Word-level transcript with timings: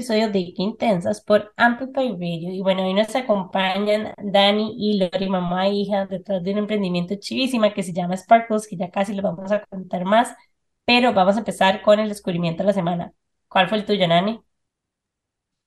episodio 0.00 0.30
de 0.30 0.54
Qué 0.56 0.62
Intensas 0.62 1.20
por 1.20 1.52
Amplify 1.58 2.12
Radio. 2.12 2.54
Y 2.54 2.62
bueno, 2.62 2.86
hoy 2.86 2.94
nos 2.94 3.14
acompañan 3.14 4.14
Dani 4.16 4.74
y 4.78 4.98
Lori, 4.98 5.28
mamá 5.28 5.66
e 5.66 5.74
hija, 5.74 6.06
detrás 6.06 6.42
de 6.42 6.52
un 6.52 6.58
emprendimiento 6.60 7.16
chivísima 7.16 7.74
que 7.74 7.82
se 7.82 7.92
llama 7.92 8.16
Sparkles, 8.16 8.66
que 8.66 8.78
ya 8.78 8.90
casi 8.90 9.12
les 9.12 9.22
vamos 9.22 9.52
a 9.52 9.62
contar 9.66 10.06
más, 10.06 10.34
pero 10.86 11.12
vamos 11.12 11.36
a 11.36 11.40
empezar 11.40 11.82
con 11.82 12.00
el 12.00 12.08
descubrimiento 12.08 12.62
de 12.62 12.68
la 12.68 12.72
semana. 12.72 13.12
¿Cuál 13.46 13.68
fue 13.68 13.76
el 13.76 13.84
tuyo, 13.84 14.08
Nani? 14.08 14.40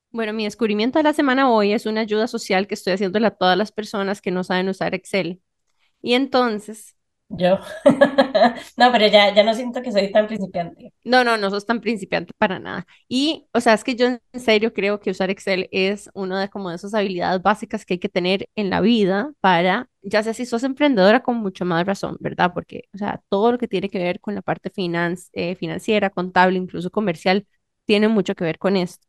Bueno, 0.09 0.33
mi 0.33 0.45
descubrimiento 0.45 0.97
de 0.97 1.03
la 1.03 1.13
semana 1.13 1.51
hoy 1.51 1.71
es 1.71 1.85
una 1.85 2.01
ayuda 2.01 2.27
social 2.27 2.65
que 2.65 2.73
estoy 2.73 2.93
haciéndole 2.93 3.27
a 3.27 3.35
todas 3.35 3.55
las 3.55 3.71
personas 3.71 4.19
que 4.19 4.31
no 4.31 4.43
saben 4.43 4.67
usar 4.67 4.95
Excel. 4.95 5.43
Y 6.01 6.15
entonces, 6.15 6.95
Yo. 7.35 7.59
No, 8.77 8.91
pero 8.91 9.07
ya, 9.07 9.33
ya 9.33 9.43
no 9.43 9.53
siento 9.53 9.81
que 9.81 9.91
soy 9.91 10.11
tan 10.11 10.27
principiante. 10.27 10.93
no, 11.03 11.23
no, 11.23 11.37
no 11.37 11.49
sos 11.49 11.65
tan 11.65 11.81
principiante 11.81 12.33
para 12.37 12.59
nada. 12.59 12.85
Y, 13.09 13.47
o 13.53 13.59
sea, 13.59 13.73
es 13.73 13.83
que 13.83 13.95
yo 13.95 14.07
en 14.07 14.21
serio 14.39 14.73
creo 14.73 14.99
que 14.99 15.11
usar 15.11 15.29
Excel 15.29 15.67
es 15.71 16.09
una 16.13 16.39
de 16.41 16.49
como 16.49 16.69
de 16.69 16.75
esas 16.77 16.93
habilidades 16.93 17.41
básicas 17.41 17.85
que 17.85 17.95
hay 17.95 17.99
que 17.99 18.09
tener 18.09 18.47
en 18.55 18.69
la 18.69 18.79
vida 18.81 19.31
para, 19.41 19.89
ya 20.01 20.23
sea 20.23 20.33
si 20.33 20.45
sos 20.45 20.63
emprendedora 20.63 21.21
con 21.23 21.37
mucho 21.37 21.65
más 21.65 21.85
razón, 21.85 22.17
¿verdad? 22.19 22.51
Porque, 22.53 22.83
o 22.93 22.97
sea, 22.97 23.21
todo 23.29 23.51
lo 23.51 23.57
que 23.57 23.67
tiene 23.67 23.89
que 23.89 23.99
ver 23.99 24.19
con 24.21 24.35
la 24.35 24.41
parte 24.41 24.71
financi- 24.71 25.29
eh, 25.33 25.55
financiera, 25.55 26.09
contable, 26.09 26.57
incluso 26.57 26.89
comercial, 26.91 27.45
tiene 27.85 28.07
mucho 28.07 28.35
que 28.35 28.45
ver 28.45 28.57
con 28.59 28.77
esto. 28.77 29.05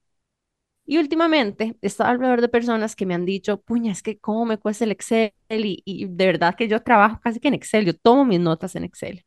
Y 0.87 0.99
últimamente 0.99 1.77
he 1.81 1.87
estado 1.87 2.11
alrededor 2.11 2.41
de 2.43 2.49
personas 2.49 2.95
que 2.95 3.07
me 3.07 3.15
han 3.15 3.25
dicho, 3.25 3.61
puña, 3.63 3.93
es 3.93 4.03
que 4.03 4.19
cómo 4.19 4.45
me 4.45 4.59
cuesta 4.59 4.85
el 4.85 4.93
Excel 4.93 5.33
y, 5.49 6.07
de 6.09 6.27
verdad 6.27 6.55
que 6.57 6.69
yo 6.69 6.83
trabajo 6.83 7.21
casi 7.23 7.41
que 7.41 7.49
en 7.49 7.55
Excel, 7.55 7.87
yo 7.87 7.97
tomo 7.97 8.25
mis 8.25 8.41
notas 8.41 8.77
en 8.77 8.85
Excel. 8.85 9.25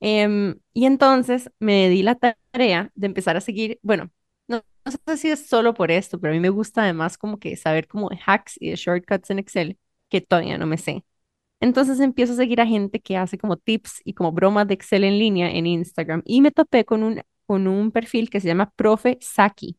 Em, 0.00 0.58
y 0.74 0.86
entonces 0.86 1.50
me 1.60 1.88
di 1.88 2.02
la 2.02 2.16
tarea 2.16 2.90
de 2.94 3.06
empezar 3.06 3.36
a 3.36 3.40
seguir, 3.40 3.78
bueno, 3.82 4.10
no, 4.48 4.62
no 4.84 4.92
sé 4.92 5.16
si 5.18 5.30
es 5.30 5.46
solo 5.48 5.74
por 5.74 5.90
esto, 5.90 6.20
pero 6.20 6.32
a 6.32 6.34
mí 6.34 6.40
me 6.40 6.50
gusta 6.50 6.82
además 6.82 7.18
como 7.18 7.38
que 7.38 7.56
saber 7.56 7.88
como 7.88 8.08
de 8.10 8.18
hacks 8.26 8.56
y 8.60 8.70
de 8.70 8.76
shortcuts 8.76 9.30
en 9.30 9.38
Excel 9.38 9.78
que 10.08 10.20
todavía 10.20 10.58
no 10.58 10.66
me 10.66 10.78
sé. 10.78 11.04
Entonces 11.60 12.00
empiezo 12.00 12.34
a 12.34 12.36
seguir 12.36 12.60
a 12.60 12.66
gente 12.66 13.00
que 13.00 13.16
hace 13.16 13.38
como 13.38 13.56
tips 13.56 14.02
y 14.04 14.14
como 14.14 14.32
bromas 14.32 14.68
de 14.68 14.74
Excel 14.74 15.04
en 15.04 15.18
línea 15.18 15.50
en 15.50 15.66
Instagram 15.66 16.22
y 16.26 16.40
me 16.42 16.50
topé 16.52 16.84
con 16.84 17.02
un, 17.04 17.22
con 17.46 17.68
un 17.68 17.92
perfil 17.92 18.30
que 18.30 18.40
se 18.40 18.48
llama 18.48 18.72
Profe 18.76 19.18
Saki 19.20 19.78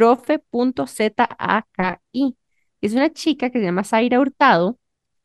profe.zaki. 0.00 2.36
Es 2.80 2.92
una 2.94 3.12
chica 3.12 3.50
que 3.50 3.58
se 3.58 3.64
llama 3.66 3.84
Zaira 3.84 4.18
Hurtado, 4.20 4.78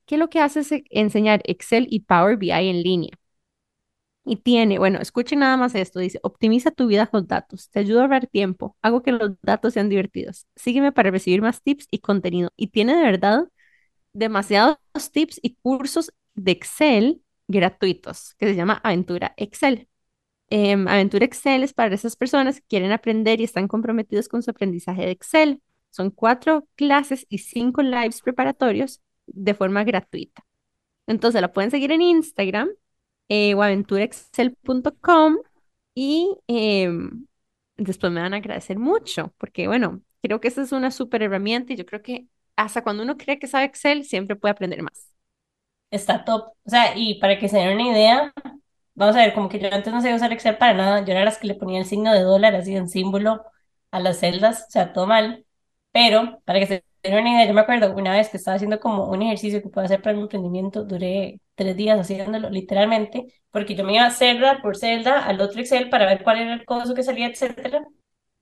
que 0.06 0.18
lo 0.18 0.30
que 0.30 0.42
hace 0.42 0.60
es 0.62 0.74
enseñar 0.90 1.42
Excel 1.46 1.88
y 1.90 2.02
Power 2.02 2.38
BI 2.38 2.70
en 2.70 2.84
línea. 2.84 3.12
Y 4.28 4.38
tiene, 4.38 4.80
bueno, 4.80 5.00
escuchen 5.00 5.40
nada 5.40 5.56
más 5.56 5.76
esto, 5.76 6.00
dice, 6.00 6.20
optimiza 6.24 6.72
tu 6.72 6.88
vida 6.88 7.06
con 7.08 7.28
datos, 7.28 7.70
te 7.70 7.80
ayuda 7.80 8.00
a 8.02 8.04
ahorrar 8.04 8.26
tiempo, 8.28 8.76
hago 8.82 9.04
que 9.04 9.12
los 9.12 9.34
datos 9.44 9.74
sean 9.74 9.88
divertidos. 9.90 10.48
Sígueme 10.56 10.92
para 10.92 11.12
recibir 11.12 11.42
más 11.44 11.62
tips 11.62 11.88
y 11.92 12.00
contenido. 12.00 12.50
Y 12.58 12.68
tiene 12.68 12.96
de 12.96 13.04
verdad 13.04 13.44
demasiados 14.14 14.80
tips 15.14 15.40
y 15.44 15.58
cursos 15.58 16.14
de 16.36 16.54
Excel 16.54 17.24
gratuitos, 17.48 18.36
que 18.40 18.48
se 18.48 18.56
llama 18.56 18.82
Aventura 18.84 19.36
Excel. 19.38 19.90
Em, 20.50 20.88
Aventura 20.88 21.26
Excel 21.26 21.64
es 21.64 21.74
para 21.74 21.96
esas 21.96 22.16
personas 22.16 22.62
que 22.62 22.68
quieren 22.68 22.92
aprender 22.92 23.42
y 23.42 23.44
están 23.44 23.68
comprometidos 23.68 24.28
con 24.28 24.44
su 24.44 24.52
aprendizaje 24.52 25.04
de 25.04 25.12
Excel. 25.12 25.62
Son 25.90 26.12
cuatro 26.12 26.68
clases 26.76 27.26
y 27.30 27.40
cinco 27.40 27.82
lives 27.82 28.22
preparatorios 28.22 29.02
de 29.28 29.54
forma 29.54 29.84
gratuita. 29.84 30.46
Entonces 31.08 31.42
la 31.42 31.52
pueden 31.54 31.72
seguir 31.72 31.92
en 31.92 32.02
Instagram 32.02 32.70
eh, 33.30 33.56
o 33.56 33.64
aventuraexcel.com 33.64 35.38
y 35.96 36.38
em, 36.48 37.26
después 37.78 38.12
me 38.12 38.22
van 38.22 38.34
a 38.34 38.38
agradecer 38.38 38.78
mucho 38.80 39.34
porque, 39.38 39.68
bueno, 39.68 40.02
creo 40.22 40.40
que 40.40 40.48
esa 40.50 40.62
es 40.62 40.72
una 40.72 40.92
súper 40.92 41.24
herramienta 41.24 41.74
y 41.74 41.76
yo 41.78 41.86
creo 41.86 42.02
que 42.02 42.28
hasta 42.56 42.84
cuando 42.84 43.04
uno 43.04 43.18
cree 43.18 43.40
que 43.40 43.48
sabe 43.48 43.66
Excel, 43.66 44.04
siempre 44.06 44.36
puede 44.36 44.54
aprender 44.54 44.82
más. 44.82 45.12
Está 45.92 46.24
top. 46.26 46.54
O 46.66 46.70
sea, 46.70 46.98
y 46.98 47.16
para 47.20 47.38
que 47.40 47.48
se 47.48 47.58
den 47.58 47.76
una 47.76 47.90
idea, 47.92 48.34
vamos 48.96 49.16
a 49.16 49.20
ver, 49.20 49.34
como 49.34 49.50
que 49.50 49.60
yo 49.60 49.68
antes 49.72 49.94
no 49.94 50.02
sabía 50.02 50.16
usar 50.16 50.34
Excel 50.34 50.58
para 50.58 50.74
nada. 50.74 51.06
Yo 51.06 51.12
era 51.12 51.26
las 51.26 51.38
que 51.38 51.48
le 51.48 51.56
ponía 51.56 51.80
el 51.80 51.86
signo 51.86 52.14
de 52.14 52.22
dólar, 52.22 52.56
así 52.56 52.76
en 52.76 52.90
símbolo 52.90 53.44
a 53.92 54.00
las 54.00 54.20
celdas, 54.20 54.66
o 54.68 54.72
sea, 54.72 54.94
todo 54.94 55.08
mal. 55.08 55.46
Pero 55.92 56.42
para 56.46 56.60
que 56.60 56.68
se 56.68 56.86
den 57.04 57.14
una 57.20 57.32
idea, 57.32 57.48
yo 57.48 57.54
me 57.54 57.62
acuerdo 57.62 57.94
una 57.96 58.12
vez 58.14 58.30
que 58.30 58.38
estaba 58.38 58.56
haciendo 58.56 58.80
como 58.80 59.06
un 59.10 59.22
ejercicio 59.22 59.62
que 59.62 59.70
puedo 59.70 59.86
hacer 59.86 60.02
para 60.02 60.16
mi 60.16 60.24
emprendimiento, 60.24 60.84
duré 60.84 61.40
tres 61.56 61.76
días 61.78 62.00
haciéndolo 62.00 62.50
literalmente, 62.50 63.26
porque 63.52 63.76
yo 63.76 63.84
me 63.86 63.96
iba 63.96 64.10
celda 64.12 64.62
por 64.62 64.76
celda 64.78 65.26
al 65.26 65.40
otro 65.42 65.62
Excel 65.62 65.90
para 65.90 66.06
ver 66.06 66.24
cuál 66.24 66.40
era 66.40 66.54
el 66.54 66.66
costo 66.66 66.94
que 66.94 67.04
salía, 67.04 67.28
etcétera. 67.28 67.86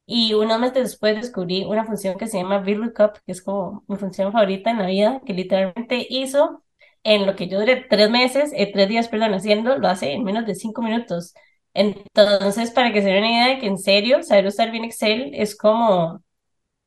Y 0.05 0.33
unos 0.33 0.59
meses 0.59 0.83
después 0.83 1.15
descubrí 1.15 1.63
una 1.65 1.85
función 1.85 2.17
que 2.17 2.27
se 2.27 2.37
llama 2.37 2.59
VLOOKUP, 2.59 3.17
que 3.25 3.31
es 3.31 3.41
como 3.41 3.83
mi 3.87 3.95
función 3.97 4.31
favorita 4.33 4.69
en 4.71 4.79
la 4.79 4.85
vida, 4.87 5.21
que 5.25 5.33
literalmente 5.33 6.05
hizo 6.09 6.63
en 7.03 7.25
lo 7.25 7.35
que 7.35 7.47
yo 7.47 7.59
duré 7.59 7.77
tres 7.89 8.09
meses, 8.09 8.51
eh, 8.55 8.71
tres 8.71 8.89
días, 8.89 9.07
perdón, 9.09 9.33
haciendo, 9.33 9.77
lo 9.77 9.87
hace 9.87 10.13
en 10.13 10.23
menos 10.23 10.45
de 10.45 10.55
cinco 10.55 10.81
minutos. 10.81 11.33
Entonces, 11.73 12.71
para 12.71 12.93
que 12.93 13.01
se 13.01 13.07
den 13.09 13.19
una 13.19 13.31
idea 13.31 13.47
de 13.55 13.59
que 13.59 13.67
en 13.67 13.77
serio, 13.77 14.23
saber 14.23 14.47
usar 14.47 14.71
bien 14.71 14.85
Excel 14.85 15.31
es 15.33 15.55
como, 15.57 16.23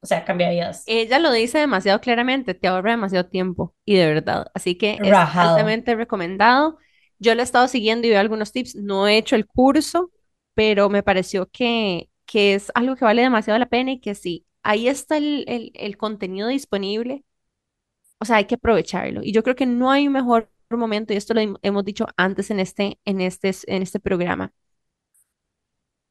o 0.00 0.06
sea, 0.06 0.24
cambia 0.24 0.50
vidas. 0.50 0.84
Ella 0.88 1.18
lo 1.18 1.32
dice 1.32 1.58
demasiado 1.58 2.00
claramente, 2.00 2.54
te 2.54 2.68
ahorra 2.68 2.92
demasiado 2.92 3.28
tiempo 3.28 3.74
y 3.84 3.96
de 3.96 4.06
verdad. 4.06 4.46
Así 4.54 4.76
que 4.78 5.00
es 5.02 5.10
Rajado. 5.10 5.34
altamente 5.36 5.94
recomendado. 5.96 6.78
Yo 7.18 7.34
lo 7.34 7.40
he 7.40 7.44
estado 7.44 7.66
siguiendo 7.68 8.06
y 8.06 8.10
veo 8.10 8.20
algunos 8.20 8.52
tips. 8.52 8.76
No 8.76 9.08
he 9.08 9.16
hecho 9.18 9.34
el 9.36 9.46
curso, 9.46 10.12
pero 10.54 10.88
me 10.88 11.02
pareció 11.02 11.50
que, 11.50 12.08
que 12.24 12.54
es 12.54 12.70
algo 12.74 12.94
que 12.96 13.04
vale 13.04 13.22
demasiado 13.22 13.58
la 13.58 13.66
pena 13.68 13.92
y 13.92 14.00
que 14.00 14.14
sí, 14.14 14.46
ahí 14.62 14.86
está 14.88 15.16
el, 15.16 15.44
el, 15.48 15.72
el 15.74 15.96
contenido 15.96 16.48
disponible. 16.48 17.24
O 18.18 18.24
sea, 18.24 18.36
hay 18.36 18.46
que 18.46 18.56
aprovecharlo. 18.56 19.20
Y 19.22 19.32
yo 19.32 19.42
creo 19.42 19.56
que 19.56 19.66
no 19.66 19.90
hay 19.90 20.06
un 20.06 20.14
mejor 20.14 20.50
momento, 20.70 21.12
y 21.12 21.16
esto 21.16 21.34
lo 21.34 21.40
hem- 21.40 21.58
hemos 21.62 21.84
dicho 21.84 22.06
antes 22.16 22.50
en 22.50 22.60
este, 22.60 22.98
en 23.04 23.20
este, 23.20 23.52
en 23.66 23.82
este 23.82 24.00
programa 24.00 24.52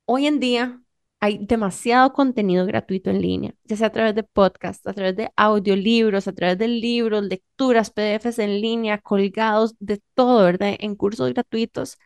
Hoy 0.05 0.27
en 0.27 0.39
día 0.39 0.81
hay 1.19 1.39
demasiado 1.45 2.13
contenido 2.13 2.65
gratuito 2.65 3.09
en 3.09 3.21
línea, 3.21 3.55
ya 3.63 3.77
sea 3.77 3.87
a 3.87 3.91
través 3.91 4.13
de 4.15 4.23
podcasts, 4.23 4.85
a 4.85 4.93
través 4.93 5.15
de 5.15 5.31
audiolibros, 5.35 6.27
a 6.27 6.33
través 6.33 6.57
de 6.57 6.67
libros, 6.67 7.23
lecturas, 7.23 7.89
PDFs 7.89 8.39
en 8.39 8.61
línea, 8.61 8.99
colgados, 8.99 9.75
de 9.79 10.01
todo, 10.13 10.43
¿verdad? 10.45 10.75
En 10.79 10.95
cursos 10.95 11.31
gratuitos, 11.33 11.97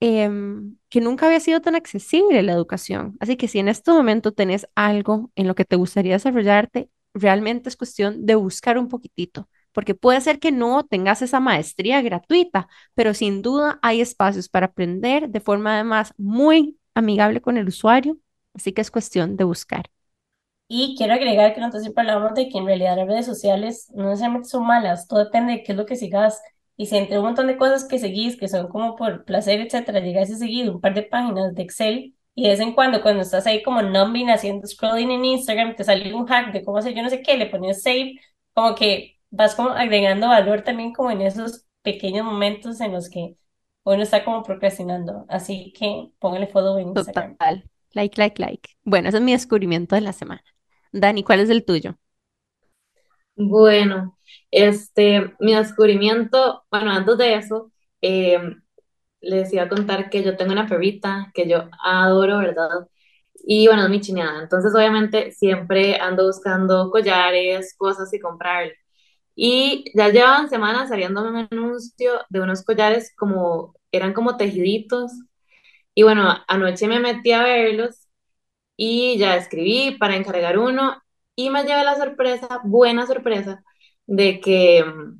em, 0.00 0.78
que 0.90 1.00
nunca 1.02 1.26
había 1.26 1.40
sido 1.40 1.60
tan 1.62 1.76
accesible 1.76 2.42
la 2.42 2.52
educación. 2.52 3.16
Así 3.20 3.36
que 3.36 3.48
si 3.48 3.58
en 3.60 3.68
este 3.68 3.92
momento 3.92 4.32
tenés 4.32 4.68
algo 4.76 5.30
en 5.36 5.48
lo 5.48 5.54
que 5.56 5.64
te 5.66 5.76
gustaría 5.76 6.14
desarrollarte, 6.14 6.90
realmente 7.16 7.68
es 7.68 7.76
cuestión 7.76 8.26
de 8.26 8.34
buscar 8.36 8.78
un 8.78 8.88
poquitito, 8.88 9.48
porque 9.72 9.94
puede 9.94 10.20
ser 10.20 10.38
que 10.40 10.52
no 10.52 10.84
tengas 10.86 11.22
esa 11.22 11.40
maestría 11.40 12.02
gratuita, 12.02 12.68
pero 12.94 13.14
sin 13.14 13.42
duda 13.42 13.78
hay 13.82 14.00
espacios 14.00 14.48
para 14.48 14.66
aprender 14.66 15.28
de 15.30 15.40
forma 15.40 15.74
además 15.74 16.14
muy 16.18 16.78
amigable 16.94 17.40
con 17.42 17.56
el 17.58 17.68
usuario, 17.68 18.18
así 18.54 18.72
que 18.72 18.82
es 18.82 18.90
cuestión 18.90 19.36
de 19.36 19.44
buscar. 19.44 19.86
Y 20.68 20.96
quiero 20.98 21.14
agregar 21.14 21.54
que 21.54 21.60
nosotros 21.60 21.84
siempre 21.84 22.02
hablamos 22.02 22.34
de 22.34 22.48
que 22.48 22.58
en 22.58 22.66
realidad 22.66 22.96
las 22.96 23.06
redes 23.06 23.26
sociales 23.26 23.88
no 23.94 24.04
necesariamente 24.06 24.48
son 24.48 24.66
malas, 24.66 25.06
todo 25.06 25.24
depende 25.24 25.52
de 25.54 25.62
qué 25.62 25.72
es 25.72 25.78
lo 25.78 25.86
que 25.86 25.96
sigas. 25.96 26.42
Y 26.76 26.86
si 26.86 26.96
entre 26.96 27.18
un 27.18 27.24
montón 27.26 27.46
de 27.46 27.56
cosas 27.56 27.84
que 27.86 27.98
seguís, 28.00 28.36
que 28.38 28.48
son 28.48 28.68
como 28.68 28.96
por 28.96 29.24
placer, 29.24 29.60
etcétera, 29.60 30.00
llegas 30.00 30.30
a 30.30 30.36
seguir 30.36 30.68
un 30.70 30.80
par 30.80 30.94
de 30.94 31.04
páginas 31.04 31.54
de 31.54 31.62
Excel 31.62 32.15
y 32.36 32.42
de 32.42 32.50
vez 32.50 32.60
en 32.60 32.74
cuando, 32.74 33.00
cuando 33.00 33.22
estás 33.22 33.46
ahí 33.46 33.62
como 33.62 33.80
numbing 33.80 34.28
haciendo 34.28 34.66
scrolling 34.66 35.10
en 35.10 35.24
Instagram, 35.24 35.74
te 35.74 35.84
sale 35.84 36.12
un 36.14 36.26
hack 36.26 36.52
de 36.52 36.62
cómo 36.62 36.76
hacer 36.76 36.94
yo 36.94 37.02
no 37.02 37.08
sé 37.08 37.22
qué, 37.22 37.38
le 37.38 37.46
pones 37.46 37.82
save, 37.82 38.20
como 38.52 38.74
que 38.74 39.18
vas 39.30 39.54
como 39.54 39.70
agregando 39.70 40.28
valor 40.28 40.60
también 40.60 40.92
como 40.92 41.10
en 41.10 41.22
esos 41.22 41.66
pequeños 41.80 42.26
momentos 42.26 42.80
en 42.82 42.92
los 42.92 43.08
que 43.08 43.36
uno 43.84 44.02
está 44.02 44.22
como 44.22 44.42
procrastinando. 44.42 45.24
Así 45.30 45.72
que 45.72 46.10
póngale 46.18 46.46
follow 46.46 46.76
en 46.78 46.88
Instagram. 46.88 47.32
Total. 47.38 47.64
Like, 47.92 48.20
like, 48.20 48.40
like. 48.42 48.68
Bueno, 48.84 49.08
ese 49.08 49.16
es 49.16 49.22
mi 49.22 49.32
descubrimiento 49.32 49.94
de 49.94 50.02
la 50.02 50.12
semana. 50.12 50.44
Dani, 50.92 51.22
¿cuál 51.22 51.40
es 51.40 51.48
el 51.48 51.64
tuyo? 51.64 51.96
Bueno, 53.34 54.18
este, 54.50 55.34
mi 55.40 55.54
descubrimiento, 55.54 56.64
bueno, 56.70 56.90
antes 56.90 57.16
de 57.16 57.34
eso, 57.34 57.72
eh, 58.02 58.38
les 59.28 59.52
iba 59.52 59.64
a 59.64 59.68
contar 59.68 60.10
que 60.10 60.22
yo 60.24 60.36
tengo 60.36 60.52
una 60.52 60.68
perrita 60.68 61.30
que 61.34 61.48
yo 61.48 61.68
adoro, 61.84 62.38
¿verdad? 62.38 62.88
Y 63.46 63.66
bueno, 63.68 63.84
es 63.84 63.90
mi 63.90 64.00
chineada. 64.00 64.42
Entonces, 64.42 64.74
obviamente, 64.74 65.32
siempre 65.32 66.00
ando 66.00 66.26
buscando 66.26 66.90
collares, 66.90 67.74
cosas 67.76 68.12
y 68.14 68.20
comprarle. 68.20 68.74
Y 69.36 69.86
ya 69.96 70.10
llevaban 70.10 70.48
semanas 70.50 70.88
saliéndome 70.90 71.30
un 71.30 71.48
anuncio 71.50 72.12
de 72.30 72.40
unos 72.40 72.64
collares 72.64 73.14
como, 73.16 73.74
eran 73.92 74.12
como 74.14 74.36
tejiditos. 74.36 75.12
Y 75.94 76.02
bueno, 76.02 76.34
anoche 76.48 76.88
me 76.88 77.00
metí 77.00 77.32
a 77.32 77.42
verlos 77.42 78.08
y 78.76 79.18
ya 79.18 79.36
escribí 79.36 79.96
para 79.98 80.16
encargar 80.16 80.58
uno 80.58 81.02
y 81.36 81.50
me 81.50 81.64
llevé 81.64 81.84
la 81.84 81.96
sorpresa, 81.96 82.60
buena 82.64 83.06
sorpresa, 83.06 83.64
de 84.06 84.40
que 84.40 84.84
mm, 84.84 85.18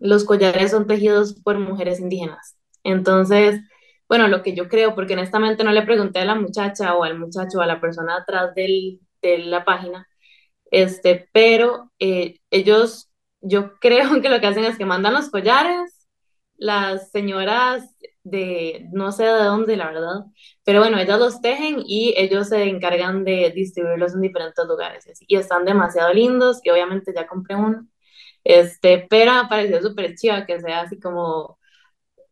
los 0.00 0.24
collares 0.26 0.72
son 0.72 0.88
tejidos 0.88 1.34
por 1.42 1.58
mujeres 1.60 2.00
indígenas. 2.00 2.58
Entonces, 2.84 3.60
bueno, 4.08 4.28
lo 4.28 4.42
que 4.42 4.54
yo 4.54 4.68
creo, 4.68 4.94
porque 4.94 5.14
honestamente 5.14 5.64
no 5.64 5.72
le 5.72 5.82
pregunté 5.82 6.20
a 6.20 6.24
la 6.24 6.34
muchacha 6.34 6.96
o 6.96 7.04
al 7.04 7.18
muchacho 7.18 7.58
o 7.58 7.62
a 7.62 7.66
la 7.66 7.80
persona 7.80 8.16
atrás 8.16 8.54
del, 8.54 9.00
de 9.22 9.38
la 9.38 9.64
página, 9.64 10.08
este, 10.70 11.28
pero 11.32 11.92
eh, 11.98 12.38
ellos, 12.50 13.10
yo 13.40 13.74
creo 13.80 14.20
que 14.22 14.28
lo 14.28 14.40
que 14.40 14.46
hacen 14.46 14.64
es 14.64 14.78
que 14.78 14.86
mandan 14.86 15.14
los 15.14 15.30
collares, 15.30 16.08
las 16.56 17.10
señoras 17.10 17.94
de 18.22 18.86
no 18.92 19.12
sé 19.12 19.24
de 19.24 19.44
dónde, 19.44 19.76
la 19.76 19.86
verdad, 19.86 20.24
pero 20.64 20.80
bueno, 20.80 20.98
ellas 20.98 21.18
los 21.18 21.40
tejen 21.40 21.82
y 21.86 22.14
ellos 22.16 22.48
se 22.48 22.64
encargan 22.64 23.24
de 23.24 23.50
distribuirlos 23.54 24.14
en 24.14 24.20
diferentes 24.22 24.64
lugares 24.66 25.06
y, 25.26 25.36
están 25.36 25.64
demasiado 25.64 26.12
lindos 26.12 26.60
y 26.64 26.70
obviamente 26.70 27.12
ya 27.14 27.26
compré 27.26 27.56
uno, 27.56 27.86
este, 28.44 29.06
pero 29.10 29.32
me 29.34 29.48
pareció 29.48 29.82
súper 29.82 30.14
chiva 30.16 30.46
que 30.46 30.60
sea 30.60 30.82
así 30.82 30.98
como, 31.00 31.59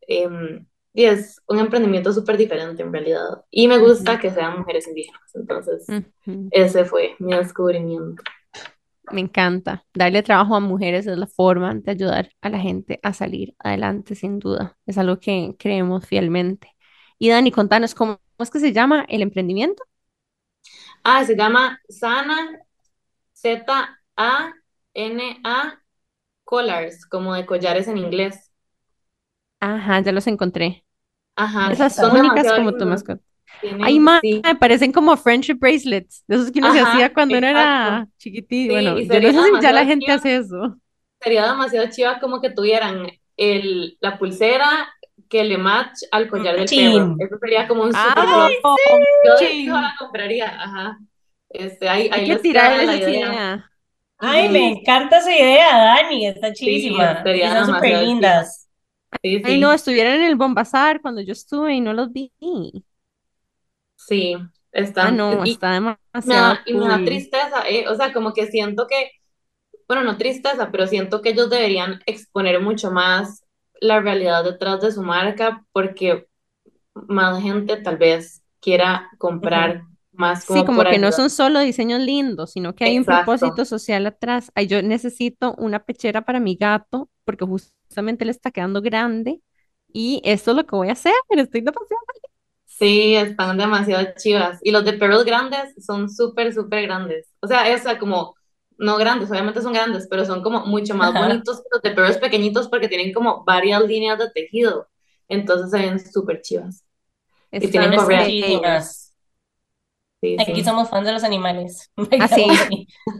em, 0.09 0.67
y 0.93 1.05
es 1.05 1.41
un 1.47 1.61
emprendimiento 1.61 2.13
súper 2.13 2.37
diferente 2.37 2.83
en 2.83 2.93
realidad 2.93 3.45
y 3.51 3.69
me 3.69 3.79
gusta 3.79 4.19
que 4.19 4.31
sean 4.31 4.59
mujeres 4.59 4.89
indígenas, 4.89 5.35
entonces 5.35 5.87
ese 6.51 6.85
fue 6.85 7.15
mi 7.21 7.35
descubrimiento. 7.35 8.23
Me 9.13 9.21
encanta. 9.21 9.85
Darle 9.95 10.23
trabajo 10.23 10.55
a 10.55 10.61
mujeres 10.61 11.07
es 11.07 11.17
la 11.17 11.27
forma 11.27 11.75
de 11.75 11.91
ayudar 11.91 12.31
a 12.41 12.49
la 12.51 12.59
gente 12.59 13.01
a 13.03 13.13
salir 13.13 13.55
adelante, 13.59 14.15
sin 14.15 14.39
duda. 14.39 14.77
Es 14.85 14.99
algo 14.99 15.19
que 15.19 15.55
creemos 15.59 16.07
fielmente. 16.07 16.77
Y 17.19 17.31
Dani, 17.31 17.51
contanos, 17.51 17.95
¿cómo, 17.95 18.21
es 18.39 18.51
que 18.51 18.61
se 18.61 18.73
llama 18.73 19.07
el 19.09 19.23
emprendimiento? 19.23 19.83
Ah, 21.03 21.25
se 21.25 21.37
llama 21.37 21.81
Sana 21.89 22.59
Z-A-N-A 23.33 24.53
Collars, 26.45 27.07
como 27.07 27.35
de 27.35 27.47
collares 27.47 27.89
en 27.89 27.99
inglés. 27.99 28.48
Ajá, 29.61 30.01
ya 30.01 30.13
los 30.13 30.27
encontré. 30.27 30.85
Ajá, 31.37 31.73
Esas 31.73 31.97
son 31.99 32.15
únicas 32.15 32.15
demasiado 32.17 32.55
como 32.55 32.75
tu 32.77 32.87
lindos. 32.87 32.87
mascota. 32.87 33.23
Ay, 33.79 33.99
Tienen, 33.99 34.01
ma, 34.01 34.23
sí, 34.23 34.45
me 34.45 34.57
parecen 34.57 34.93
como 34.93 35.17
friendship 35.17 35.57
bracelets, 35.57 36.25
de 36.29 36.37
esos 36.37 36.53
que 36.53 36.61
uno 36.61 36.73
se 36.73 36.81
hacía 36.81 37.13
ajá, 37.13 37.15
cuando 37.15 37.39
uno 37.39 37.47
exacto. 37.47 37.89
era 37.89 38.09
chiquitito. 38.19 38.73
Sí, 38.73 38.75
Bueno, 38.75 39.03
y 39.03 39.11
yo 39.11 39.21
no 39.23 39.33
sería 39.33 39.33
sé 39.33 39.43
si 39.45 39.61
ya 39.61 39.73
la 39.73 39.85
demasiado 39.85 39.87
gente 39.87 40.13
chiva, 40.13 40.13
hace 40.13 40.37
eso. 40.37 40.81
sería 41.21 41.47
demasiado 41.49 41.89
chiva 41.91 42.21
como 42.21 42.41
que 42.41 42.51
tuvieran 42.51 43.09
el, 43.37 43.99
la 44.01 44.19
pulsera 44.19 44.89
que 45.29 45.45
le 45.45 45.59
match 45.59 46.03
al 46.13 46.29
collar 46.29 46.57
del 46.57 46.75
perro. 46.75 47.07
Chin. 47.07 47.19
Eso 47.19 47.39
sería 47.41 47.69
como 47.69 47.83
un 47.85 47.95
super 47.95 48.25
¡Ay. 48.33 48.55
Yo 49.23 49.33
de 49.41 49.57
fijo 49.57 49.75
la 49.77 49.91
sí! 49.91 49.99
compraría, 49.99 50.47
ajá. 50.49 50.99
Este, 51.51 51.89
ahí, 51.89 52.09
Hay 52.11 52.23
ahí 52.23 52.27
que 52.27 52.37
les 52.37 52.49
queda 52.49 52.83
tirarles 52.83 52.85
la 52.85 52.97
esa 52.97 53.11
idea. 53.11 53.11
idea. 53.11 53.71
Ay, 54.19 54.51
me 54.51 54.69
encanta 54.71 55.19
esa 55.19 55.35
idea, 55.37 55.79
Dani, 55.79 56.27
está 56.29 56.53
Sí, 56.65 56.93
chivísima. 56.93 57.29
Y 57.41 57.49
sería 57.49 57.51
son 57.51 57.65
súper 57.67 57.95
demasiado 57.95 58.05
chiva. 58.07 58.35
lindas. 58.35 58.68
Sí, 59.23 59.43
Ay, 59.43 59.59
no, 59.59 59.73
estuvieron 59.73 60.15
en 60.15 60.23
el 60.25 60.37
Bombazar 60.37 61.01
cuando 61.01 61.21
yo 61.21 61.33
estuve 61.33 61.75
y 61.75 61.81
no 61.81 61.93
los 61.93 62.13
vi. 62.13 62.33
Sí, 63.97 64.37
Ah, 65.01 65.11
están, 65.11 65.13
no, 65.13 65.45
y 65.45 65.45
está 65.45 65.71
me 66.23 66.37
da, 66.37 66.61
demasiado 66.61 66.63
y 66.67 66.75
me 66.75 66.87
da 66.89 67.05
tristeza, 67.05 67.69
¿eh? 67.69 67.89
O 67.89 67.95
sea, 67.97 68.13
como 68.13 68.33
que 68.35 68.47
siento 68.49 68.87
que, 68.89 69.13
bueno, 69.89 70.05
no 70.05 70.19
tristeza, 70.19 70.71
pero 70.73 70.87
siento 70.87 71.23
que 71.23 71.31
ellos 71.31 71.51
deberían 71.51 72.01
exponer 72.07 72.61
mucho 72.63 72.91
más 72.93 73.45
la 73.81 74.01
realidad 74.01 74.45
detrás 74.45 74.81
de 74.83 74.93
su 74.93 75.03
marca 75.03 75.65
porque 75.73 76.29
más 76.95 77.43
gente 77.43 77.79
tal 77.79 77.99
vez 77.99 78.43
quiera 78.61 79.11
comprar 79.19 79.83
más 80.19 80.45
Sí, 80.45 80.65
como 80.65 80.87
que 80.87 80.99
no 80.99 81.13
son 81.13 81.31
solo 81.31 81.61
diseños 81.61 82.01
lindos, 82.01 82.53
sino 82.53 82.75
que 82.75 82.85
hay 82.85 82.99
un 82.99 83.05
propósito 83.05 83.65
social 83.65 84.07
atrás. 84.07 84.51
Ay, 84.55 84.67
yo 84.67 84.83
necesito 84.83 85.55
una 85.59 85.85
pechera 85.85 86.23
para 86.25 86.41
mi 86.41 86.57
gato 86.57 87.11
porque 87.25 87.45
justamente 87.45 88.25
le 88.25 88.31
está 88.31 88.51
quedando 88.51 88.81
grande 88.81 89.43
y 89.93 90.21
esto 90.25 90.53
es 90.53 90.57
lo 90.57 90.67
que 90.67 90.77
voy 90.77 90.89
a 90.89 90.93
hacer. 90.93 91.13
Estoy 91.31 91.61
demasiado 91.61 92.01
Sí, 92.67 93.15
están 93.17 93.59
demasiado 93.59 94.07
chivas. 94.17 94.61
Y 94.63 94.71
los 94.71 94.85
de 94.85 94.93
perros 94.95 95.25
grandes 95.25 95.75
son 95.85 96.09
súper, 96.11 96.53
súper 96.55 96.83
grandes. 96.83 97.29
O 97.41 97.47
sea, 97.49 97.69
es 97.73 97.83
como, 97.99 98.35
no 98.79 98.97
grandes, 98.99 99.31
obviamente 99.31 99.63
son 99.63 99.73
grandes, 99.73 100.07
pero 100.09 100.25
son 100.25 100.43
como 100.43 100.65
mucho 100.67 100.95
más 100.95 101.15
Ajá. 101.15 101.19
bonitos 101.19 101.59
que 101.59 101.69
los 101.73 101.83
de 101.83 101.91
perros 101.93 102.19
pequeñitos 102.19 102.69
porque 102.69 102.89
tienen 102.89 103.13
como 103.13 103.45
varias 103.45 103.83
líneas 103.85 104.19
de 104.19 104.31
tejido. 104.31 104.89
Entonces 105.29 105.71
se 105.71 105.79
ven 105.79 105.99
súper 105.99 106.41
chivas. 106.43 106.85
Y 107.59 107.71
tienen 107.71 107.95
correas 107.95 108.29
y 108.31 108.35
todo. 108.39 108.63
chivísimas. 108.63 108.63
bellos. 108.63 109.13
Sí, 110.21 110.37
Aquí 110.39 110.63
sí. 110.63 110.65
somos 110.65 110.89
fans 110.91 111.07
de 111.07 111.13
los 111.13 111.25
animales. 111.25 111.91
Ah, 112.19 112.29
sí, 112.29 112.47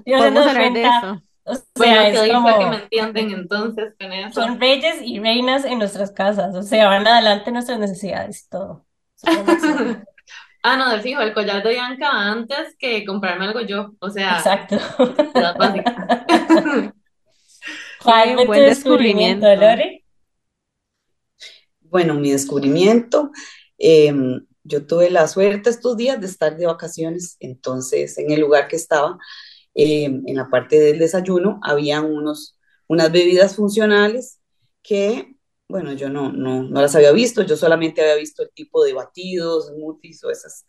no 0.07 0.43
hablar 0.45 0.73
de 0.73 0.87
eso. 0.87 1.23
o 1.45 1.55
sea, 1.55 1.65
Bueno, 1.75 2.03
que 2.11 2.19
es 2.19 2.19
hoy 2.19 2.31
fue 2.41 2.59
que 2.59 2.67
me 2.67 2.71
como, 2.71 2.75
entienden 2.83 3.31
entonces 3.33 3.95
con 3.99 4.13
son 4.31 4.55
eso. 4.55 4.59
reyes 4.59 4.97
y 5.03 5.21
reinas 5.21 5.65
en 5.65 5.79
nuestras 5.79 6.13
casas. 6.13 6.55
O 6.55 6.63
sea, 6.63 6.89
van 6.89 7.07
adelante 7.07 7.51
nuestras 7.53 7.79
necesidades 7.79 8.45
y 8.47 8.49
todo. 8.51 8.87
Son. 9.17 9.37
Ah, 10.63 10.77
no, 10.77 10.91
de 10.91 11.01
fijo, 11.01 11.21
el 11.23 11.35
collar 11.35 11.63
de 11.63 11.71
Bianca 11.71 12.11
antes 12.11 12.77
que 12.79 13.05
comprarme 13.05 13.47
algo 13.47 13.61
yo. 13.63 13.95
O 14.01 14.11
sea, 14.11 14.39
Exacto. 14.39 14.77
¿Cuál 17.99 18.35
fue 18.35 18.47
tu 18.47 18.47
buen 18.47 18.65
descubrimiento, 18.65 19.47
descubrimiento. 19.47 19.55
Lore? 19.57 20.05
Bueno, 21.81 22.15
mi 22.15 22.31
descubrimiento, 22.33 23.31
em, 23.79 24.47
yo 24.69 24.87
tuve 24.87 25.11
la 25.11 25.27
suerte 25.29 25.71
estos 25.71 25.97
días 25.97 26.21
de 26.21 26.27
estar 26.27 26.57
de 26.57 26.67
vacaciones, 26.67 27.37
entonces 27.41 28.19
en 28.19 28.31
el 28.31 28.41
lugar 28.41 28.69
que 28.69 28.77
estaba, 28.77 29.19
em, 29.75 30.23
en 30.27 30.37
la 30.37 30.51
parte 30.51 30.79
del 30.79 30.99
desayuno, 30.99 31.61
habían 31.63 32.05
unos, 32.07 32.59
unas 32.89 33.11
bebidas 33.13 33.57
funcionales 33.57 34.41
que, 34.83 35.37
bueno, 35.69 35.93
yo 35.95 36.09
no, 36.11 36.33
no, 36.33 36.63
no 36.63 36.83
las 36.83 36.95
había 36.97 37.13
visto, 37.13 37.43
yo 37.43 37.57
solamente 37.57 38.01
había 38.03 38.17
visto 38.17 38.43
el 38.43 38.51
tipo 38.53 38.85
de 38.85 38.93
batidos, 38.95 39.69
smoothies 39.69 40.25
o 40.25 40.31
esas, 40.31 40.67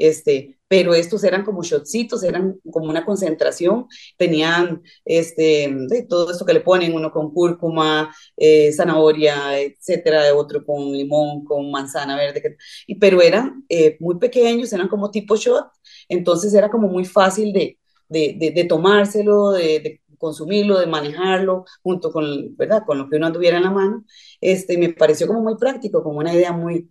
este, 0.00 0.58
pero 0.68 0.94
estos 0.94 1.24
eran 1.24 1.44
como 1.44 1.62
shotcitos, 1.62 2.22
eran 2.22 2.58
como 2.70 2.88
una 2.88 3.04
concentración, 3.04 3.86
tenían 4.16 4.82
este, 5.04 5.68
de 5.88 6.02
todo 6.08 6.30
esto 6.30 6.44
que 6.46 6.54
le 6.54 6.60
ponen, 6.60 6.94
uno 6.94 7.10
con 7.12 7.32
cúrcuma, 7.32 8.14
eh, 8.36 8.72
zanahoria, 8.72 9.58
etcétera, 9.60 10.34
otro 10.34 10.64
con 10.64 10.92
limón, 10.92 11.44
con 11.44 11.70
manzana 11.70 12.16
verde, 12.16 12.56
y, 12.86 12.96
pero 12.96 13.20
eran 13.20 13.64
eh, 13.68 13.96
muy 14.00 14.18
pequeños, 14.18 14.72
eran 14.72 14.88
como 14.88 15.10
tipo 15.10 15.36
shot, 15.36 15.66
entonces 16.08 16.54
era 16.54 16.70
como 16.70 16.88
muy 16.88 17.04
fácil 17.04 17.52
de, 17.52 17.78
de, 18.08 18.36
de, 18.38 18.50
de 18.52 18.64
tomárselo, 18.64 19.50
de, 19.52 20.00
consumirlo, 20.18 20.78
de 20.78 20.86
manejarlo, 20.86 21.64
junto 21.82 22.12
con, 22.12 22.54
¿verdad? 22.56 22.82
con 22.86 22.98
lo 22.98 23.08
que 23.08 23.16
uno 23.16 23.26
anduviera 23.26 23.56
en 23.56 23.64
la 23.64 23.70
mano. 23.70 24.04
Este, 24.40 24.76
me 24.78 24.90
pareció 24.92 25.26
como 25.26 25.40
muy 25.40 25.56
práctico, 25.56 26.02
como 26.02 26.18
una 26.18 26.34
idea 26.34 26.52
muy, 26.52 26.90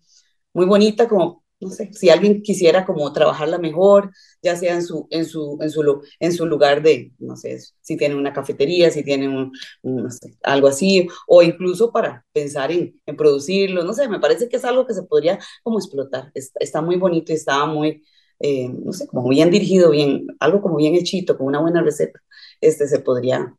muy 0.54 0.66
bonita, 0.66 1.08
como, 1.08 1.44
no 1.60 1.70
sé, 1.70 1.92
si 1.94 2.10
alguien 2.10 2.42
quisiera 2.42 2.86
como 2.86 3.12
trabajarla 3.12 3.58
mejor, 3.58 4.12
ya 4.42 4.56
sea 4.56 4.76
en 4.76 4.84
su, 4.84 5.08
en 5.10 5.26
su, 5.26 5.58
en 5.62 5.70
su, 5.70 6.02
en 6.20 6.34
su 6.34 6.46
lugar 6.46 6.82
de, 6.82 7.12
no 7.20 7.36
sé, 7.36 7.60
si 7.82 7.98
tienen 7.98 8.18
una 8.18 8.34
cafetería, 8.34 8.90
si 8.92 9.04
sé, 9.04 10.38
algo 10.44 10.68
así, 10.68 11.08
o 11.28 11.42
incluso 11.42 11.92
para 11.92 12.26
pensar 12.32 12.72
en, 12.72 12.94
producirlo, 13.18 13.84
no 13.84 13.94
sé, 13.94 14.08
me 14.08 14.20
parece 14.20 14.48
que 14.48 14.58
es 14.58 14.66
algo 14.66 14.86
que 14.86 14.94
se 14.94 15.04
podría 15.04 15.40
como 15.64 15.80
explotar, 15.80 16.32
está, 16.34 16.60
está 16.62 16.82
muy 16.82 16.96
bonito 16.96 17.32
y 17.32 17.36
estaba 17.36 17.66
muy, 17.66 18.04
eh, 18.40 18.70
no 18.70 18.94
sé, 18.94 19.08
como 19.08 19.28
bien 19.30 19.52
dirigido, 19.52 19.92
bien, 19.92 20.28
algo 20.40 20.62
como 20.62 20.78
bien 20.78 20.96
hechito, 20.96 21.38
con 21.38 21.48
una 21.48 21.60
buena 21.60 21.82
receta, 21.82 22.22
este 22.62 22.88
se 22.88 23.00
podría 23.00 23.54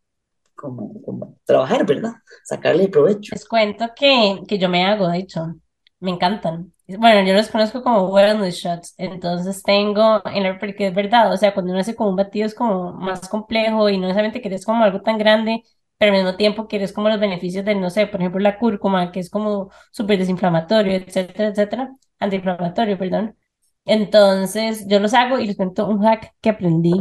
como, 0.54 1.02
como 1.02 1.38
trabajar, 1.45 1.87
¿verdad? 1.87 2.12
Sacarle 2.45 2.88
provecho. 2.88 3.35
Les 3.35 3.47
cuento 3.47 3.87
que, 3.97 4.40
que 4.47 4.59
yo 4.59 4.69
me 4.69 4.85
hago, 4.85 5.09
de 5.09 5.19
hecho, 5.19 5.54
me 6.00 6.11
encantan. 6.11 6.73
Bueno, 6.99 7.26
yo 7.26 7.35
los 7.35 7.49
conozco 7.50 7.83
como 7.83 8.09
wellness 8.09 8.57
shots, 8.57 8.95
entonces 8.99 9.62
tengo, 9.62 10.23
en 10.26 10.42
la, 10.42 10.59
porque 10.59 10.88
es 10.88 10.95
verdad, 10.95 11.33
o 11.33 11.37
sea, 11.37 11.54
cuando 11.54 11.73
uno 11.73 11.80
hace 11.80 11.95
como 11.95 12.11
un 12.11 12.16
batido 12.16 12.47
es 12.47 12.54
como 12.54 12.92
más 12.95 13.28
complejo 13.28 13.88
y 13.88 13.97
no 13.97 14.02
necesariamente 14.02 14.40
quieres 14.40 14.64
como 14.64 14.83
algo 14.85 15.02
tan 15.02 15.19
grande, 15.19 15.62
pero 15.99 16.12
al 16.12 16.19
mismo 16.19 16.37
tiempo 16.37 16.66
quieres 16.66 16.92
como 16.92 17.09
los 17.09 17.21
beneficios 17.21 17.64
de, 17.64 17.75
no 17.75 17.90
sé, 17.90 18.07
por 18.07 18.21
ejemplo, 18.21 18.40
la 18.40 18.59
cúrcuma, 18.59 19.12
que 19.12 19.21
es 19.21 19.30
como 19.30 19.71
súper 19.92 20.19
desinflamatorio, 20.19 20.95
etcétera, 20.95 21.50
etcétera, 21.50 21.97
antiinflamatorio, 22.19 22.99
perdón. 22.99 23.37
Entonces, 23.85 24.87
yo 24.88 25.00
los 25.00 25.14
hago 25.14 25.38
y 25.38 25.47
les 25.47 25.57
cuento 25.57 25.87
un 25.88 26.02
hack 26.02 26.35
que 26.40 26.50
aprendí 26.50 26.92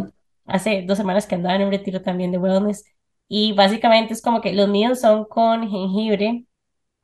hace 0.46 0.84
dos 0.88 0.98
semanas 0.98 1.28
que 1.28 1.36
andaba 1.36 1.56
en 1.56 1.64
un 1.64 1.72
retiro 1.72 2.02
también 2.02 2.32
de 2.32 2.38
wellness 2.38 2.84
y 3.28 3.54
básicamente 3.54 4.14
es 4.14 4.22
como 4.22 4.42
que 4.42 4.54
los 4.54 4.68
míos 4.70 5.00
son 5.02 5.26
con 5.26 5.70
jengibre. 5.70 6.46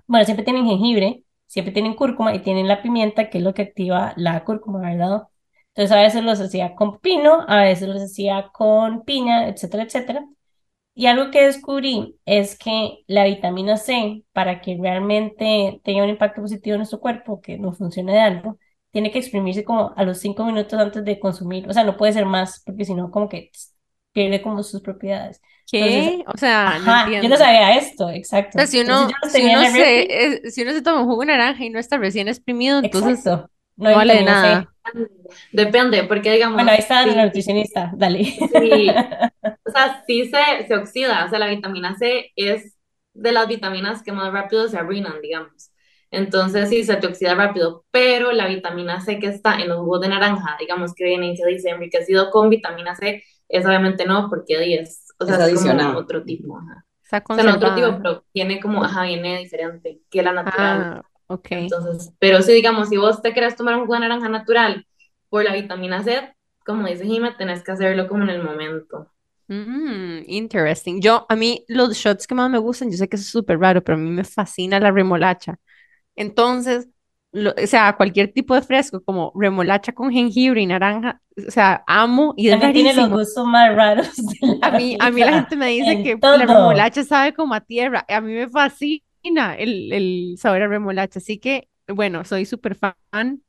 Bueno, 0.07 0.25
siempre 0.25 0.45
tienen 0.45 0.67
jengibre, 0.67 1.24
siempre 1.47 1.73
tienen 1.73 1.95
cúrcuma 1.95 2.33
y 2.35 2.39
tienen 2.41 2.67
la 2.67 2.81
pimienta, 2.81 3.29
que 3.29 3.39
es 3.39 3.43
lo 3.43 3.53
que 3.53 3.63
activa 3.63 4.13
la 4.17 4.43
cúrcuma, 4.43 4.81
¿verdad? 4.81 5.23
Entonces 5.69 5.91
a 5.91 6.01
veces 6.01 6.23
los 6.23 6.39
hacía 6.39 6.75
con 6.75 6.99
pino, 6.99 7.45
a 7.47 7.61
veces 7.63 7.87
los 7.89 8.01
hacía 8.01 8.49
con 8.53 9.03
piña, 9.03 9.47
etcétera, 9.49 9.83
etcétera. 9.83 10.25
Y 10.93 11.07
algo 11.07 11.29
que 11.31 11.43
descubrí 11.45 12.17
es 12.25 12.57
que 12.57 13.03
la 13.07 13.25
vitamina 13.25 13.75
C, 13.77 14.23
para 14.31 14.61
que 14.61 14.77
realmente 14.79 15.81
tenga 15.83 16.03
un 16.03 16.09
impacto 16.09 16.41
positivo 16.41 16.75
en 16.75 16.79
nuestro 16.79 17.01
cuerpo, 17.01 17.41
que 17.41 17.57
no 17.57 17.73
funcione 17.73 18.13
de 18.13 18.19
algo, 18.19 18.57
tiene 18.91 19.11
que 19.11 19.19
exprimirse 19.19 19.65
como 19.65 19.93
a 19.97 20.03
los 20.03 20.19
cinco 20.19 20.45
minutos 20.45 20.79
antes 20.79 21.03
de 21.03 21.19
consumir. 21.19 21.67
O 21.69 21.73
sea, 21.73 21.83
no 21.83 21.97
puede 21.97 22.13
ser 22.13 22.25
más, 22.25 22.63
porque 22.65 22.85
si 22.85 22.93
no, 22.95 23.11
como 23.11 23.27
que 23.27 23.51
pierde 24.13 24.41
como 24.41 24.63
sus 24.63 24.81
propiedades. 24.81 25.41
Entonces, 25.73 26.15
¿Qué? 26.17 26.23
O 26.27 26.37
sea, 26.37 26.79
no 26.79 26.91
ajá, 26.91 27.09
yo 27.19 27.29
no 27.29 27.37
sabía 27.37 27.77
esto, 27.77 28.09
O 28.51 28.57
sea, 28.57 28.67
exacto. 28.67 28.67
si 28.67 28.79
uno, 28.81 29.19
si 29.23 29.41
se, 29.71 30.35
eh, 30.45 30.51
si 30.51 30.61
uno 30.63 30.71
se 30.73 30.81
toma 30.81 31.01
un 31.01 31.07
jugo 31.07 31.21
de 31.21 31.27
naranja 31.27 31.63
y 31.65 31.69
no 31.69 31.79
está 31.79 31.97
recién 31.97 32.27
exprimido, 32.27 32.79
entonces 32.79 33.19
exacto, 33.19 33.49
no 33.77 33.89
no 33.89 33.95
vale 33.97 34.23
nada. 34.23 34.73
Depende, 35.51 36.03
porque 36.05 36.31
Bueno, 36.31 36.33
digamos, 36.33 36.67
ahí 36.71 36.79
está 36.79 37.05
la 37.05 37.23
sí, 37.23 37.25
nutricionista, 37.25 37.91
dale. 37.95 38.23
sí, 38.53 39.07
o 39.65 39.71
sea, 39.71 40.03
sí 40.07 40.29
se, 40.29 40.67
se 40.67 40.75
oxida, 40.75 41.25
o 41.25 41.29
sea, 41.29 41.39
la 41.39 41.47
vitamina 41.49 41.95
C 41.97 42.31
es 42.35 42.75
de 43.13 43.31
las 43.31 43.47
vitaminas 43.47 44.03
que 44.03 44.11
más 44.11 44.31
rápido 44.33 44.67
se 44.67 44.77
arruinan, 44.77 45.21
digamos. 45.21 45.71
Entonces, 46.11 46.69
sí, 46.69 46.83
se 46.83 46.95
te 46.97 47.07
oxida 47.07 47.35
rápido, 47.35 47.85
pero 47.91 48.31
la 48.31 48.47
vitamina 48.47 49.01
C 49.01 49.19
que 49.19 49.27
está 49.27 49.55
en 49.59 49.69
los 49.69 49.79
jugos 49.79 50.01
de 50.01 50.09
naranja, 50.09 50.55
digamos 50.59 50.93
que 50.93 51.05
viene 51.05 51.31
y 51.31 51.37
se 51.37 51.47
dice 51.47 51.69
enriquecido 51.71 52.31
con 52.31 52.49
vitamina 52.49 52.95
C, 52.95 53.23
es 53.49 53.65
obviamente 53.65 54.05
no, 54.05 54.29
porque 54.29 54.57
ahí 54.57 54.75
es, 54.75 55.04
o 55.19 55.25
sea, 55.25 55.37
Es 55.37 55.53
es 55.53 55.61
como 55.61 55.97
otro 55.97 56.23
tipo, 56.23 56.57
ajá. 56.59 56.85
Está 57.03 57.23
O 57.27 57.33
sea, 57.33 57.43
no 57.43 57.55
otro 57.55 57.73
tipo, 57.73 57.97
pero 58.01 58.25
tiene 58.33 58.59
como, 58.61 58.83
ajá, 58.83 59.03
viene 59.03 59.39
diferente 59.39 60.01
que 60.09 60.21
la 60.23 60.33
natural. 60.33 60.91
Ah, 60.97 61.01
ok. 61.27 61.51
Entonces, 61.51 62.13
pero 62.19 62.41
sí, 62.41 62.53
digamos, 62.53 62.89
si 62.89 62.97
vos 62.97 63.21
te 63.21 63.33
querés 63.33 63.55
tomar 63.55 63.75
un 63.75 63.81
jugo 63.81 63.95
de 63.95 64.01
naranja 64.01 64.29
natural 64.29 64.87
por 65.29 65.43
la 65.43 65.53
vitamina 65.53 66.03
C, 66.03 66.35
como 66.65 66.87
dice 66.87 67.05
Jimé, 67.05 67.33
tenés 67.37 67.63
que 67.63 67.71
hacerlo 67.73 68.07
como 68.07 68.23
en 68.23 68.29
el 68.31 68.43
momento. 68.43 69.11
Mm, 69.47 70.23
interesting. 70.27 71.01
Yo, 71.01 71.25
a 71.29 71.35
mí, 71.35 71.63
los 71.67 71.95
shots 71.95 72.25
que 72.27 72.33
más 72.35 72.49
me 72.49 72.57
gustan, 72.57 72.89
yo 72.91 72.97
sé 72.97 73.07
que 73.07 73.15
eso 73.15 73.23
es 73.23 73.29
súper 73.29 73.59
raro, 73.59 73.83
pero 73.83 73.97
a 73.97 74.01
mí 74.01 74.09
me 74.09 74.23
fascina 74.23 74.79
la 74.79 74.91
remolacha. 74.91 75.59
Entonces, 76.15 76.89
lo- 77.35 77.53
o 77.61 77.67
sea, 77.67 77.95
cualquier 77.97 78.31
tipo 78.33 78.55
de 78.55 78.61
fresco, 78.61 79.03
como 79.03 79.31
remolacha 79.35 79.93
con 79.93 80.11
jengibre 80.11 80.61
y 80.61 80.65
naranja, 80.67 81.21
o 81.47 81.51
sea, 81.51 81.83
amo 81.87 82.33
y 82.37 82.49
es 82.49 82.71
tiene 82.71 82.93
los 82.93 83.09
gustos 83.09 83.45
más 83.47 83.75
raros 83.75 84.09
A 84.61 84.71
mí, 84.71 84.95
a 84.99 85.11
mí 85.11 85.23
la 85.23 85.33
gente 85.33 85.55
me 85.55 85.67
dice 85.69 85.99
que 85.99 86.23
la 86.31 86.45
remolacha 86.47 87.03
sabe 87.03 87.33
como 87.33 87.53
a 87.53 87.61
tierra. 87.61 88.05
A 88.09 88.21
mí 88.21 88.33
me 88.33 88.49
fascina 88.49 89.55
el, 89.57 89.91
el 89.93 90.35
sabor 90.39 90.63
a 90.63 90.67
remolacha. 90.67 91.19
Así 91.19 91.37
que, 91.39 91.69
bueno, 91.87 92.25
soy 92.25 92.45
súper 92.45 92.75
fan 92.75 93.43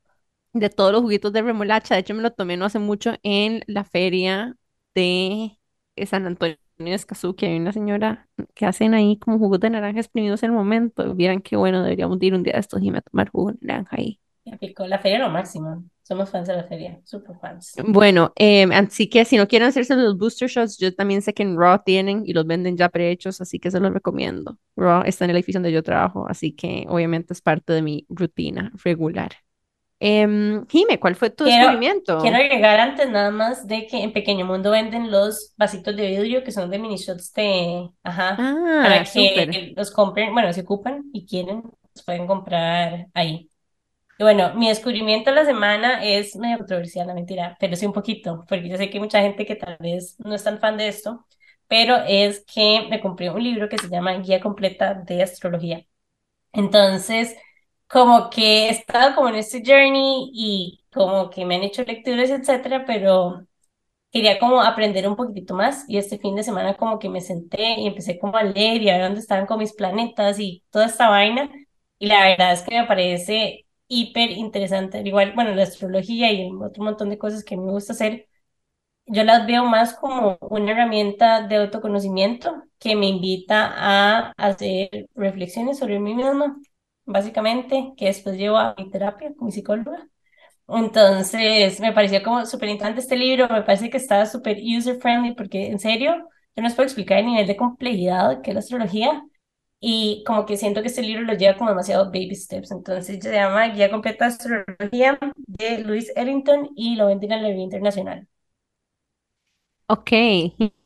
de 0.52 0.70
todos 0.70 0.92
los 0.92 1.02
juguitos 1.02 1.32
de 1.32 1.42
remolacha. 1.42 1.94
De 1.94 2.00
hecho, 2.00 2.14
me 2.14 2.22
lo 2.22 2.32
tomé 2.32 2.56
no 2.56 2.66
hace 2.66 2.78
mucho 2.78 3.14
en 3.22 3.62
la 3.66 3.84
feria 3.84 4.56
de 4.94 5.58
San 6.06 6.26
Antonio 6.26 6.56
Escazú, 6.78 7.35
que 7.35 7.47
hay 7.47 7.56
una 7.56 7.73
señora 7.73 8.28
que 8.54 8.66
hacen 8.66 8.95
ahí 8.95 9.18
como 9.18 9.38
jugos 9.38 9.61
de 9.61 9.71
naranja 9.71 10.00
exprimidos 10.00 10.42
en 10.42 10.50
el 10.50 10.56
momento. 10.56 11.14
Vieran 11.14 11.40
qué 11.40 11.56
bueno, 11.56 11.83
deberíamos 11.83 12.18
de 12.18 12.26
ir 12.26 12.35
un 12.35 12.42
día 12.42 12.54
de 12.54 12.61
estos 12.61 12.83
y 12.83 12.90
me 12.90 13.02
tomar 13.02 13.30
jugo 13.30 13.52
de 13.52 13.59
naranja 13.61 13.97
ahí. 13.99 14.21
La 14.78 14.99
feria 14.99 15.18
lo 15.18 15.30
máximo. 15.30 15.85
Somos 16.02 16.30
fans 16.30 16.47
de 16.47 16.54
la 16.54 16.62
feria, 16.62 17.00
super 17.04 17.37
fans. 17.40 17.73
Bueno, 17.85 18.33
em, 18.37 18.71
así 18.71 19.11
que 19.11 19.25
si 19.25 19.37
no 19.37 19.49
quieren 19.49 19.66
hacerse 19.66 19.97
los 19.97 20.16
booster 20.16 20.49
shots, 20.49 20.78
yo 20.78 20.95
también 20.95 21.21
sé 21.21 21.35
que 21.35 21.42
en 21.42 21.59
Raw 21.59 21.83
tienen 21.85 22.23
y 22.25 22.33
los 22.33 22.47
venden 22.47 22.76
ya 22.76 22.88
prehechos, 22.88 23.40
así 23.40 23.59
que 23.59 23.73
se 23.73 23.80
los 23.80 23.92
recomiendo. 23.92 24.56
Raw 24.76 25.02
está 25.04 25.25
en 25.25 25.30
el 25.30 25.37
edificio 25.38 25.59
donde 25.59 25.73
yo 25.73 25.83
trabajo, 25.83 26.26
así 26.28 26.52
que 26.52 26.87
obviamente 26.88 27.33
es 27.33 27.42
parte 27.42 27.73
de 27.73 27.83
mi 27.83 28.06
rutina 28.09 28.71
regular. 28.85 29.33
Em, 30.00 30.66
Jime, 30.68 30.98
¿cuál 31.00 31.16
fue 31.16 31.30
tu 31.30 31.44
Quiero, 31.44 31.68
quiero 32.16 32.36
descubrimiento? 32.36 32.38
agregar 32.38 32.80
antes 32.80 33.08
nada 33.08 33.30
más 33.30 33.66
de 33.68 33.86
que 33.86 34.02
en 34.02 34.12
Pequeño 34.12 34.44
Mundo 34.46 34.70
venden 34.72 35.10
los 35.12 35.54
vasitos 35.56 35.94
de 35.96 36.06
vidrio 36.08 36.42
que 36.42 36.50
son 36.52 36.70
de 36.70 36.78
mini 36.78 36.96
shots 36.96 37.32
de, 37.34 37.88
ajá, 38.02 38.38
Ah, 38.38 38.66
para 38.80 39.04
que 39.04 39.72
los 39.76 39.90
compren, 39.92 40.32
bueno, 40.32 40.52
si 40.52 40.60
ocupan 40.62 41.04
y 41.12 41.24
quieren, 41.26 41.62
los 41.94 42.04
pueden 42.04 42.26
comprar 42.26 43.06
ahí. 43.14 43.48
Y 44.18 44.24
bueno, 44.24 44.54
mi 44.54 44.68
descubrimiento 44.68 45.30
de 45.30 45.36
la 45.36 45.44
semana 45.46 46.04
es 46.04 46.36
medio 46.36 46.58
controversial, 46.58 47.06
la 47.08 47.14
mentira, 47.14 47.56
pero 47.60 47.76
sí 47.76 47.86
un 47.86 47.92
poquito, 47.94 48.44
porque 48.48 48.68
yo 48.68 48.76
sé 48.78 48.90
que 48.90 48.98
hay 48.98 49.02
mucha 49.04 49.22
gente 49.22 49.46
que 49.46 49.56
tal 49.56 49.76
vez 49.80 50.16
no 50.20 50.34
es 50.34 50.44
tan 50.44 50.60
fan 50.60 50.76
de 50.78 50.88
esto, 50.88 51.26
pero 51.68 51.96
es 52.08 52.44
que 52.52 52.86
me 52.90 53.00
compré 53.00 53.30
un 53.30 53.42
libro 53.44 53.68
que 53.68 53.78
se 53.78 53.88
llama 53.90 54.14
Guía 54.18 54.40
Completa 54.40 54.94
de 54.94 55.22
Astrología. 55.22 55.86
Entonces, 56.52 57.36
como 57.88 58.30
que 58.30 58.66
he 58.68 58.70
estado 58.70 59.14
como 59.14 59.28
en 59.28 59.36
este 59.36 59.62
journey 59.64 60.30
y 60.34 60.84
como 60.92 61.30
que 61.30 61.44
me 61.44 61.56
han 61.56 61.62
hecho 61.62 61.82
lecturas, 61.84 62.30
etcétera, 62.30 62.84
pero 62.86 63.46
quería 64.12 64.38
como 64.38 64.62
aprender 64.62 65.08
un 65.08 65.16
poquitito 65.16 65.54
más 65.54 65.84
y 65.88 65.98
este 65.98 66.18
fin 66.18 66.36
de 66.36 66.42
semana 66.44 66.76
como 66.76 66.98
que 66.98 67.08
me 67.08 67.20
senté 67.20 67.80
y 67.80 67.86
empecé 67.86 68.18
como 68.18 68.36
a 68.36 68.44
leer 68.44 68.82
y 68.82 68.90
a 68.90 68.94
ver 68.96 69.04
dónde 69.06 69.20
estaban 69.20 69.46
con 69.46 69.58
mis 69.58 69.74
planetas 69.74 70.38
y 70.40 70.64
toda 70.70 70.86
esta 70.86 71.08
vaina 71.10 71.50
y 71.98 72.06
la 72.06 72.24
verdad 72.26 72.52
es 72.52 72.62
que 72.62 72.80
me 72.80 72.86
parece 72.86 73.66
hiper 73.88 74.30
interesante, 74.32 74.98
Al 74.98 75.06
igual, 75.06 75.32
bueno, 75.34 75.54
la 75.54 75.62
astrología 75.64 76.32
y 76.32 76.50
otro 76.52 76.84
montón 76.84 77.10
de 77.10 77.18
cosas 77.18 77.44
que 77.44 77.56
me 77.56 77.70
gusta 77.72 77.92
hacer, 77.92 78.28
yo 79.06 79.24
las 79.24 79.46
veo 79.46 79.64
más 79.66 79.94
como 79.94 80.38
una 80.40 80.72
herramienta 80.72 81.46
de 81.46 81.56
autoconocimiento 81.56 82.62
que 82.78 82.96
me 82.96 83.06
invita 83.08 83.72
a 83.76 84.32
hacer 84.36 85.08
reflexiones 85.14 85.78
sobre 85.78 86.00
mí 86.00 86.14
misma, 86.14 86.56
básicamente, 87.06 87.94
que 87.96 88.06
después 88.06 88.36
llevo 88.36 88.58
a 88.58 88.75
mi 88.78 88.90
terapia 88.90 89.34
con 89.36 89.46
mi 89.46 89.52
psicóloga. 89.52 90.08
Entonces, 90.68 91.80
me 91.80 91.92
pareció 91.92 92.22
como 92.22 92.46
súper 92.46 92.70
interesante 92.70 93.00
este 93.02 93.16
libro, 93.16 93.48
me 93.48 93.62
parece 93.62 93.90
que 93.90 93.98
está 93.98 94.26
súper 94.26 94.58
user-friendly 94.58 95.34
porque 95.34 95.68
en 95.68 95.78
serio, 95.78 96.12
yo 96.56 96.62
no 96.62 96.64
les 96.64 96.75
puedo 96.75 96.86
explicar 96.86 97.18
el 97.20 97.26
nivel 97.26 97.46
de 97.46 97.56
complejidad 97.56 98.42
que 98.42 98.50
es 98.50 98.54
la 98.54 98.60
astrología 98.60 99.25
y 99.80 100.25
como 100.26 100.46
que 100.46 100.56
siento 100.56 100.82
que 100.82 100.88
este 100.88 101.02
libro 101.02 101.22
lo 101.25 101.34
lleva 101.34 101.56
como 101.58 101.70
demasiado 101.70 102.06
baby 102.06 102.34
steps. 102.34 102.72
Entonces, 102.72 103.18
se 103.22 103.32
llama 103.32 103.68
Guía 103.68 103.90
Completa 103.90 104.26
de 104.26 104.32
Astrología 104.34 105.18
de 105.36 105.78
Louis 105.80 106.12
Ellington 106.16 106.70
y 106.76 106.96
lo 106.96 107.06
venden 107.06 107.32
en 107.32 107.42
la 107.42 107.48
Revista 107.48 107.64
Internacional. 107.64 108.28
Ok, 109.88 110.10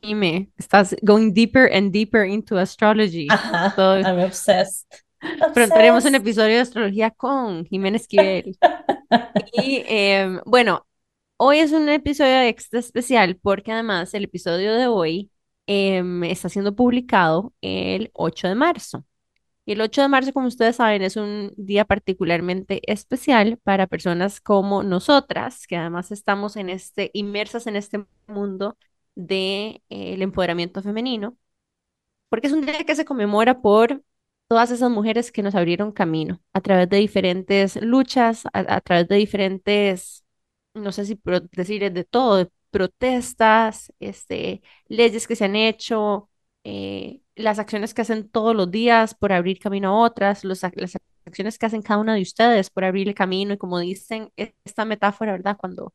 Jime, 0.03 0.51
estás 0.59 0.93
going 1.03 1.33
deeper 1.33 1.67
and 1.73 1.91
deeper 1.91 2.23
into 2.23 2.57
astrology. 2.59 3.27
Ajá, 3.27 3.73
So, 3.75 4.03
I'm 4.03 4.19
obsessed. 4.19 5.03
pronto 5.53 5.75
haremos 5.75 6.05
un 6.05 6.15
episodio 6.15 6.55
de 6.55 6.61
astrología 6.61 7.11
con 7.11 7.65
Jiménez 7.65 8.03
Esquivel. 8.03 8.57
Y 9.53 9.83
em, 9.87 10.39
bueno, 10.45 10.85
hoy 11.37 11.59
es 11.59 11.71
un 11.71 11.89
episodio 11.89 12.41
extra 12.41 12.79
especial 12.79 13.37
porque 13.41 13.71
además 13.71 14.13
el 14.13 14.25
episodio 14.25 14.73
de 14.75 14.87
hoy 14.87 15.31
em, 15.67 16.23
está 16.23 16.49
siendo 16.49 16.75
publicado 16.75 17.53
el 17.61 18.11
8 18.13 18.47
de 18.47 18.55
marzo. 18.55 19.05
Y 19.65 19.73
el 19.73 19.81
8 19.81 20.01
de 20.01 20.07
marzo, 20.07 20.33
como 20.33 20.47
ustedes 20.47 20.77
saben, 20.77 21.03
es 21.03 21.17
un 21.17 21.53
día 21.55 21.85
particularmente 21.85 22.81
especial 22.91 23.57
para 23.63 23.87
personas 23.87 24.41
como 24.41 24.83
nosotras, 24.83 25.67
que 25.67 25.77
además 25.77 26.11
estamos 26.11 26.55
en 26.57 26.69
este, 26.69 27.11
inmersas 27.13 27.67
en 27.67 27.75
este 27.75 28.05
mundo 28.27 28.77
de, 29.15 29.83
eh, 29.89 30.13
el 30.15 30.21
empoderamiento 30.23 30.81
femenino, 30.81 31.37
porque 32.29 32.47
es 32.47 32.53
un 32.53 32.65
día 32.65 32.83
que 32.85 32.95
se 32.95 33.05
conmemora 33.05 33.61
por 33.61 34.03
todas 34.51 34.69
esas 34.71 34.91
mujeres 34.91 35.31
que 35.31 35.43
nos 35.43 35.55
abrieron 35.55 35.93
camino 35.93 36.41
a 36.51 36.59
través 36.59 36.89
de 36.89 36.97
diferentes 36.97 37.81
luchas, 37.81 38.43
a, 38.51 38.81
través 38.81 39.07
de 39.07 39.15
diferentes, 39.15 40.25
no 40.73 40.91
sé 40.91 41.05
si 41.05 41.17
decir 41.53 41.89
de 41.93 42.03
todo, 42.03 42.35
de 42.35 42.49
protestas, 42.69 43.93
este, 44.01 44.61
leyes 44.89 45.25
que 45.25 45.37
se 45.37 45.45
han 45.45 45.55
hecho, 45.55 46.29
eh, 46.65 47.21
las 47.35 47.59
acciones 47.59 47.93
que 47.93 48.01
hacen 48.01 48.27
todos 48.29 48.53
los 48.53 48.69
días 48.69 49.15
por 49.15 49.31
abrir 49.31 49.57
camino 49.57 49.87
a 49.89 50.05
otras, 50.05 50.43
las 50.43 50.65
acciones 50.65 51.57
que 51.57 51.65
hacen 51.65 51.81
cada 51.81 52.01
una 52.01 52.15
de 52.15 52.21
ustedes 52.21 52.69
por 52.69 52.83
abrir 52.83 53.07
el 53.07 53.15
camino 53.15 53.53
y 53.53 53.57
como 53.57 53.79
dicen 53.79 54.33
e- 54.35 54.53
esta 54.65 54.83
metáfora, 54.83 55.31
¿verdad? 55.31 55.55
Cuando 55.57 55.93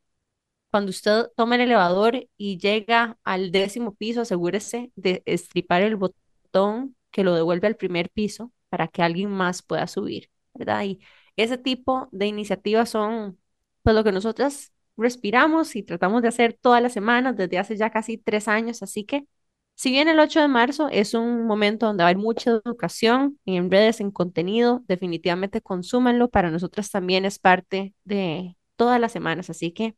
cuando 0.70 0.90
usted 0.90 1.26
toma 1.36 1.56
el 1.56 1.62
elevador 1.62 2.28
y 2.36 2.58
llega 2.58 3.18
al 3.24 3.52
décimo 3.52 3.94
piso, 3.94 4.22
asegúrese 4.22 4.92
de 4.96 5.22
estripar 5.26 5.82
el 5.82 5.96
botón 5.96 6.95
que 7.16 7.24
lo 7.24 7.34
devuelve 7.34 7.66
al 7.66 7.76
primer 7.76 8.10
piso 8.10 8.52
para 8.68 8.88
que 8.88 9.02
alguien 9.02 9.30
más 9.30 9.62
pueda 9.62 9.86
subir, 9.86 10.30
¿verdad? 10.52 10.84
Y 10.84 11.00
ese 11.36 11.56
tipo 11.56 12.10
de 12.12 12.26
iniciativas 12.26 12.90
son 12.90 13.38
pues 13.82 13.96
lo 13.96 14.04
que 14.04 14.12
nosotras 14.12 14.74
respiramos 14.98 15.76
y 15.76 15.82
tratamos 15.82 16.20
de 16.20 16.28
hacer 16.28 16.52
todas 16.60 16.82
las 16.82 16.92
semanas 16.92 17.34
desde 17.34 17.58
hace 17.58 17.74
ya 17.78 17.88
casi 17.90 18.18
tres 18.18 18.48
años. 18.48 18.82
Así 18.82 19.04
que, 19.04 19.26
si 19.74 19.90
bien 19.90 20.08
el 20.08 20.20
8 20.20 20.42
de 20.42 20.48
marzo 20.48 20.88
es 20.90 21.14
un 21.14 21.46
momento 21.46 21.86
donde 21.86 22.02
va 22.04 22.08
a 22.08 22.10
haber 22.10 22.22
mucha 22.22 22.50
educación 22.50 23.38
en 23.46 23.70
redes, 23.70 24.00
en 24.00 24.10
contenido, 24.10 24.84
definitivamente 24.86 25.62
consúmanlo. 25.62 26.28
Para 26.28 26.50
nosotras 26.50 26.90
también 26.90 27.24
es 27.24 27.38
parte 27.38 27.94
de 28.04 28.58
todas 28.76 29.00
las 29.00 29.12
semanas. 29.12 29.48
Así 29.48 29.72
que 29.72 29.96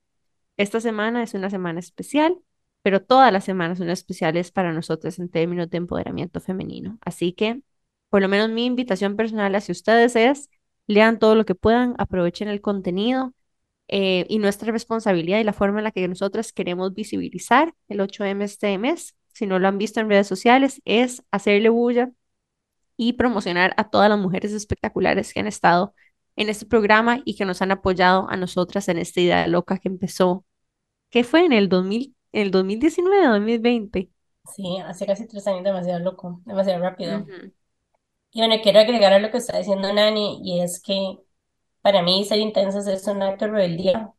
esta 0.57 0.81
semana 0.81 1.25
es 1.25 1.35
una 1.35 1.51
semana 1.51 1.81
especial, 1.81 2.39
pero 2.83 3.03
todas 3.03 3.33
las 3.33 3.45
semanas 3.45 3.79
son 3.79 3.91
especiales 3.91 4.51
para 4.53 4.73
nosotros 4.73 5.19
en 5.19 5.29
términos 5.29 5.71
de 5.71 5.79
empoderamiento 5.79 6.41
femenino. 6.41 6.99
Así 7.03 7.33
que, 7.33 7.63
por 8.09 8.23
lo 8.23 8.29
menos 8.29 8.51
mi 8.51 8.65
invitación 8.67 9.17
personal 9.17 9.55
hacia 9.55 9.73
ustedes 9.73 10.17
es, 10.17 10.51
lean 10.87 11.19
todo 11.19 11.35
lo 11.35 11.45
que 11.45 11.55
puedan, 11.55 11.95
aprovechen 11.99 12.49
el 12.49 12.61
contenido 12.61 13.35
eh, 13.89 14.27
y 14.29 14.39
nuestra 14.39 14.73
responsabilidad 14.73 15.39
y 15.41 15.45
la 15.45 15.53
forma 15.53 15.79
en 15.79 15.85
la 15.85 15.93
que 15.93 16.07
nosotros 16.09 16.53
queremos 16.53 16.95
visibilizar 16.95 17.75
el 17.89 18.01
8M 18.01 18.45
este 18.45 18.77
mes. 18.79 19.17
Si 19.33 19.47
no 19.47 19.59
lo 19.59 19.69
han 19.69 19.79
visto 19.79 20.01
en 20.01 20.09
redes 20.09 20.27
sociales, 20.27 20.83
es 20.85 21.23
hacerle 21.31 21.69
bulla 21.69 22.11
y 22.97 23.15
promocionar 23.15 23.75
a 23.77 23.91
todas 23.91 24.11
las 24.11 24.19
mujeres 24.19 24.53
espectaculares 24.53 25.33
que 25.33 25.41
han 25.41 25.47
estado 25.47 25.95
en 26.37 26.49
este 26.49 26.67
programa 26.67 27.21
y 27.25 27.37
que 27.37 27.45
nos 27.45 27.63
han 27.63 27.71
apoyado 27.73 28.29
a 28.31 28.37
nosotras 28.37 28.89
en 28.89 28.99
esta 28.99 29.21
idea 29.21 29.47
loca 29.47 29.79
que 29.79 29.89
empezó 29.89 30.45
¿Qué 31.11 31.25
fue 31.25 31.45
en 31.45 31.53
el 31.53 31.69
2000, 31.69 32.03
en 32.05 32.15
el 32.33 32.51
2019 32.51 33.29
o 33.29 33.33
2020? 33.33 34.11
Sí, 34.55 34.79
hace 34.79 35.07
casi 35.07 35.27
tres 35.27 35.47
años, 35.47 35.65
demasiado 35.65 36.01
loco, 36.01 36.41
demasiado 36.45 36.83
rápido. 36.83 37.25
Y 38.33 38.41
bueno, 38.41 38.57
quiero 38.63 38.81
agregar 38.81 39.13
a 39.13 39.19
lo 39.19 39.31
que 39.31 39.39
está 39.39 39.59
diciendo 39.59 39.93
Nani, 39.93 40.41
y 40.43 40.61
es 40.61 40.81
que 40.83 41.19
para 41.83 42.03
mí 42.03 42.25
ser 42.25 42.39
intensas 42.39 42.87
es 42.87 43.07
un 43.07 43.23
acto 43.23 43.47
de 43.47 43.53
rebeldía 43.53 44.13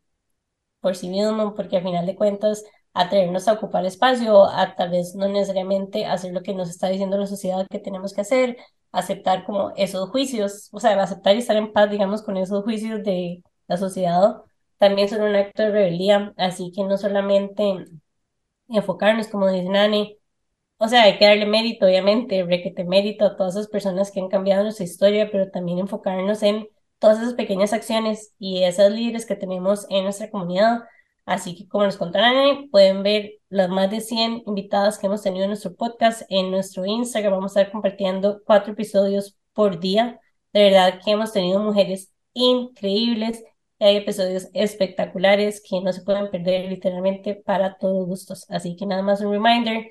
por 0.82 0.96
sí 0.96 1.10
mismo, 1.10 1.54
porque 1.56 1.78
al 1.78 1.84
final 1.84 2.06
de 2.06 2.16
cuentas, 2.16 2.64
atrevernos 2.94 3.48
a 3.48 3.54
ocupar 3.54 3.86
espacio, 3.86 4.46
a 4.46 4.76
tal 4.76 4.90
vez 4.92 5.16
no 5.16 5.28
necesariamente 5.28 6.06
hacer 6.06 6.34
lo 6.34 6.42
que 6.42 6.54
nos 6.54 6.70
está 6.70 6.88
diciendo 6.90 7.18
la 7.18 7.28
sociedad 7.28 7.68
que 7.70 7.80
tenemos 7.80 8.14
que 8.14 8.22
hacer, 8.22 8.58
aceptar 8.92 9.46
como 9.46 9.72
esos 9.76 10.10
juicios, 10.10 10.70
o 10.72 10.80
sea, 10.80 11.02
aceptar 11.02 11.36
y 11.36 11.40
estar 11.40 11.56
en 11.58 11.72
paz, 11.74 11.90
digamos, 11.92 12.24
con 12.24 12.38
esos 12.38 12.64
juicios 12.64 13.04
de 13.04 13.44
la 13.68 13.78
sociedad, 13.78 14.38
también 14.80 15.10
son 15.10 15.22
un 15.24 15.36
acto 15.36 15.64
de 15.64 15.72
rebeldía, 15.72 16.34
así 16.38 16.72
que 16.76 16.84
no 16.84 16.98
solamente 16.98 17.86
enfocarnos, 18.70 19.28
como 19.28 19.50
dice 19.52 19.70
Nani, 19.70 20.18
o 20.78 20.88
sea, 20.88 21.04
hay 21.04 21.18
que 21.18 21.26
darle 21.26 21.46
mérito, 21.46 21.86
obviamente, 21.86 22.44
requete 22.44 22.86
mérito 22.86 23.26
a 23.26 23.36
todas 23.36 23.56
esas 23.56 23.68
personas 23.68 24.12
que 24.12 24.22
han 24.22 24.30
cambiado 24.30 24.64
nuestra 24.64 24.86
historia, 24.86 25.30
pero 25.32 25.52
también 25.52 25.80
enfocarnos 25.80 26.42
en 26.44 26.68
todas 27.00 27.20
esas 27.20 27.34
pequeñas 27.34 27.74
acciones 27.74 28.34
y 28.40 28.64
esas 28.64 28.92
líderes 28.92 29.26
que 29.26 29.36
tenemos 29.36 29.86
en 29.90 30.06
nuestra 30.06 30.30
comunidad. 30.30 30.84
Así 31.26 31.56
que, 31.56 31.68
como 31.68 31.84
nos 31.86 31.98
contarán, 31.98 32.70
pueden 32.72 33.04
ver 33.04 33.34
las 33.50 33.70
más 33.70 33.92
de 33.92 34.02
100 34.02 34.44
invitadas 34.48 34.98
que 34.98 35.08
hemos 35.08 35.22
tenido 35.22 35.44
en 35.44 35.52
nuestro 35.52 35.76
podcast 35.76 36.24
en 36.30 36.50
nuestro 36.52 36.86
Instagram. 36.86 37.34
Vamos 37.34 37.56
a 37.56 37.62
estar 37.62 37.72
compartiendo 37.74 38.42
cuatro 38.46 38.74
episodios 38.74 39.38
por 39.54 39.80
día. 39.80 40.20
De 40.54 40.64
verdad 40.64 41.02
que 41.04 41.12
hemos 41.12 41.34
tenido 41.34 41.60
mujeres 41.60 42.12
increíbles 42.34 43.44
hay 43.80 43.98
episodios 43.98 44.50
espectaculares 44.54 45.62
que 45.68 45.82
no 45.82 45.94
se 45.94 46.02
pueden 46.02 46.30
perder 46.30 46.70
literalmente 46.70 47.36
para 47.36 47.78
todos 47.78 48.06
gustos. 48.06 48.46
Así 48.50 48.76
que 48.76 48.86
nada 48.86 49.02
más 49.02 49.22
un 49.22 49.32
reminder 49.32 49.86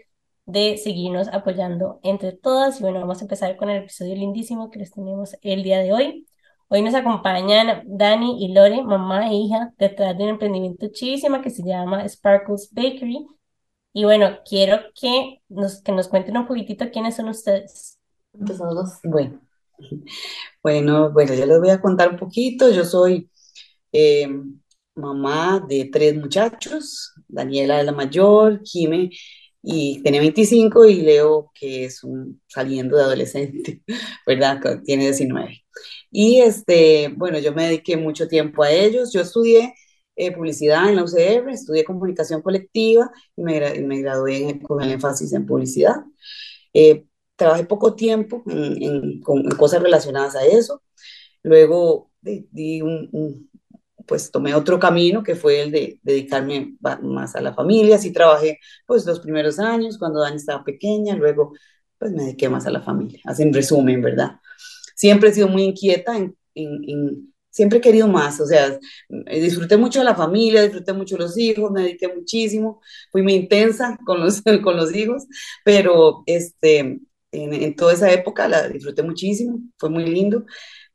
de 0.45 0.77
seguirnos 0.79 1.29
apoyando 1.29 2.01
entre 2.03 2.33
todas. 2.33 2.81
Y 2.81 2.83
bueno, 2.83 3.01
vamos 3.01 3.21
a 3.21 3.25
empezar 3.25 3.57
con 3.57 3.71
el 3.71 3.83
episodio 3.83 4.15
lindísimo 4.15 4.71
que 4.71 4.79
les 4.79 4.93
tenemos 4.93 5.37
el 5.43 5.63
día 5.63 5.79
de 5.79 5.93
hoy. 5.93 6.27
Hoy 6.69 6.83
nos 6.83 6.95
acompañan 6.95 7.83
Dani 7.87 8.45
y 8.45 8.53
Lore, 8.53 8.83
mamá 8.83 9.31
e 9.31 9.35
hija, 9.35 9.73
detrás 9.79 10.17
de 10.19 10.25
un 10.25 10.31
emprendimiento 10.31 10.89
chidísima 10.93 11.41
que 11.41 11.49
se 11.49 11.63
llama 11.63 12.07
Sparkles 12.07 12.71
Bakery. 12.73 13.27
Y 13.95 14.05
bueno, 14.05 14.39
quiero 14.47 14.81
que 14.95 15.41
nos, 15.49 15.81
que 15.83 15.93
nos 15.93 16.09
cuenten 16.09 16.37
un 16.37 16.47
poquitito 16.47 16.91
quiénes 16.91 17.17
son 17.17 17.31
ustedes. 17.31 17.99
Empezamos. 18.35 18.99
Bueno, 19.03 19.41
bueno, 20.63 21.11
bueno, 21.11 21.33
yo 21.33 21.47
les 21.47 21.59
voy 21.59 21.71
a 21.71 21.81
contar 21.81 22.11
un 22.11 22.19
poquito. 22.19 22.69
Yo 22.71 22.85
soy 22.85 23.31
eh, 23.93 24.29
mamá 24.95 25.65
de 25.69 25.89
tres 25.93 26.17
muchachos. 26.17 27.13
Daniela 27.29 27.81
es 27.81 27.87
la 27.87 27.93
mayor, 27.93 28.61
Jime 28.65 29.11
y 29.63 30.01
tiene 30.03 30.21
25 30.21 30.87
y 30.87 31.03
Leo 31.03 31.51
que 31.55 31.85
es 31.85 32.05
un 32.05 32.41
saliendo 32.47 32.97
de 32.97 33.03
adolescente, 33.03 33.83
¿verdad? 34.27 34.61
Tiene 34.85 35.05
19. 35.05 35.63
Y 36.11 36.41
este, 36.41 37.09
bueno, 37.17 37.39
yo 37.39 37.53
me 37.53 37.65
dediqué 37.65 37.97
mucho 37.97 38.29
tiempo 38.29 38.63
a 38.63 38.71
ellos. 38.71 39.13
Yo 39.13 39.21
estudié 39.21 39.75
eh, 40.17 40.33
publicidad 40.33 40.89
en 40.89 40.97
la 40.97 41.05
UCR, 41.05 41.51
estudié 41.51 41.85
comunicación 41.85 42.43
colectiva 42.43 43.11
y 43.37 43.43
me, 43.43 43.61
me 43.83 44.01
gradué 44.01 44.61
con 44.63 44.83
el 44.83 44.93
énfasis 44.93 45.33
en 45.33 45.47
publicidad. 45.47 45.97
Eh, 46.73 47.05
trabajé 47.37 47.65
poco 47.65 47.95
tiempo 47.95 48.43
en, 48.47 49.21
cosas 49.57 49.83
relacionadas 49.83 50.37
a 50.37 50.47
eso. 50.47 50.83
Luego 51.43 52.11
di, 52.21 52.83
un- 52.83 53.48
pues 54.09 54.31
tomé 54.33 54.55
otro 54.55 54.79
camino 54.81 55.23
que 55.23 55.37
fue 55.37 55.63
el 55.63 55.71
de 55.73 56.01
dedicarme 56.03 56.77
más 57.03 57.37
a 57.37 57.41
la 57.43 57.55
familia. 57.55 57.97
Así 57.97 58.13
trabajé 58.13 58.59
pues 58.87 59.07
los 59.07 59.21
primeros 59.21 59.59
años 59.61 59.99
cuando 59.99 60.21
Dani 60.21 60.37
estaba 60.37 60.65
pequeña, 60.65 61.15
luego 61.17 61.53
pues 61.99 62.13
me 62.13 62.25
dediqué 62.25 62.49
más 62.49 62.67
a 62.67 62.71
la 62.71 62.83
familia. 62.83 63.21
Así 63.27 63.43
en 63.45 63.53
resumen, 63.55 64.03
¿verdad? 64.03 64.39
Siempre 64.97 65.31
he 65.31 65.33
sido 65.35 65.49
muy 65.49 65.63
inquieta, 65.65 66.17
en, 66.17 66.37
en- 66.55 66.85
en- 66.89 67.35
siempre 67.51 67.79
he 67.79 67.81
querido 67.81 68.07
más, 68.09 68.41
o 68.41 68.47
sea, 68.47 68.79
eh, 69.27 69.41
disfruté 69.41 69.77
mucho 69.77 69.99
de 70.01 70.05
la 70.05 70.15
familia, 70.15 70.63
disfruté 70.63 70.93
mucho 70.93 71.17
de 71.17 71.23
los 71.23 71.37
hijos, 71.39 71.71
me 71.73 71.83
dediqué 71.83 72.09
muchísimo, 72.09 72.81
fui 73.11 73.23
muy 73.23 73.35
intensa 73.35 73.99
con 74.07 74.21
los, 74.21 74.43
con 74.63 74.77
los 74.77 74.95
hijos, 74.95 75.25
pero 75.65 76.23
este, 76.27 76.79
en, 76.81 77.01
en 77.33 77.77
toda 77.77 77.93
esa 77.95 78.13
época 78.13 78.49
la 78.49 78.69
disfruté 78.69 79.03
muchísimo, 79.03 79.61
fue 79.79 79.91
muy 79.91 80.05
lindo. 80.07 80.45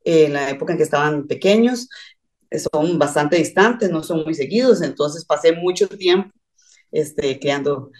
Eh, 0.05 0.25
en 0.25 0.33
la 0.33 0.49
época 0.49 0.73
en 0.73 0.77
que 0.77 0.83
estaban 0.83 1.27
pequeños, 1.27 1.89
son 2.59 2.99
bastante 2.99 3.37
distantes, 3.37 3.89
no 3.91 4.03
son 4.03 4.23
muy 4.23 4.33
seguidos, 4.33 4.81
entonces 4.81 5.25
pasé 5.25 5.53
mucho 5.53 5.87
tiempo 5.87 6.31
este, 6.91 7.39
criando 7.39 7.91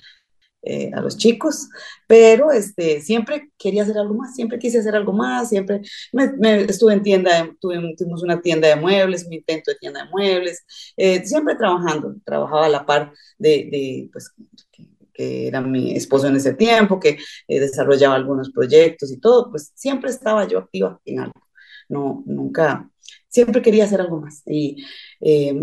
eh, 0.65 0.91
a 0.93 1.01
los 1.01 1.17
chicos, 1.17 1.67
pero 2.07 2.49
este, 2.51 3.01
siempre 3.01 3.51
quería 3.57 3.83
hacer 3.83 3.97
algo 3.97 4.13
más, 4.13 4.33
siempre 4.33 4.59
quise 4.59 4.79
hacer 4.79 4.95
algo 4.95 5.11
más, 5.11 5.49
siempre 5.49 5.81
me, 6.13 6.31
me 6.37 6.61
estuve 6.61 6.93
en 6.93 7.03
tienda, 7.03 7.49
tuve, 7.59 7.95
tuvimos 7.97 8.23
una 8.23 8.41
tienda 8.41 8.69
de 8.69 8.77
muebles, 8.77 9.25
un 9.25 9.33
intento 9.33 9.71
de 9.71 9.77
tienda 9.77 10.05
de 10.05 10.09
muebles, 10.09 10.63
eh, 10.95 11.25
siempre 11.25 11.55
trabajando, 11.55 12.15
trabajaba 12.23 12.67
a 12.67 12.69
la 12.69 12.85
par 12.85 13.11
de, 13.37 13.49
de 13.69 14.09
pues, 14.13 14.31
que, 14.71 14.87
que 15.13 15.47
era 15.47 15.59
mi 15.59 15.97
esposo 15.97 16.27
en 16.27 16.37
ese 16.37 16.53
tiempo, 16.53 16.97
que 16.97 17.17
eh, 17.47 17.59
desarrollaba 17.59 18.15
algunos 18.15 18.49
proyectos 18.49 19.11
y 19.11 19.19
todo, 19.19 19.51
pues 19.51 19.71
siempre 19.75 20.11
estaba 20.11 20.47
yo 20.47 20.59
activa 20.59 20.97
en 21.03 21.19
algo, 21.19 21.41
no, 21.89 22.23
nunca, 22.25 22.89
siempre 23.33 23.61
quería 23.61 23.85
hacer 23.85 23.99
algo 23.99 24.21
más. 24.21 24.43
Y 24.45 24.85
eh, 25.19 25.53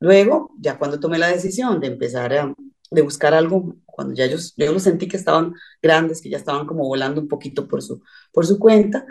luego, 0.00 0.52
ya 0.60 0.78
cuando 0.78 1.00
tomé 1.00 1.18
la 1.18 1.28
decisión 1.28 1.80
de 1.80 1.88
empezar 1.88 2.32
a, 2.34 2.54
de 2.90 3.02
buscar 3.02 3.34
algo, 3.34 3.76
cuando 3.86 4.14
ya 4.14 4.26
yo, 4.26 4.36
yo 4.56 4.72
lo 4.72 4.78
sentí 4.78 5.08
que 5.08 5.16
estaban 5.16 5.54
grandes, 5.82 6.20
que 6.20 6.30
ya 6.30 6.36
estaban 6.36 6.66
como 6.66 6.84
volando 6.86 7.20
un 7.20 7.28
poquito 7.28 7.66
por 7.66 7.82
su, 7.82 8.02
por 8.32 8.46
su 8.46 8.58
cuenta, 8.58 9.06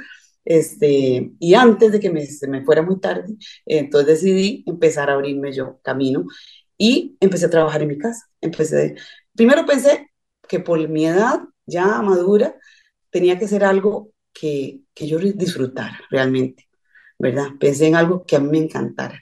este, 0.46 1.32
y 1.40 1.54
antes 1.54 1.92
de 1.92 2.00
que 2.00 2.12
me, 2.12 2.26
se 2.26 2.48
me 2.48 2.64
fuera 2.64 2.82
muy 2.82 3.00
tarde, 3.00 3.36
entonces 3.66 4.08
decidí 4.08 4.64
empezar 4.68 5.10
a 5.10 5.14
abrirme 5.14 5.54
yo 5.54 5.80
camino 5.82 6.26
y 6.78 7.18
empecé 7.20 7.46
a 7.48 7.50
trabajar 7.50 7.82
en 7.82 7.88
mi 7.90 7.98
casa. 7.98 8.28
Empecé, 8.42 8.96
primero 9.36 9.66
pensé 9.66 10.12
que 10.48 10.60
por 10.60 10.88
mi 10.90 11.06
edad 11.06 11.42
ya 11.66 12.02
madura 12.02 12.56
tenía 13.10 13.40
que 13.40 13.48
ser 13.48 13.64
algo 13.64 14.12
que, 14.34 14.82
que 14.94 15.08
yo 15.08 15.18
disfrutara 15.20 16.00
realmente, 16.10 16.68
¿verdad? 17.24 17.50
Pensé 17.60 17.88
en 17.88 17.96
algo 17.98 18.26
que 18.26 18.38
a 18.38 18.42
mí 18.42 18.50
me 18.52 18.60
encantara. 18.60 19.20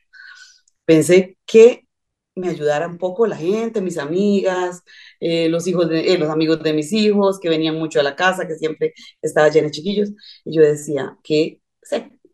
Pensé 0.85 1.37
que 1.45 1.87
me 2.35 2.49
ayudara 2.49 2.87
un 2.87 2.97
poco 2.97 3.27
la 3.27 3.37
gente, 3.37 3.81
mis 3.81 3.97
amigas, 3.97 4.83
eh, 5.19 5.49
los 5.49 5.67
hijos 5.67 5.89
de, 5.89 6.13
eh, 6.13 6.17
los 6.19 6.29
amigos 6.29 6.63
de 6.63 6.73
mis 6.73 6.93
hijos 6.93 7.39
que 7.39 7.49
venían 7.49 7.75
mucho 7.77 7.99
a 7.99 8.03
la 8.03 8.15
casa, 8.15 8.47
que 8.47 8.55
siempre 8.57 8.93
estaba 9.21 9.49
llena 9.49 9.67
de 9.67 9.71
chiquillos. 9.71 10.11
Y 10.45 10.55
yo 10.55 10.61
decía, 10.63 11.17
¿qué, 11.23 11.61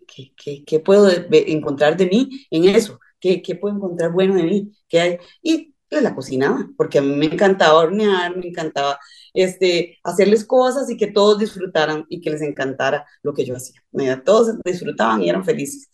qué, 0.07 0.33
qué, 0.35 0.63
qué 0.65 0.79
puedo 0.79 1.09
encontrar 1.31 1.97
de 1.97 2.07
mí 2.07 2.29
en 2.51 2.65
eso? 2.65 2.99
¿Qué, 3.19 3.41
qué 3.41 3.55
puedo 3.55 3.75
encontrar 3.75 4.11
bueno 4.11 4.35
de 4.35 4.43
mí? 4.43 4.71
¿Qué 4.87 4.99
hay? 4.99 5.17
Y 5.41 5.73
pues, 5.89 6.03
la 6.03 6.15
cocinaba, 6.15 6.67
porque 6.77 6.99
a 6.99 7.01
mí 7.01 7.15
me 7.15 7.25
encantaba 7.27 7.79
hornear, 7.79 8.35
me 8.37 8.47
encantaba 8.47 8.99
este, 9.33 9.97
hacerles 10.03 10.45
cosas 10.45 10.89
y 10.89 10.97
que 10.97 11.07
todos 11.07 11.39
disfrutaran 11.39 12.05
y 12.09 12.21
que 12.21 12.29
les 12.31 12.41
encantara 12.41 13.05
lo 13.23 13.33
que 13.33 13.45
yo 13.45 13.55
hacía. 13.55 13.81
Mira, 13.91 14.23
Todos 14.23 14.57
disfrutaban 14.63 15.21
y 15.23 15.29
eran 15.29 15.45
felices. 15.45 15.89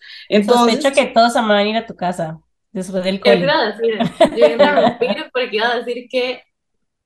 Sospecho 0.48 0.92
Entonces, 0.92 0.94
que 0.94 1.08
todos 1.08 1.36
amaban 1.36 1.68
ir 1.68 1.78
a 1.78 1.86
tu 1.86 1.96
casa 1.96 2.40
después 2.72 3.04
del 3.04 3.20
cole. 3.22 3.42
iba 3.42 3.54
a 3.60 3.72
decir, 3.72 4.14
yo 4.32 4.38
iba 4.38 4.48
a 4.48 4.52
interrumpir 4.54 5.30
porque 5.34 5.56
iba 5.58 5.70
a 5.72 5.78
decir 5.80 6.08
que 6.10 6.44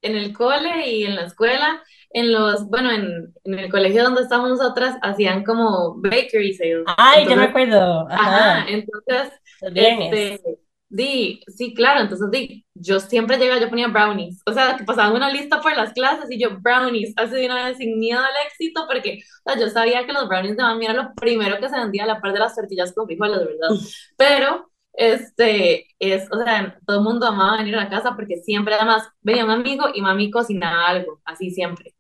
en 0.02 0.16
el 0.18 0.34
cole 0.34 0.88
y 0.90 1.06
en 1.06 1.16
la 1.16 1.24
escuela, 1.26 1.84
en 2.12 2.32
los, 2.34 2.68
bueno, 2.70 2.92
en, 2.92 3.34
en 3.46 3.60
el 3.60 3.72
colegio 3.72 4.04
donde 4.04 4.24
estamos 4.24 4.50
nosotras, 4.50 4.98
hacían 5.02 5.44
como 5.44 5.96
bakery 6.02 6.54
sales. 6.56 6.94
Ay, 6.98 7.28
yo 7.28 7.36
me 7.38 7.44
Entonces, 7.44 7.46
acuerdo. 7.46 8.08
ajá, 8.10 8.66
Ajá, 8.66 8.70
entonces, 8.70 9.34
los 9.62 9.74
viernes. 9.74 10.12
este, 10.12 10.60
di, 10.90 11.42
sí, 11.48 11.74
claro, 11.74 12.02
entonces 12.02 12.30
di, 12.32 12.66
yo 12.74 13.00
siempre 13.00 13.38
llegaba, 13.38 13.60
yo 13.62 13.70
ponía 13.70 13.88
brownies, 13.90 14.42
o 14.46 14.54
sea, 14.54 14.78
que 14.78 14.84
pasaban 14.86 15.14
una 15.16 15.30
lista 15.32 15.62
por 15.62 15.76
las 15.76 15.94
clases 15.94 16.30
y 16.32 16.40
yo 16.40 16.60
brownies, 16.62 17.14
así 17.18 17.36
de 17.36 17.46
una 17.46 17.66
vez 17.68 17.78
sin 17.78 18.00
miedo 18.00 18.20
al 18.20 18.48
éxito, 18.48 18.86
porque, 18.88 19.20
o 19.46 19.52
sea, 19.52 19.60
yo 19.60 19.70
sabía 19.70 20.06
que 20.06 20.14
los 20.14 20.28
brownies 20.28 20.58
de 20.58 20.64
mami 20.64 20.86
era 20.86 20.94
lo 20.94 21.14
primero 21.16 21.60
que 21.60 21.70
se 21.70 21.78
vendía 21.78 22.04
a 22.04 22.08
la 22.08 22.22
par 22.22 22.34
de 22.34 22.40
las 22.40 22.56
tortillas 22.56 22.94
con 22.94 23.06
frijoles, 23.08 23.40
¿verdad? 23.40 23.78
Pero, 24.18 24.72
este, 24.94 25.88
es, 26.00 26.28
o 26.32 26.44
sea, 26.44 26.80
todo 26.86 26.98
el 27.00 27.04
mundo 27.04 27.28
amaba 27.28 27.58
venir 27.58 27.76
a 27.76 27.84
la 27.84 27.90
casa 27.90 28.16
porque 28.16 28.38
siempre, 28.38 28.76
además, 28.76 29.04
venía 29.22 29.46
un 29.46 29.52
amigo 29.52 29.86
y 29.94 30.02
mami 30.02 30.32
cocinaba 30.32 30.88
algo, 30.88 31.22
así 31.26 31.52
siempre. 31.52 31.94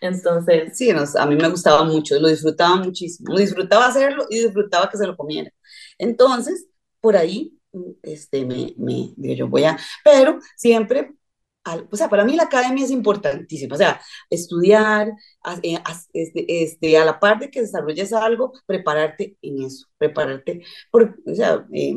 Entonces, 0.00 0.76
Sí, 0.76 0.92
nos- 0.92 1.16
a 1.16 1.26
mí 1.26 1.36
me 1.36 1.48
gustaba 1.48 1.84
mucho, 1.84 2.18
lo 2.18 2.28
disfrutaba 2.28 2.76
muchísimo, 2.76 3.36
disfrutaba 3.36 3.86
hacerlo 3.86 4.24
y 4.30 4.40
disfrutaba 4.44 4.88
que 4.90 4.96
se 4.98 5.06
lo 5.06 5.16
comiera. 5.16 5.50
Entonces, 5.98 6.66
por 7.00 7.16
ahí, 7.16 7.52
este, 8.02 8.44
me, 8.46 8.74
me, 8.78 9.14
yo 9.36 9.48
voy 9.48 9.64
a, 9.64 9.78
pero 10.04 10.38
siempre 10.56 11.12
al- 11.64 11.88
o 11.92 11.96
sea, 11.96 12.08
para 12.08 12.24
mí 12.24 12.34
la 12.34 12.44
academia 12.44 12.84
es 12.84 12.90
importantísima, 12.90 13.74
o 13.76 13.78
sea, 13.78 14.00
estudiar, 14.30 15.12
a, 15.44 15.58
eh, 15.62 15.76
a- 15.76 16.00
este, 16.12 16.62
este, 16.64 16.98
a 16.98 17.04
la 17.04 17.20
par 17.20 17.38
de 17.38 17.50
que 17.50 17.60
desarrolles 17.60 18.12
algo, 18.12 18.52
prepararte 18.66 19.36
en 19.42 19.62
eso, 19.62 19.86
prepararte, 19.98 20.62
por, 20.90 21.16
o 21.24 21.34
sea, 21.34 21.64
eh, 21.72 21.94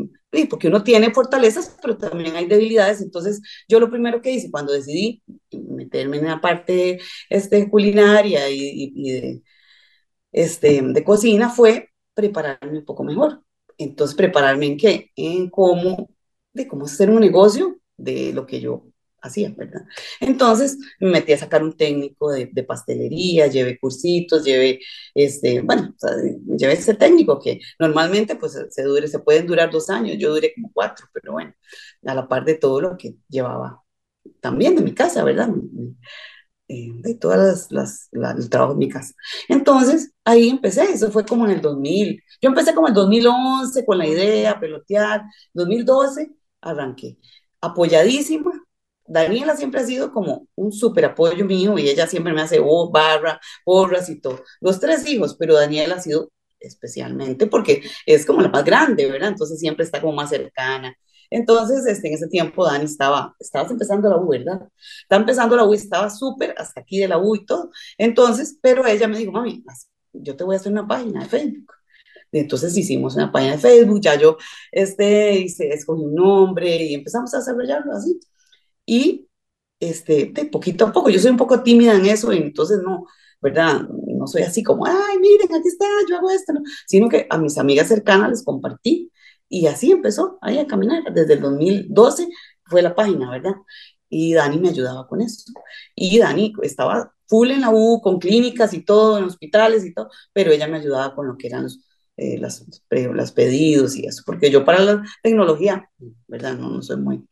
porque 0.50 0.68
uno 0.68 0.84
tiene 0.84 1.12
fortalezas, 1.14 1.76
pero 1.82 1.98
también 1.98 2.36
hay 2.36 2.46
debilidades, 2.46 3.02
entonces 3.02 3.42
yo 3.68 3.80
lo 3.80 3.90
primero 3.90 4.22
que 4.22 4.32
hice 4.32 4.52
cuando 4.52 4.72
decidí 4.74 5.24
meterme 5.52 6.18
en 6.18 6.26
la 6.28 6.42
parte 6.42 7.00
este, 7.30 7.70
culinaria 7.70 8.50
y, 8.50 8.56
y- 8.62 8.94
y 8.96 9.12
de, 9.22 9.44
este, 10.32 10.82
de 10.84 11.04
cocina 11.04 11.50
fue 11.50 11.90
prepararme 12.14 12.80
un 12.80 12.86
poco 12.86 13.04
mejor. 13.04 13.44
Entonces, 13.78 14.16
prepararme 14.16 14.68
en 14.68 14.78
qué? 14.78 15.12
En 15.16 15.50
cómo, 15.50 16.10
de 16.54 16.68
cómo 16.68 16.86
hacer 16.86 17.10
un 17.10 17.20
negocio 17.22 17.80
de 17.98 18.34
lo 18.34 18.46
que 18.46 18.60
yo 18.62 18.86
hacía, 19.22 19.52
¿verdad? 19.58 19.82
Entonces, 20.20 20.78
me 21.00 21.10
metí 21.10 21.34
a 21.34 21.38
sacar 21.38 21.64
un 21.64 21.76
técnico 21.76 22.32
de, 22.32 22.50
de 22.52 22.64
pastelería, 22.64 23.48
llevé 23.48 23.80
cursitos, 23.80 24.44
llevé, 24.46 24.80
este, 25.16 25.62
bueno, 25.62 25.94
o 25.96 26.00
sea, 26.00 26.12
llevé 26.58 26.74
ese 26.74 26.94
técnico 26.94 27.40
que 27.40 27.60
normalmente, 27.80 28.36
pues, 28.36 28.58
se, 28.70 28.84
dure, 28.84 29.08
se 29.08 29.20
pueden 29.20 29.48
durar 29.48 29.72
dos 29.72 29.90
años, 29.90 30.18
yo 30.20 30.32
duré 30.34 30.54
como 30.54 30.72
cuatro, 30.74 31.08
pero 31.14 31.34
bueno, 31.34 31.54
a 32.06 32.14
la 32.14 32.28
par 32.28 32.46
de 32.46 32.56
todo 32.56 32.82
lo 32.82 32.98
que 32.98 33.16
llevaba 33.30 33.82
también 34.42 34.76
de 34.76 34.84
mi 34.84 34.94
casa, 34.94 35.24
¿verdad? 35.24 35.50
Eh, 36.67 36.89
de 36.95 37.15
todas 37.15 37.39
las, 37.39 37.71
las, 37.71 38.08
la- 38.12 38.32
el 38.32 38.49
trabajo 38.49 38.73
en 38.73 38.80
mi 38.80 38.89
casa. 38.89 39.13
Entonces, 39.49 40.12
ahí 40.23 40.49
empecé, 40.49 40.84
eso 40.91 41.12
fue 41.12 41.25
como 41.25 41.45
en 41.45 41.51
el 41.54 41.62
2000. 41.62 42.21
Yo 42.41 42.49
empecé 42.49 42.73
como 42.75 42.88
en 42.88 42.91
el 42.91 42.95
2011 42.95 43.86
con 43.86 43.97
la 43.97 44.08
idea, 44.08 44.60
pelotear. 44.60 45.23
2012 45.54 46.32
arranqué, 46.62 47.17
apoyadísima. 47.62 48.51
Daniela 49.08 49.56
siempre 49.56 49.82
ha 49.82 49.86
sido 49.86 50.12
como 50.12 50.47
un 50.56 50.71
súper 50.71 51.06
apoyo 51.06 51.45
mío 51.45 51.78
y 51.78 51.88
ella 51.89 52.08
siempre 52.08 52.34
me 52.34 52.41
hace 52.41 52.60
oh, 52.63 52.89
barra, 52.91 53.39
borras 53.65 54.10
y 54.10 54.19
todo. 54.19 54.43
Los 54.62 54.80
tres 54.80 55.08
hijos, 55.08 55.36
pero 55.38 55.54
Daniela 55.56 55.95
ha 55.95 55.99
sido 56.01 56.32
especialmente 56.60 57.45
porque 57.47 57.84
es 58.08 58.25
como 58.25 58.41
la 58.41 58.49
más 58.49 58.63
grande, 58.65 59.06
¿verdad? 59.10 59.30
Entonces 59.30 59.60
siempre 59.60 59.86
está 59.86 60.01
como 60.01 60.13
más 60.13 60.30
cercana. 60.32 60.95
Entonces, 61.30 61.86
este, 61.86 62.08
en 62.08 62.14
ese 62.16 62.28
tiempo 62.28 62.66
Dani 62.66 62.86
estaba, 62.86 63.36
estabas 63.40 63.72
empezando 63.72 64.10
la 64.10 64.18
U, 64.18 64.30
¿verdad? 64.30 64.68
Estaba 65.02 65.22
empezando 65.22 65.56
la 65.56 65.66
U, 65.66 65.74
estaba 65.74 66.10
súper 66.10 66.56
hasta 66.58 66.82
aquí 66.82 67.00
de 67.00 67.08
la 67.08 67.18
U 67.18 67.36
y 67.36 67.46
todo. 67.46 67.72
Entonces, 67.98 68.58
pero 68.62 68.86
ella 68.86 69.08
me 69.08 69.18
dijo, 69.18 69.32
mami, 69.32 69.64
yo 70.14 70.36
te 70.36 70.44
voy 70.44 70.56
a 70.56 70.60
hacer 70.60 70.72
una 70.72 70.88
página 70.88 71.24
de 71.24 71.30
Facebook. 71.30 71.74
Entonces 72.32 72.76
hicimos 72.78 73.16
una 73.16 73.32
página 73.32 73.54
de 73.54 73.60
Facebook, 73.60 74.02
ya 74.02 74.16
yo 74.16 74.38
este, 74.72 75.40
hice, 75.40 75.70
escogí 75.70 76.04
un 76.04 76.16
nombre 76.16 76.84
y 76.84 76.94
empezamos 76.94 77.34
a 77.34 77.38
desarrollarlo 77.38 77.94
así. 77.94 78.20
Y 78.86 79.28
este, 79.80 80.32
de 80.34 80.46
poquito 80.46 80.86
a 80.86 80.92
poco, 80.92 81.10
yo 81.10 81.20
soy 81.20 81.32
un 81.32 81.38
poco 81.38 81.62
tímida 81.64 81.96
en 81.96 82.06
eso, 82.06 82.34
y 82.34 82.38
entonces 82.38 82.80
no, 82.84 83.06
¿verdad? 83.42 83.82
No 83.90 84.28
soy 84.28 84.44
así 84.44 84.64
como, 84.64 84.86
ay, 84.86 85.20
miren, 85.20 85.54
aquí 85.54 85.68
está, 85.68 85.86
yo 86.10 86.18
hago 86.18 86.30
esto, 86.30 86.54
¿no? 86.54 86.62
sino 86.88 87.10
que 87.10 87.28
a 87.30 87.38
mis 87.38 87.58
amigas 87.58 87.88
cercanas 87.88 88.30
les 88.30 88.44
compartí 88.44 89.12
y 89.50 89.68
así 89.68 89.92
empezó 89.92 90.38
ahí 90.42 90.58
a 90.58 90.68
caminar. 90.68 91.04
Desde 91.14 91.34
el 91.34 91.42
2012 91.42 92.28
fue 92.66 92.82
la 92.82 92.96
página, 92.96 93.30
¿verdad? 93.30 93.54
Y 94.10 94.34
Dani 94.34 94.60
me 94.60 94.70
ayudaba 94.70 95.08
con 95.08 95.22
eso. 95.22 95.52
Y 95.96 96.20
Dani 96.20 96.54
estaba 96.64 97.14
full 97.28 97.52
en 97.52 97.62
la 97.62 97.70
U, 97.72 98.02
con 98.02 98.20
clínicas 98.20 98.74
y 98.74 98.84
todo, 98.84 99.18
en 99.18 99.26
hospitales 99.26 99.86
y 99.86 99.94
todo, 99.94 100.10
pero 100.34 100.52
ella 100.52 100.68
me 100.68 100.78
ayudaba 100.78 101.16
con 101.16 101.28
lo 101.28 101.38
que 101.38 101.48
eran 101.48 101.64
los, 101.64 101.80
eh, 102.18 102.38
las, 102.38 102.66
los 102.90 103.32
pedidos 103.32 103.96
y 103.96 104.06
eso, 104.06 104.24
porque 104.26 104.52
yo 104.52 104.64
para 104.64 104.80
la 104.80 105.04
tecnología, 105.24 105.90
¿verdad? 106.28 106.56
No, 106.56 106.70
no 106.70 106.82
soy 106.82 106.98
muy, 106.98 107.28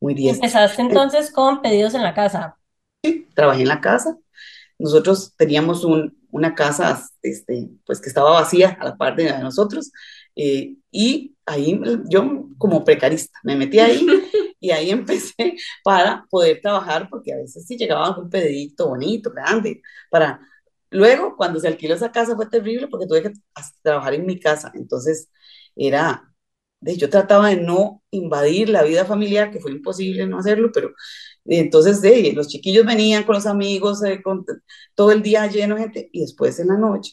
muy 0.00 0.14
diestra. 0.14 0.46
Empezaste 0.46 0.82
entonces 0.82 1.30
con 1.32 1.62
pedidos 1.62 1.94
en 1.94 2.02
la 2.02 2.14
casa. 2.14 2.56
Sí, 3.02 3.26
trabajé 3.34 3.62
en 3.62 3.68
la 3.68 3.80
casa. 3.80 4.16
Nosotros 4.78 5.34
teníamos 5.36 5.84
un, 5.84 6.16
una 6.30 6.54
casa 6.54 7.04
este, 7.22 7.68
pues 7.84 8.00
que 8.00 8.08
estaba 8.08 8.30
vacía 8.30 8.76
a 8.80 8.84
la 8.84 8.96
parte 8.96 9.22
de 9.22 9.38
nosotros 9.38 9.90
eh, 10.38 10.76
y 10.92 11.36
ahí 11.46 11.80
yo 12.08 12.48
como 12.58 12.84
precarista 12.84 13.38
me 13.42 13.56
metí 13.56 13.80
ahí 13.80 14.06
y 14.60 14.70
ahí 14.70 14.90
empecé 14.90 15.56
para 15.84 16.26
poder 16.30 16.60
trabajar 16.62 17.08
porque 17.10 17.32
a 17.32 17.36
veces 17.38 17.66
sí 17.66 17.76
llegaba 17.76 18.18
un 18.18 18.30
pedidito 18.30 18.88
bonito, 18.88 19.30
grande, 19.30 19.82
para... 20.10 20.40
Luego, 20.90 21.36
cuando 21.36 21.60
se 21.60 21.68
alquiló 21.68 21.94
esa 21.94 22.12
casa 22.12 22.34
fue 22.36 22.46
terrible 22.48 22.88
porque 22.88 23.06
tuve 23.06 23.22
que 23.22 23.32
trabajar 23.82 24.14
en 24.14 24.26
mi 24.26 24.40
casa, 24.40 24.72
entonces 24.74 25.30
era, 25.76 26.32
yo 26.80 27.10
trataba 27.10 27.48
de 27.50 27.56
no 27.56 28.02
invadir 28.10 28.68
la 28.70 28.82
vida 28.84 29.04
familiar, 29.04 29.50
que 29.50 29.60
fue 29.60 29.72
imposible 29.72 30.26
no 30.26 30.38
hacerlo, 30.38 30.70
pero 30.72 30.92
entonces 31.44 32.00
de, 32.02 32.32
los 32.34 32.48
chiquillos 32.48 32.86
venían 32.86 33.24
con 33.24 33.34
los 33.34 33.46
amigos, 33.46 34.02
eh, 34.04 34.22
con 34.22 34.44
todo 34.94 35.12
el 35.12 35.22
día 35.22 35.46
lleno 35.46 35.74
de 35.76 35.82
gente, 35.82 36.10
y 36.12 36.20
después 36.22 36.58
en 36.60 36.68
la 36.68 36.78
noche, 36.78 37.12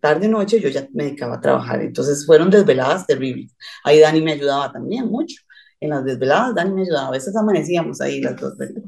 tarde 0.00 0.28
noche, 0.28 0.60
yo 0.60 0.68
ya 0.68 0.88
me 0.92 1.04
dedicaba 1.04 1.36
a 1.36 1.40
trabajar. 1.40 1.80
Entonces 1.82 2.24
fueron 2.26 2.50
desveladas 2.50 3.06
terribles. 3.06 3.56
Ahí 3.84 4.00
Dani 4.00 4.20
me 4.20 4.32
ayudaba 4.32 4.72
también 4.72 5.06
mucho. 5.06 5.42
En 5.80 5.90
las 5.90 6.04
desveladas 6.04 6.54
Dani 6.54 6.72
me 6.72 6.82
ayudaba. 6.82 7.08
A 7.08 7.12
veces 7.12 7.34
amanecíamos 7.36 8.00
ahí 8.00 8.20
las 8.20 8.36
dos, 8.36 8.56
¿verdad? 8.56 8.82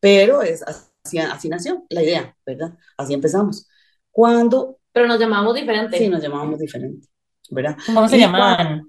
Pero 0.00 0.42
es, 0.42 0.62
así, 0.62 1.18
así 1.18 1.48
nació 1.48 1.84
la 1.88 2.02
idea, 2.02 2.36
¿verdad? 2.44 2.74
Así 2.96 3.14
empezamos. 3.14 3.68
Cuando... 4.10 4.78
Pero 4.92 5.06
nos 5.06 5.18
llamábamos 5.18 5.54
diferente. 5.54 5.98
Sí, 5.98 6.08
nos 6.08 6.22
llamábamos 6.22 6.58
diferente, 6.58 7.08
¿verdad? 7.50 7.76
¿Cómo 7.86 8.08
se 8.08 8.16
Y 8.16 8.20
llamaban? 8.20 8.82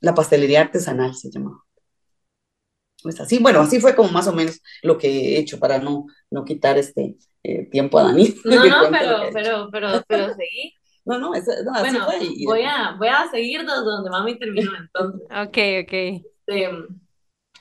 La 0.00 0.14
pastelería 0.14 0.62
artesanal 0.62 1.14
se 1.14 1.30
llamaba. 1.30 1.62
Pues 3.02 3.20
así, 3.20 3.38
bueno, 3.38 3.60
así 3.60 3.80
fue 3.80 3.94
como 3.94 4.10
más 4.10 4.28
o 4.28 4.32
menos 4.32 4.60
lo 4.82 4.96
que 4.96 5.08
he 5.08 5.38
hecho 5.38 5.58
para 5.58 5.78
no, 5.78 6.06
no 6.30 6.44
quitar 6.44 6.78
este 6.78 7.16
eh, 7.44 7.68
tiempo 7.70 7.98
a 7.98 8.04
Dani. 8.04 8.34
No, 8.44 8.64
no, 8.64 8.90
pero, 8.90 9.18
pero, 9.32 9.68
pero, 9.70 9.88
pero 10.08 10.34
seguí. 10.34 10.74
No, 11.04 11.18
no, 11.18 11.34
eso, 11.34 11.50
no 11.64 11.72
así 11.74 11.80
Bueno, 11.90 12.04
fue. 12.06 12.18
y- 12.24 12.44
voy 12.46 12.62
a, 12.62 12.94
voy 12.96 13.08
a 13.08 13.28
seguir 13.28 13.62
desde 13.62 13.74
donde 13.82 14.08
mami 14.08 14.38
terminó 14.38 14.70
entonces. 14.78 15.22
Ok, 15.30 15.58
ok. 15.82 15.92
Este, 16.46 16.70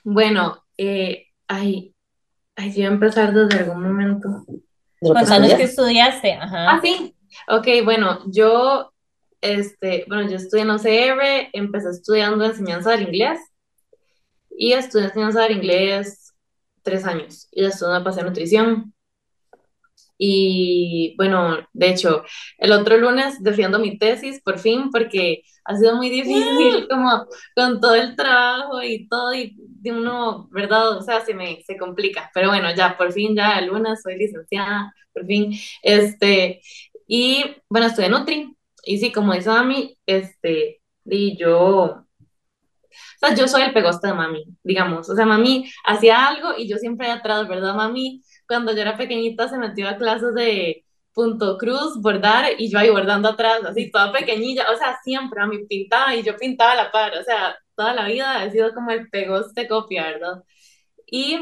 bueno, 0.03 0.63
eh, 0.77 1.25
ay, 1.47 1.95
ay, 2.55 2.71
yo 2.71 2.79
iba 2.81 2.89
a 2.89 2.93
empezar 2.93 3.33
desde 3.33 3.63
algún 3.63 3.81
momento. 3.81 4.29
de 4.47 4.53
lo 5.09 5.15
que 5.15 5.19
Contanos 5.19 5.31
estudiaste. 5.49 5.63
estudiaste. 5.63 6.33
Ajá. 6.33 6.71
Ah, 6.75 6.79
sí. 6.83 7.15
Ok, 7.47 7.67
bueno, 7.83 8.19
yo, 8.27 8.93
este, 9.41 10.05
bueno, 10.07 10.29
yo 10.29 10.35
estudié 10.35 10.61
en 10.63 10.69
OCR, 10.69 11.49
empecé 11.53 11.89
estudiando 11.89 12.45
enseñanza 12.45 12.91
del 12.91 13.03
inglés 13.07 13.39
y 14.51 14.73
estudié 14.73 15.05
enseñanza 15.05 15.41
del 15.43 15.53
inglés 15.57 16.33
tres 16.83 17.05
años 17.05 17.47
y 17.51 17.63
después 17.63 17.89
me 17.91 18.01
pasé 18.01 18.21
a 18.21 18.25
nutrición. 18.25 18.93
Y 20.23 21.15
bueno, 21.17 21.67
de 21.73 21.89
hecho, 21.89 22.23
el 22.59 22.71
otro 22.73 22.95
lunes 22.97 23.41
defiendo 23.41 23.79
mi 23.79 23.97
tesis 23.97 24.39
por 24.43 24.59
fin 24.59 24.91
porque 24.91 25.41
ha 25.65 25.75
sido 25.75 25.95
muy 25.95 26.09
difícil 26.11 26.87
como 26.89 27.25
con 27.55 27.81
todo 27.81 27.95
el 27.95 28.15
trabajo 28.15 28.83
y 28.83 29.07
todo 29.07 29.33
y 29.33 29.55
de 29.57 29.91
uno, 29.91 30.47
¿verdad? 30.51 30.97
O 30.97 31.01
sea, 31.01 31.25
se 31.25 31.33
me 31.33 31.63
se 31.63 31.75
complica. 31.75 32.29
Pero 32.35 32.49
bueno, 32.49 32.69
ya 32.75 32.95
por 32.97 33.11
fin 33.11 33.35
ya 33.35 33.57
el 33.57 33.67
lunes 33.67 34.01
soy 34.03 34.15
licenciada, 34.17 34.93
por 35.11 35.25
fin. 35.25 35.53
Este, 35.81 36.61
y 37.07 37.43
bueno, 37.67 37.87
estudié 37.87 38.09
Nutri 38.09 38.55
y 38.85 38.97
sí, 38.99 39.11
como 39.11 39.33
dice 39.33 39.49
mami, 39.49 39.97
este, 40.05 40.81
y 41.05 41.35
yo 41.35 42.05
o 42.91 43.27
sea, 43.27 43.35
yo 43.35 43.47
soy 43.47 43.63
el 43.63 43.73
pegoste 43.73 44.07
de 44.07 44.13
mami, 44.13 44.45
digamos. 44.63 45.09
O 45.09 45.15
sea, 45.15 45.25
mami 45.25 45.71
hacía 45.85 46.27
algo 46.27 46.49
y 46.57 46.67
yo 46.67 46.77
siempre 46.77 47.09
atrás, 47.09 47.47
¿verdad, 47.47 47.75
mami? 47.75 48.21
Cuando 48.51 48.73
yo 48.73 48.81
era 48.81 48.97
pequeñita 48.97 49.47
se 49.47 49.57
metió 49.57 49.87
a 49.87 49.95
clases 49.95 50.35
de 50.35 50.83
punto 51.13 51.57
cruz, 51.57 52.01
bordar, 52.01 52.49
y 52.57 52.69
yo 52.69 52.79
ahí 52.79 52.89
bordando 52.89 53.29
atrás, 53.29 53.63
así, 53.63 53.89
toda 53.89 54.11
pequeñilla. 54.11 54.65
O 54.73 54.77
sea, 54.77 54.97
siempre 55.05 55.39
mami 55.39 55.65
pintaba 55.67 56.13
y 56.13 56.21
yo 56.21 56.35
pintaba 56.35 56.73
a 56.73 56.75
la 56.75 56.91
par. 56.91 57.17
O 57.17 57.23
sea, 57.23 57.55
toda 57.77 57.93
la 57.93 58.07
vida 58.07 58.43
he 58.43 58.51
sido 58.51 58.73
como 58.73 58.91
el 58.91 59.09
pegoste 59.09 59.69
copia, 59.69 60.03
¿verdad? 60.03 60.43
Y 61.05 61.39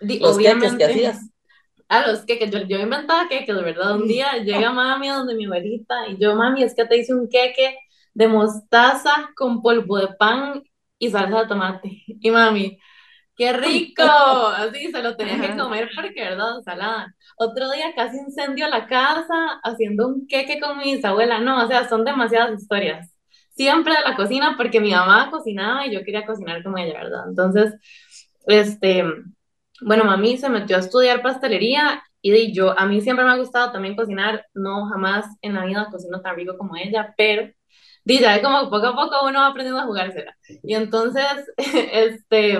Los 0.00 0.36
obviamente... 0.36 0.76
que 0.76 0.84
hacías. 0.84 1.18
A 1.88 2.06
los 2.06 2.26
queques, 2.26 2.50
yo, 2.50 2.58
yo 2.60 2.78
inventaba 2.78 3.26
queques, 3.28 3.56
de 3.56 3.62
verdad. 3.62 3.96
Un 3.96 4.06
día 4.06 4.36
llega 4.44 4.70
mami 4.70 5.08
a 5.08 5.14
donde 5.14 5.34
mi 5.34 5.46
abuelita 5.46 6.08
y 6.08 6.18
yo, 6.18 6.34
mami, 6.36 6.62
es 6.62 6.74
que 6.74 6.84
te 6.84 6.98
hice 6.98 7.14
un 7.14 7.26
queque 7.28 7.78
de 8.12 8.28
mostaza 8.28 9.30
con 9.34 9.62
polvo 9.62 9.98
de 9.98 10.08
pan 10.18 10.62
y 10.98 11.10
salsa 11.10 11.40
de 11.40 11.46
tomate. 11.48 12.02
Y 12.20 12.30
mami, 12.30 12.78
¡qué 13.36 13.52
rico! 13.54 14.02
Así 14.02 14.90
se 14.90 15.02
lo 15.02 15.16
tenía 15.16 15.40
que 15.40 15.56
comer 15.56 15.90
porque, 15.94 16.20
¿verdad? 16.22 16.56
Ensalada. 16.58 17.14
Otro 17.36 17.70
día 17.70 17.94
casi 17.94 18.18
incendio 18.18 18.68
la 18.68 18.86
casa 18.86 19.60
haciendo 19.62 20.08
un 20.08 20.26
queque 20.26 20.60
con 20.60 20.78
mi 20.78 20.94
bisabuela. 20.94 21.40
No, 21.40 21.64
o 21.64 21.68
sea, 21.68 21.88
son 21.88 22.04
demasiadas 22.04 22.60
historias. 22.60 23.10
Siempre 23.50 23.94
de 23.94 24.02
la 24.02 24.16
cocina 24.16 24.54
porque 24.56 24.80
mi 24.80 24.90
mamá 24.90 25.30
cocinaba 25.30 25.86
y 25.86 25.92
yo 25.92 26.04
quería 26.04 26.26
cocinar 26.26 26.62
como 26.62 26.78
ella, 26.78 26.94
¿verdad? 26.94 27.24
Entonces, 27.28 27.74
este, 28.46 29.04
bueno, 29.80 30.04
mami 30.04 30.36
se 30.38 30.48
metió 30.48 30.76
a 30.76 30.80
estudiar 30.80 31.22
pastelería 31.22 32.02
y 32.22 32.52
yo, 32.54 32.78
a 32.78 32.86
mí 32.86 33.00
siempre 33.02 33.24
me 33.24 33.32
ha 33.32 33.36
gustado 33.36 33.70
también 33.72 33.96
cocinar, 33.96 34.46
no 34.54 34.86
jamás 34.86 35.26
en 35.42 35.54
la 35.54 35.66
vida 35.66 35.88
cocino 35.90 36.22
tan 36.22 36.36
rico 36.36 36.56
como 36.56 36.74
ella, 36.76 37.14
pero 37.18 37.50
di, 38.04 38.18
ya 38.18 38.36
es 38.36 38.42
como 38.42 38.70
poco 38.70 38.86
a 38.86 38.94
poco 38.96 39.26
uno 39.26 39.40
va 39.40 39.48
aprendiendo 39.48 39.80
a 39.80 39.86
jugársela. 39.86 40.36
Y 40.62 40.74
entonces, 40.74 41.26
este, 41.92 42.58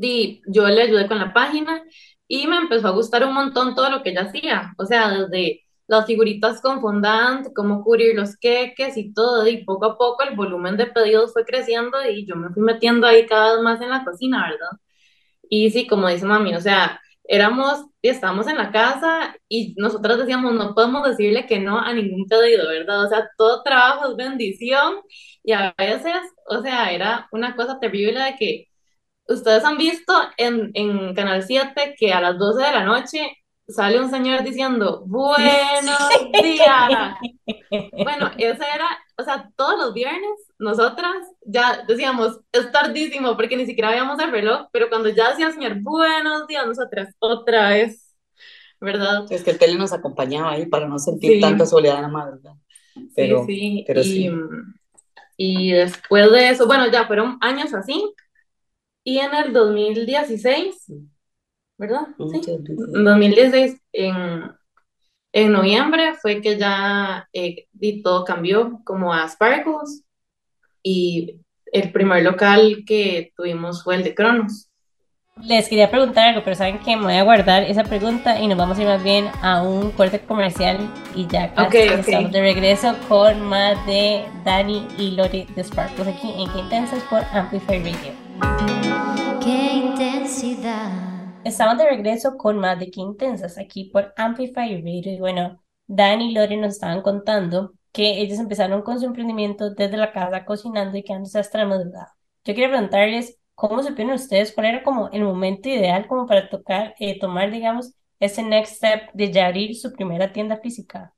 di, 0.00 0.42
yo 0.46 0.66
le 0.68 0.82
ayudé 0.82 1.06
con 1.08 1.18
la 1.18 1.32
página 1.32 1.82
y 2.26 2.46
me 2.46 2.56
empezó 2.56 2.88
a 2.88 2.90
gustar 2.92 3.24
un 3.24 3.34
montón 3.34 3.74
todo 3.74 3.90
lo 3.90 4.02
que 4.02 4.10
ella 4.10 4.22
hacía. 4.22 4.74
O 4.78 4.86
sea, 4.86 5.10
desde 5.10 5.62
las 5.86 6.06
figuritas 6.06 6.60
con 6.60 6.80
fondant, 6.80 7.48
cómo 7.54 7.82
cubrir 7.84 8.14
los 8.16 8.36
queques 8.36 8.96
y 8.96 9.12
todo. 9.14 9.46
Y 9.46 9.64
poco 9.64 9.86
a 9.86 9.98
poco 9.98 10.22
el 10.24 10.34
volumen 10.36 10.76
de 10.76 10.86
pedidos 10.86 11.32
fue 11.32 11.44
creciendo 11.44 11.98
y 12.08 12.26
yo 12.26 12.36
me 12.36 12.50
fui 12.50 12.62
metiendo 12.62 13.06
ahí 13.06 13.26
cada 13.26 13.54
vez 13.54 13.62
más 13.62 13.80
en 13.80 13.90
la 13.90 14.04
cocina, 14.04 14.48
¿verdad? 14.50 14.78
Y 15.48 15.70
sí, 15.70 15.86
como 15.86 16.08
dice 16.08 16.26
mami, 16.26 16.54
o 16.54 16.60
sea, 16.60 17.00
éramos, 17.24 17.86
estábamos 18.02 18.46
en 18.48 18.56
la 18.58 18.72
casa 18.72 19.36
y 19.48 19.74
nosotras 19.76 20.18
decíamos, 20.18 20.54
no 20.54 20.74
podemos 20.74 21.04
decirle 21.08 21.46
que 21.46 21.58
no 21.60 21.78
a 21.80 21.92
ningún 21.92 22.26
pedido, 22.26 22.68
¿verdad? 22.68 23.04
O 23.04 23.08
sea, 23.08 23.30
todo 23.38 23.62
trabajo 23.62 24.10
es 24.10 24.16
bendición 24.16 24.96
y 25.42 25.52
a 25.52 25.74
veces, 25.78 26.16
o 26.48 26.62
sea, 26.62 26.92
era 26.92 27.28
una 27.32 27.56
cosa 27.56 27.78
terrible 27.80 28.20
de 28.20 28.36
que 28.36 28.68
ustedes 29.28 29.64
han 29.64 29.76
visto 29.76 30.12
en, 30.36 30.70
en 30.74 31.14
Canal 31.14 31.42
7 31.42 31.94
que 31.98 32.12
a 32.12 32.20
las 32.20 32.38
12 32.38 32.62
de 32.64 32.72
la 32.72 32.84
noche 32.84 33.36
sale 33.66 33.98
un 33.98 34.10
señor 34.10 34.42
diciendo, 34.42 35.02
buenos 35.06 36.08
días. 36.42 37.14
Bueno, 37.92 38.30
ese 38.36 38.64
era, 38.74 38.88
o 39.16 39.22
sea, 39.22 39.50
todos 39.56 39.78
los 39.78 39.94
viernes 39.94 40.30
nosotras 40.58 41.14
ya 41.44 41.84
decíamos, 41.86 42.40
es 42.52 42.70
tardísimo 42.70 43.36
porque 43.36 43.56
ni 43.56 43.66
siquiera 43.66 43.90
habíamos 43.90 44.18
el 44.20 44.30
reloj, 44.30 44.68
pero 44.72 44.88
cuando 44.88 45.08
ya 45.08 45.30
decía 45.30 45.48
el 45.48 45.54
señor, 45.54 45.80
buenos 45.80 46.46
días, 46.46 46.66
nosotras 46.66 47.14
otra 47.18 47.70
vez, 47.70 48.14
¿verdad? 48.80 49.24
Es 49.30 49.42
que 49.42 49.52
el 49.52 49.58
tele 49.58 49.76
nos 49.76 49.92
acompañaba 49.92 50.52
ahí 50.52 50.66
para 50.66 50.86
no 50.86 50.98
sentir 50.98 51.40
tanta 51.40 51.66
soledad 51.66 51.96
en 51.96 52.02
la 52.02 52.08
madrugada. 52.08 52.56
Pero, 53.16 53.44
sí, 53.46 53.56
sí. 53.56 53.84
Pero 53.86 54.00
y, 54.00 54.04
sí. 54.04 54.30
y 55.36 55.72
después 55.72 56.30
de 56.30 56.50
eso, 56.50 56.66
bueno, 56.66 56.86
ya 56.90 57.06
fueron 57.06 57.38
años 57.40 57.74
así. 57.74 58.14
Y 59.04 59.18
en 59.18 59.34
el 59.34 59.52
2016, 59.52 60.90
¿verdad? 61.78 62.08
Sí. 62.18 62.40
En 62.48 63.04
2016, 63.04 63.80
en, 63.92 64.52
en 65.32 65.52
noviembre, 65.52 66.14
fue 66.14 66.40
que 66.40 66.58
ya 66.58 67.28
eh, 67.32 67.66
y 67.80 68.02
todo 68.02 68.24
cambió 68.24 68.80
como 68.84 69.12
a 69.12 69.28
Sparkles. 69.28 70.04
Y 70.82 71.40
el 71.72 71.92
primer 71.92 72.22
local 72.24 72.84
que 72.86 73.32
tuvimos 73.36 73.82
fue 73.84 73.96
el 73.96 74.04
de 74.04 74.14
Cronos. 74.14 74.68
Les 75.42 75.68
quería 75.68 75.90
preguntar 75.90 76.28
algo, 76.28 76.42
pero 76.44 76.56
saben 76.56 76.78
que 76.80 76.96
me 76.96 77.02
voy 77.04 77.14
a 77.14 77.24
guardar 77.24 77.64
esa 77.64 77.82
pregunta 77.84 78.40
y 78.40 78.46
nos 78.46 78.56
vamos 78.58 78.78
a 78.78 78.82
ir 78.82 78.88
más 78.88 79.02
bien 79.02 79.26
a 79.42 79.62
un 79.62 79.90
corte 79.92 80.20
comercial 80.20 80.78
y 81.14 81.26
ya 81.26 81.52
casi 81.54 81.66
Ok, 81.66 81.74
ok. 82.00 82.08
estamos 82.08 82.30
de 82.32 82.40
regreso 82.40 82.94
con 83.08 83.40
más 83.42 83.84
de 83.86 84.24
Dani 84.44 84.86
y 84.96 85.10
Lori 85.12 85.44
de 85.56 85.64
Sparkles 85.64 86.08
aquí 86.08 86.32
en 86.36 86.50
Qué 86.52 86.58
Intensas 86.60 87.02
por 87.04 87.24
Amplify 87.32 87.80
Radio. 87.82 88.23
Qué 89.42 89.74
intensidad. 89.74 90.90
Estamos 91.44 91.78
de 91.78 91.88
regreso 91.88 92.36
con 92.36 92.58
más 92.58 92.78
de 92.78 92.90
Qué 92.90 93.00
Intensas 93.00 93.58
aquí 93.58 93.90
por 93.92 94.12
Amplify 94.16 94.80
Radio 94.82 95.12
y 95.12 95.18
bueno, 95.18 95.62
Dani 95.86 96.30
y 96.30 96.34
Lori 96.34 96.56
nos 96.56 96.74
estaban 96.74 97.02
contando 97.02 97.74
que 97.92 98.20
ellos 98.20 98.38
empezaron 98.38 98.82
con 98.82 98.98
su 98.98 99.06
emprendimiento 99.06 99.70
desde 99.70 99.96
la 99.96 100.12
casa 100.12 100.44
cocinando 100.44 100.96
y 100.96 101.04
quedándose 101.04 101.38
hasta 101.38 101.58
la 101.58 101.66
madrugada. 101.66 102.16
Yo 102.44 102.54
quiero 102.54 102.70
preguntarles 102.70 103.38
cómo 103.54 103.82
supieron 103.82 104.14
ustedes 104.14 104.52
cuál 104.52 104.66
era 104.66 104.82
como 104.82 105.08
el 105.10 105.22
momento 105.22 105.68
ideal 105.68 106.06
como 106.06 106.26
para 106.26 106.48
tocar, 106.48 106.94
eh, 106.98 107.18
tomar, 107.18 107.50
digamos, 107.50 107.94
ese 108.20 108.42
next 108.42 108.76
step 108.76 109.10
de 109.14 109.32
ya 109.32 109.46
abrir 109.46 109.76
su 109.76 109.92
primera 109.92 110.32
tienda 110.32 110.56
física. 110.56 111.14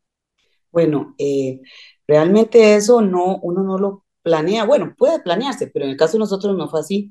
Bueno, 0.70 1.14
eh, 1.18 1.60
realmente 2.06 2.74
eso 2.74 3.00
no, 3.00 3.38
uno 3.42 3.62
no 3.62 3.78
lo 3.78 4.05
planea. 4.26 4.64
Bueno, 4.64 4.92
puede 4.98 5.20
planearse, 5.20 5.68
pero 5.68 5.84
en 5.84 5.92
el 5.92 5.96
caso 5.96 6.14
de 6.14 6.18
nosotros 6.18 6.56
no 6.56 6.68
fue 6.68 6.80
así. 6.80 7.10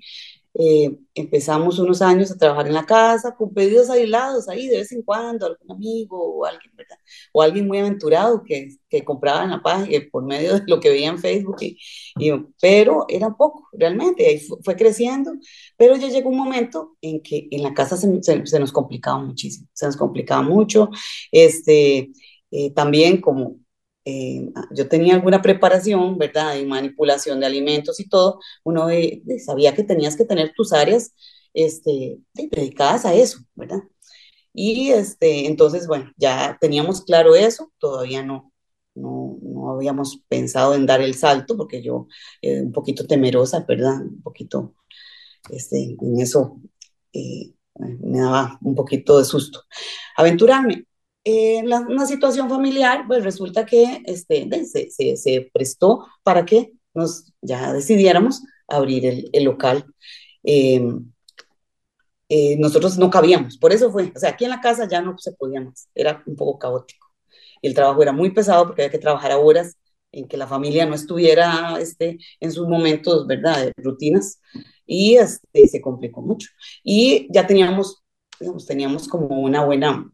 Eh, 0.58 0.98
empezamos 1.14 1.80
unos 1.80 2.02
años 2.02 2.32
a 2.32 2.38
trabajar 2.38 2.68
en 2.68 2.74
la 2.74 2.86
casa 2.86 3.36
con 3.36 3.54
pedidos 3.54 3.90
aislados 3.90 4.48
ahí 4.48 4.68
de 4.68 4.78
vez 4.78 4.92
en 4.94 5.02
cuando, 5.02 5.46
algún 5.46 5.72
amigo 5.72 6.18
o 6.18 6.46
alguien, 6.46 6.72
¿verdad? 6.76 6.98
O 7.34 7.42
alguien 7.42 7.68
muy 7.68 7.78
aventurado 7.80 8.42
que, 8.44 8.70
que 8.90 9.04
compraba 9.04 9.44
en 9.44 9.52
la 9.52 9.62
página 9.62 10.06
por 10.12 10.26
medio 10.26 10.56
de 10.56 10.64
lo 10.68 10.80
que 10.80 10.90
veía 10.90 11.10
en 11.10 11.20
Facebook, 11.20 11.58
y, 11.62 11.78
y, 12.20 12.32
pero 12.62 13.06
era 13.10 13.36
poco 13.36 13.68
realmente, 13.74 14.26
ahí 14.26 14.40
fue, 14.40 14.58
fue, 14.64 14.76
creciendo, 14.78 15.34
pero 15.78 15.98
ya 15.98 16.08
llegó 16.08 16.30
un 16.30 16.38
momento 16.38 16.96
en 17.02 17.22
que 17.22 17.48
en 17.52 17.62
la 17.64 17.74
casa 17.74 17.98
se, 17.98 18.24
se, 18.24 18.46
se 18.46 18.60
nos 18.60 18.72
complicaba 18.72 19.20
muchísimo, 19.20 19.68
se 19.74 19.86
nos 19.88 19.98
complicaba 19.98 20.42
mucho, 20.42 20.90
este, 21.32 22.12
eh, 22.52 22.72
también 22.74 23.20
como 23.20 23.58
eh, 24.06 24.50
yo 24.72 24.88
tenía 24.88 25.16
alguna 25.16 25.42
preparación, 25.42 26.18
¿verdad? 26.18 26.56
Y 26.58 26.66
manipulación 26.66 27.40
de 27.40 27.48
alimentos 27.48 28.00
y 28.00 28.08
todo, 28.08 28.40
uno 28.64 28.88
sabía 29.44 29.74
que 29.76 29.84
tenías 29.84 30.16
que 30.16 30.26
tener 30.26 30.54
tus 30.56 30.74
áreas 30.74 31.14
este, 31.54 32.20
dedicadas 32.34 33.06
a 33.06 33.14
eso, 33.16 33.40
¿verdad? 33.56 33.80
Y 34.54 34.92
este, 34.92 35.48
entonces, 35.48 35.88
bueno, 35.88 36.12
ya 36.18 36.58
teníamos 36.62 37.02
claro 37.04 37.36
eso, 37.36 37.72
todavía 37.80 38.24
no, 38.24 38.54
no, 38.96 39.38
no 39.42 39.72
habíamos 39.72 40.24
pensado 40.30 40.76
en 40.76 40.86
dar 40.86 41.02
el 41.02 41.16
salto, 41.16 41.58
porque 41.58 41.84
yo 41.84 42.08
eh, 42.42 42.62
un 42.62 42.72
poquito 42.72 43.06
temerosa, 43.08 43.66
¿verdad? 43.68 44.02
Un 44.02 44.22
poquito, 44.22 44.76
este, 45.50 45.98
en 46.00 46.20
eso 46.22 46.62
eh, 47.14 47.54
me 47.80 48.20
daba 48.20 48.58
un 48.62 48.76
poquito 48.76 49.18
de 49.20 49.26
susto. 49.26 49.64
Aventurarme, 50.18 50.86
eh, 51.26 51.64
la, 51.66 51.80
una 51.82 52.06
situación 52.06 52.50
familiar, 52.50 53.06
pues 53.08 53.24
resulta 53.24 53.66
que 53.66 54.02
este, 54.06 54.48
se, 54.66 54.92
se, 54.92 55.18
se, 55.18 55.50
prestó 55.52 56.06
para 56.24 56.46
que 56.46 56.74
nos 56.94 57.34
ya 57.42 57.74
decidiéramos 57.74 58.44
abrir 58.68 59.06
el, 59.06 59.30
el 59.34 59.44
local. 59.44 59.86
Eh, 60.44 60.88
eh, 62.30 62.58
nosotros 62.58 62.98
no 62.98 63.10
cabíamos, 63.10 63.58
por 63.58 63.74
eso 63.74 63.92
fue, 63.92 64.12
o 64.16 64.20
sea, 64.20 64.32
aquí 64.32 64.46
en 64.46 64.52
la 64.52 64.62
casa 64.62 64.88
ya 64.88 65.02
no 65.02 65.18
se 65.18 65.32
podía 65.34 65.62
más, 65.62 65.90
era 65.96 66.24
un 66.26 66.36
poco 66.36 66.60
caótico. 66.60 67.08
El 67.62 67.74
trabajo 67.74 68.02
era 68.04 68.12
muy 68.12 68.32
pesado 68.32 68.66
porque 68.66 68.84
había 68.84 68.92
que 68.92 69.00
trabajar 69.00 69.32
a 69.32 69.38
horas 69.38 69.78
en 70.12 70.28
que 70.28 70.38
la 70.38 70.48
familia 70.48 70.86
no 70.86 70.96
estuviera 70.96 71.80
este, 71.80 72.18
en 72.40 72.52
sus 72.52 72.68
momentos, 72.68 73.28
¿verdad?, 73.28 73.66
de 73.66 73.74
rutinas, 73.78 74.40
y 74.86 75.16
este, 75.16 75.68
se 75.68 75.82
complicó 75.82 76.22
mucho. 76.22 76.50
Y 76.84 77.28
ya 77.32 77.48
teníamos, 77.48 78.04
digamos, 78.40 78.66
teníamos 78.66 79.08
como 79.08 79.28
una 79.40 79.66
buena 79.66 80.10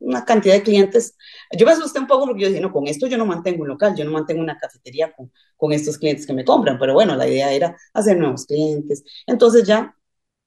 una 0.00 0.24
cantidad 0.24 0.54
de 0.54 0.62
clientes. 0.62 1.16
Yo 1.56 1.66
me 1.66 1.72
asusté 1.72 1.98
un 2.00 2.06
poco 2.06 2.26
porque 2.26 2.42
yo 2.42 2.48
dije, 2.48 2.60
no, 2.60 2.72
con 2.72 2.86
esto 2.86 3.06
yo 3.06 3.18
no 3.18 3.26
mantengo 3.26 3.62
un 3.62 3.68
local, 3.68 3.94
yo 3.96 4.04
no 4.04 4.10
mantengo 4.12 4.40
una 4.42 4.58
cafetería 4.58 5.12
con, 5.12 5.32
con 5.56 5.72
estos 5.72 5.98
clientes 5.98 6.26
que 6.26 6.32
me 6.32 6.44
compran, 6.44 6.78
pero 6.78 6.94
bueno, 6.94 7.16
la 7.16 7.28
idea 7.28 7.52
era 7.52 7.76
hacer 7.92 8.18
nuevos 8.18 8.46
clientes. 8.46 9.04
Entonces 9.26 9.66
ya, 9.66 9.94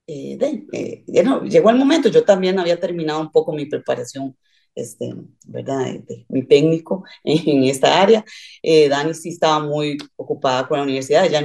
eh, 0.07 0.37
de, 0.37 0.65
eh, 0.73 1.03
ya 1.07 1.23
no, 1.23 1.43
llegó 1.43 1.69
el 1.69 1.77
momento, 1.77 2.09
yo 2.09 2.23
también 2.23 2.59
había 2.59 2.79
terminado 2.79 3.19
un 3.21 3.31
poco 3.31 3.53
mi 3.53 3.65
preparación, 3.65 4.37
este, 4.75 5.13
¿verdad? 5.45 5.85
De, 5.85 5.99
de, 6.07 6.25
mi 6.29 6.43
técnico 6.47 7.03
en, 7.23 7.37
en 7.57 7.63
esta 7.65 8.01
área. 8.01 8.23
Eh, 8.63 8.89
Dani 8.89 9.13
sí 9.13 9.29
estaba 9.29 9.59
muy 9.65 9.97
ocupada 10.15 10.67
con 10.67 10.77
la 10.77 10.83
universidad, 10.83 11.25
ella, 11.25 11.43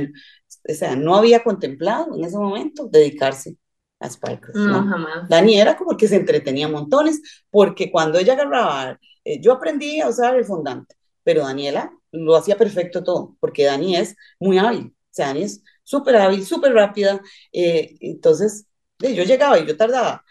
o 0.68 0.74
sea, 0.74 0.96
no 0.96 1.16
había 1.16 1.42
contemplado 1.42 2.14
en 2.16 2.24
ese 2.24 2.38
momento 2.38 2.88
dedicarse 2.88 3.56
a 4.02 4.10
Sparkles. 4.10 4.56
No, 4.56 4.82
¿no? 4.82 4.90
jamás. 4.90 5.28
Dani 5.28 5.60
era 5.60 5.76
como 5.76 5.96
que 5.96 6.08
se 6.08 6.16
entretenía 6.16 6.68
montones, 6.68 7.22
porque 7.50 7.90
cuando 7.90 8.18
ella 8.18 8.34
agarraba, 8.34 8.98
eh, 9.24 9.40
yo 9.40 9.52
aprendí 9.52 10.00
a 10.00 10.08
usar 10.08 10.34
el 10.34 10.44
fondante, 10.44 10.96
pero 11.22 11.42
Daniela 11.42 11.92
lo 12.10 12.36
hacía 12.36 12.58
perfecto 12.58 13.02
todo, 13.02 13.36
porque 13.40 13.64
Dani 13.64 13.96
es 13.96 14.16
muy 14.38 14.58
hábil, 14.58 14.86
o 14.86 15.14
sea, 15.14 15.28
Dani 15.28 15.44
es 15.44 15.62
súper 15.82 16.16
hábil, 16.16 16.44
súper 16.44 16.72
rápida, 16.74 17.20
eh, 17.52 17.96
entonces 18.00 18.66
eh, 19.00 19.14
yo 19.14 19.24
llegaba 19.24 19.58
y 19.58 19.66
yo 19.66 19.76
tardaba 19.76 20.24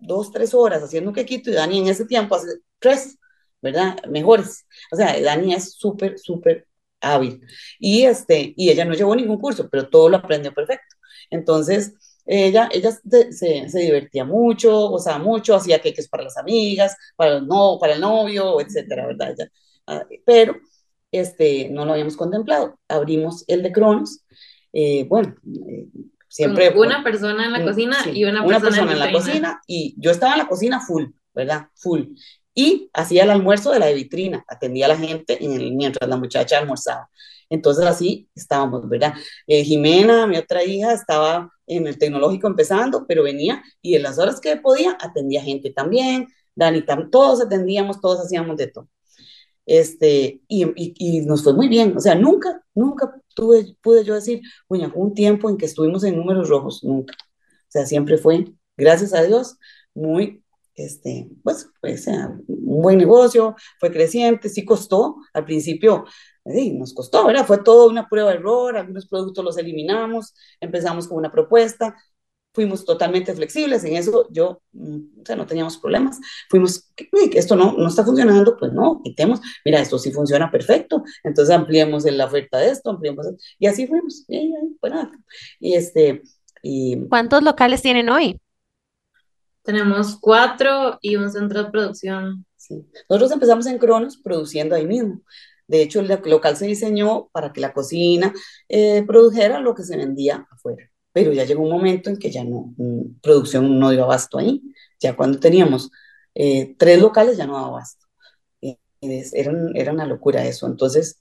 dos, 0.00 0.32
tres 0.32 0.54
horas 0.54 0.82
haciendo 0.82 1.10
un 1.10 1.14
quequito 1.14 1.50
y 1.50 1.54
Dani 1.54 1.78
en 1.78 1.88
ese 1.88 2.06
tiempo 2.06 2.34
hace 2.34 2.48
tres, 2.78 3.18
¿verdad? 3.60 3.96
Mejores. 4.08 4.66
O 4.92 4.96
sea, 4.96 5.20
Dani 5.20 5.54
es 5.54 5.74
súper, 5.74 6.18
súper 6.18 6.66
hábil. 7.00 7.40
Y, 7.78 8.04
este, 8.04 8.54
y 8.56 8.70
ella 8.70 8.84
no 8.84 8.94
llevó 8.94 9.14
ningún 9.14 9.38
curso, 9.38 9.68
pero 9.68 9.88
todo 9.88 10.08
lo 10.08 10.16
aprendió 10.16 10.54
perfecto. 10.54 10.96
Entonces, 11.30 11.94
ella, 12.30 12.68
ella 12.70 12.90
se, 12.92 13.32
se, 13.68 13.78
divertía 13.78 14.24
mucho, 14.24 14.90
gozaba 14.90 15.18
mucho, 15.18 15.56
hacía 15.56 15.80
queques 15.80 16.08
para 16.08 16.24
las 16.24 16.36
amigas, 16.36 16.94
para 17.16 17.38
el, 17.38 17.46
no, 17.46 17.78
para 17.80 17.94
el 17.94 18.00
novio, 18.02 18.60
etcétera, 18.60 19.06
¿verdad? 19.06 19.32
Ella, 19.32 19.50
uh, 19.86 20.14
pero 20.26 20.56
este, 21.10 21.70
no 21.70 21.86
lo 21.86 21.92
habíamos 21.92 22.18
contemplado. 22.18 22.78
Abrimos 22.86 23.44
el 23.48 23.62
de 23.62 23.72
Cronos. 23.72 24.24
Eh, 24.74 25.04
bueno, 25.08 25.34
eh, 25.66 25.86
siempre. 26.28 26.72
Con 26.74 26.86
una 26.86 27.02
persona 27.02 27.46
en 27.46 27.52
la 27.52 27.64
cocina 27.64 28.02
sí, 28.04 28.10
y 28.14 28.24
una 28.24 28.44
persona, 28.44 28.58
una 28.58 28.60
persona 28.60 28.92
en, 28.92 28.98
la 28.98 29.12
cocina. 29.12 29.60
Y 29.66 29.94
yo 29.96 30.10
estaba 30.10 30.32
en 30.32 30.38
la 30.40 30.48
cocina 30.48 30.80
full, 30.80 31.06
¿verdad? 31.34 31.68
Full. 31.76 32.02
Y 32.54 32.90
hacía 32.92 33.22
el 33.22 33.30
almuerzo 33.30 33.72
de 33.72 33.78
la 33.78 33.86
de 33.86 33.94
vitrina, 33.94 34.44
atendía 34.48 34.84
a 34.84 34.88
la 34.88 34.98
gente 34.98 35.42
en 35.42 35.52
el, 35.52 35.72
mientras 35.72 36.08
la 36.08 36.16
muchacha 36.16 36.58
almorzaba. 36.58 37.08
Entonces 37.50 37.84
así 37.86 38.28
estábamos, 38.34 38.88
¿verdad? 38.88 39.14
Eh, 39.46 39.64
Jimena, 39.64 40.26
mi 40.26 40.36
otra 40.36 40.64
hija, 40.64 40.92
estaba 40.92 41.50
en 41.66 41.86
el 41.86 41.98
tecnológico 41.98 42.46
empezando, 42.46 43.06
pero 43.06 43.22
venía 43.22 43.62
y 43.82 43.94
en 43.94 44.02
las 44.02 44.18
horas 44.18 44.40
que 44.40 44.56
podía 44.56 44.96
atendía 45.00 45.42
gente 45.42 45.70
también, 45.70 46.28
Dani, 46.54 46.82
tam, 46.82 47.10
todos 47.10 47.40
atendíamos, 47.40 48.00
todos 48.00 48.20
hacíamos 48.24 48.56
de 48.56 48.66
todo. 48.68 48.88
Este, 49.66 50.40
y, 50.48 50.64
y, 50.64 50.94
y, 50.96 51.20
nos 51.26 51.44
fue 51.44 51.52
muy 51.52 51.68
bien, 51.68 51.94
o 51.96 52.00
sea, 52.00 52.14
nunca, 52.14 52.64
nunca 52.74 53.14
tuve, 53.34 53.76
pude 53.82 54.02
yo 54.02 54.14
decir, 54.14 54.40
bueno, 54.68 54.90
un 54.94 55.12
tiempo 55.14 55.50
en 55.50 55.58
que 55.58 55.66
estuvimos 55.66 56.04
en 56.04 56.16
números 56.16 56.48
rojos, 56.48 56.82
nunca, 56.82 57.14
O 57.20 57.70
sea, 57.70 57.84
siempre 57.86 58.16
fue, 58.16 58.46
gracias 58.78 59.12
a 59.12 59.22
Dios, 59.22 59.58
muy, 59.94 60.42
este, 60.74 61.28
pues, 61.42 61.68
pues 61.82 62.06
un 62.06 62.82
buen 62.82 62.96
negocio, 62.98 63.56
fue 63.78 63.92
creciente, 63.92 64.48
sí 64.48 64.64
costó, 64.64 65.16
al 65.34 65.44
principio 65.44 66.06
sí, 66.52 66.72
nos 66.72 66.94
costó, 66.94 67.26
¿verdad? 67.26 67.46
Fue 67.46 67.58
todo 67.58 67.88
una 67.88 68.08
prueba 68.08 68.30
de 68.30 68.36
error, 68.36 68.76
algunos 68.76 69.06
productos 69.06 69.44
los 69.44 69.58
eliminamos, 69.58 70.34
empezamos 70.60 71.08
con 71.08 71.18
una 71.18 71.30
propuesta, 71.30 71.96
fuimos 72.52 72.84
totalmente 72.84 73.34
flexibles, 73.34 73.84
en 73.84 73.96
eso 73.96 74.26
yo, 74.30 74.62
mm, 74.72 75.20
o 75.22 75.24
sea, 75.24 75.36
no 75.36 75.46
teníamos 75.46 75.78
problemas, 75.78 76.18
fuimos, 76.50 76.92
esto 77.32 77.54
no, 77.54 77.74
no 77.74 77.88
está 77.88 78.04
funcionando, 78.04 78.56
pues 78.56 78.72
no, 78.72 79.00
quitemos, 79.04 79.40
mira, 79.64 79.80
esto 79.80 79.98
sí 79.98 80.10
funciona 80.10 80.50
perfecto, 80.50 81.04
entonces 81.22 81.54
ampliemos 81.54 82.04
la 82.04 82.24
oferta 82.24 82.58
de 82.58 82.70
esto, 82.70 82.90
ampliemos, 82.90 83.26
y 83.58 83.66
así 83.66 83.86
fuimos, 83.86 84.24
y, 84.28 84.38
y, 84.38 84.52
pues 84.80 84.92
nada, 84.92 85.12
y 85.60 85.74
este, 85.74 86.22
y... 86.62 87.06
¿Cuántos 87.08 87.42
locales 87.42 87.82
tienen 87.82 88.08
hoy? 88.08 88.40
Tenemos 89.62 90.18
cuatro 90.18 90.98
y 91.02 91.16
un 91.16 91.30
centro 91.30 91.62
de 91.62 91.70
producción. 91.70 92.46
Sí. 92.56 92.86
Nosotros 93.08 93.32
empezamos 93.32 93.66
en 93.66 93.78
Cronos 93.78 94.16
produciendo 94.16 94.74
ahí 94.74 94.86
mismo. 94.86 95.20
De 95.68 95.82
hecho, 95.82 96.00
el 96.00 96.08
local 96.24 96.56
se 96.56 96.66
diseñó 96.66 97.28
para 97.32 97.52
que 97.52 97.60
la 97.60 97.72
cocina 97.72 98.32
eh, 98.68 99.04
produjera 99.06 99.60
lo 99.60 99.74
que 99.74 99.84
se 99.84 99.96
vendía 99.96 100.46
afuera 100.50 100.90
pero 101.18 101.32
ya 101.32 101.44
llegó 101.44 101.64
un 101.64 101.70
momento 101.70 102.10
en 102.10 102.16
que 102.16 102.30
ya 102.30 102.44
no, 102.44 102.74
mm, 102.76 103.20
producción 103.20 103.78
no 103.78 103.90
dio 103.90 104.04
abasto 104.04 104.38
ahí. 104.38 104.62
Ya 105.00 105.16
cuando 105.16 105.40
teníamos 105.40 105.90
eh, 106.32 106.76
tres 106.78 107.00
locales 107.00 107.36
ya 107.36 107.44
no 107.44 107.54
daba 107.54 107.68
abasto. 107.68 108.06
Era, 109.00 109.52
era, 109.74 109.92
una 109.92 110.06
locura 110.06 110.44
eso. 110.44 110.66
Entonces, 110.66 111.20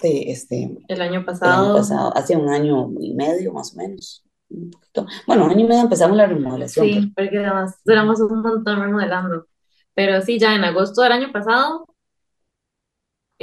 este, 0.00 0.76
el 0.86 1.02
año 1.02 1.24
pasado, 1.24 1.64
el 1.64 1.70
año 1.70 1.78
pasado, 1.78 2.16
hace 2.16 2.36
un 2.36 2.48
año 2.48 2.90
y 3.00 3.14
medio 3.14 3.52
más 3.52 3.74
o 3.74 3.78
menos. 3.78 4.24
Un 4.48 4.70
poquito. 4.70 5.06
Bueno, 5.26 5.46
un 5.46 5.50
año 5.50 5.64
y 5.64 5.68
medio 5.68 5.82
empezamos 5.82 6.16
la 6.16 6.26
remodelación. 6.26 6.86
Sí, 6.86 7.12
porque 7.16 7.38
además 7.38 7.80
duramos 7.84 8.20
un 8.20 8.42
montón 8.42 8.80
remodelando. 8.80 9.46
Pero 9.94 10.22
sí, 10.22 10.38
ya 10.38 10.54
en 10.54 10.64
agosto 10.64 11.02
del 11.02 11.12
año 11.12 11.32
pasado, 11.32 11.86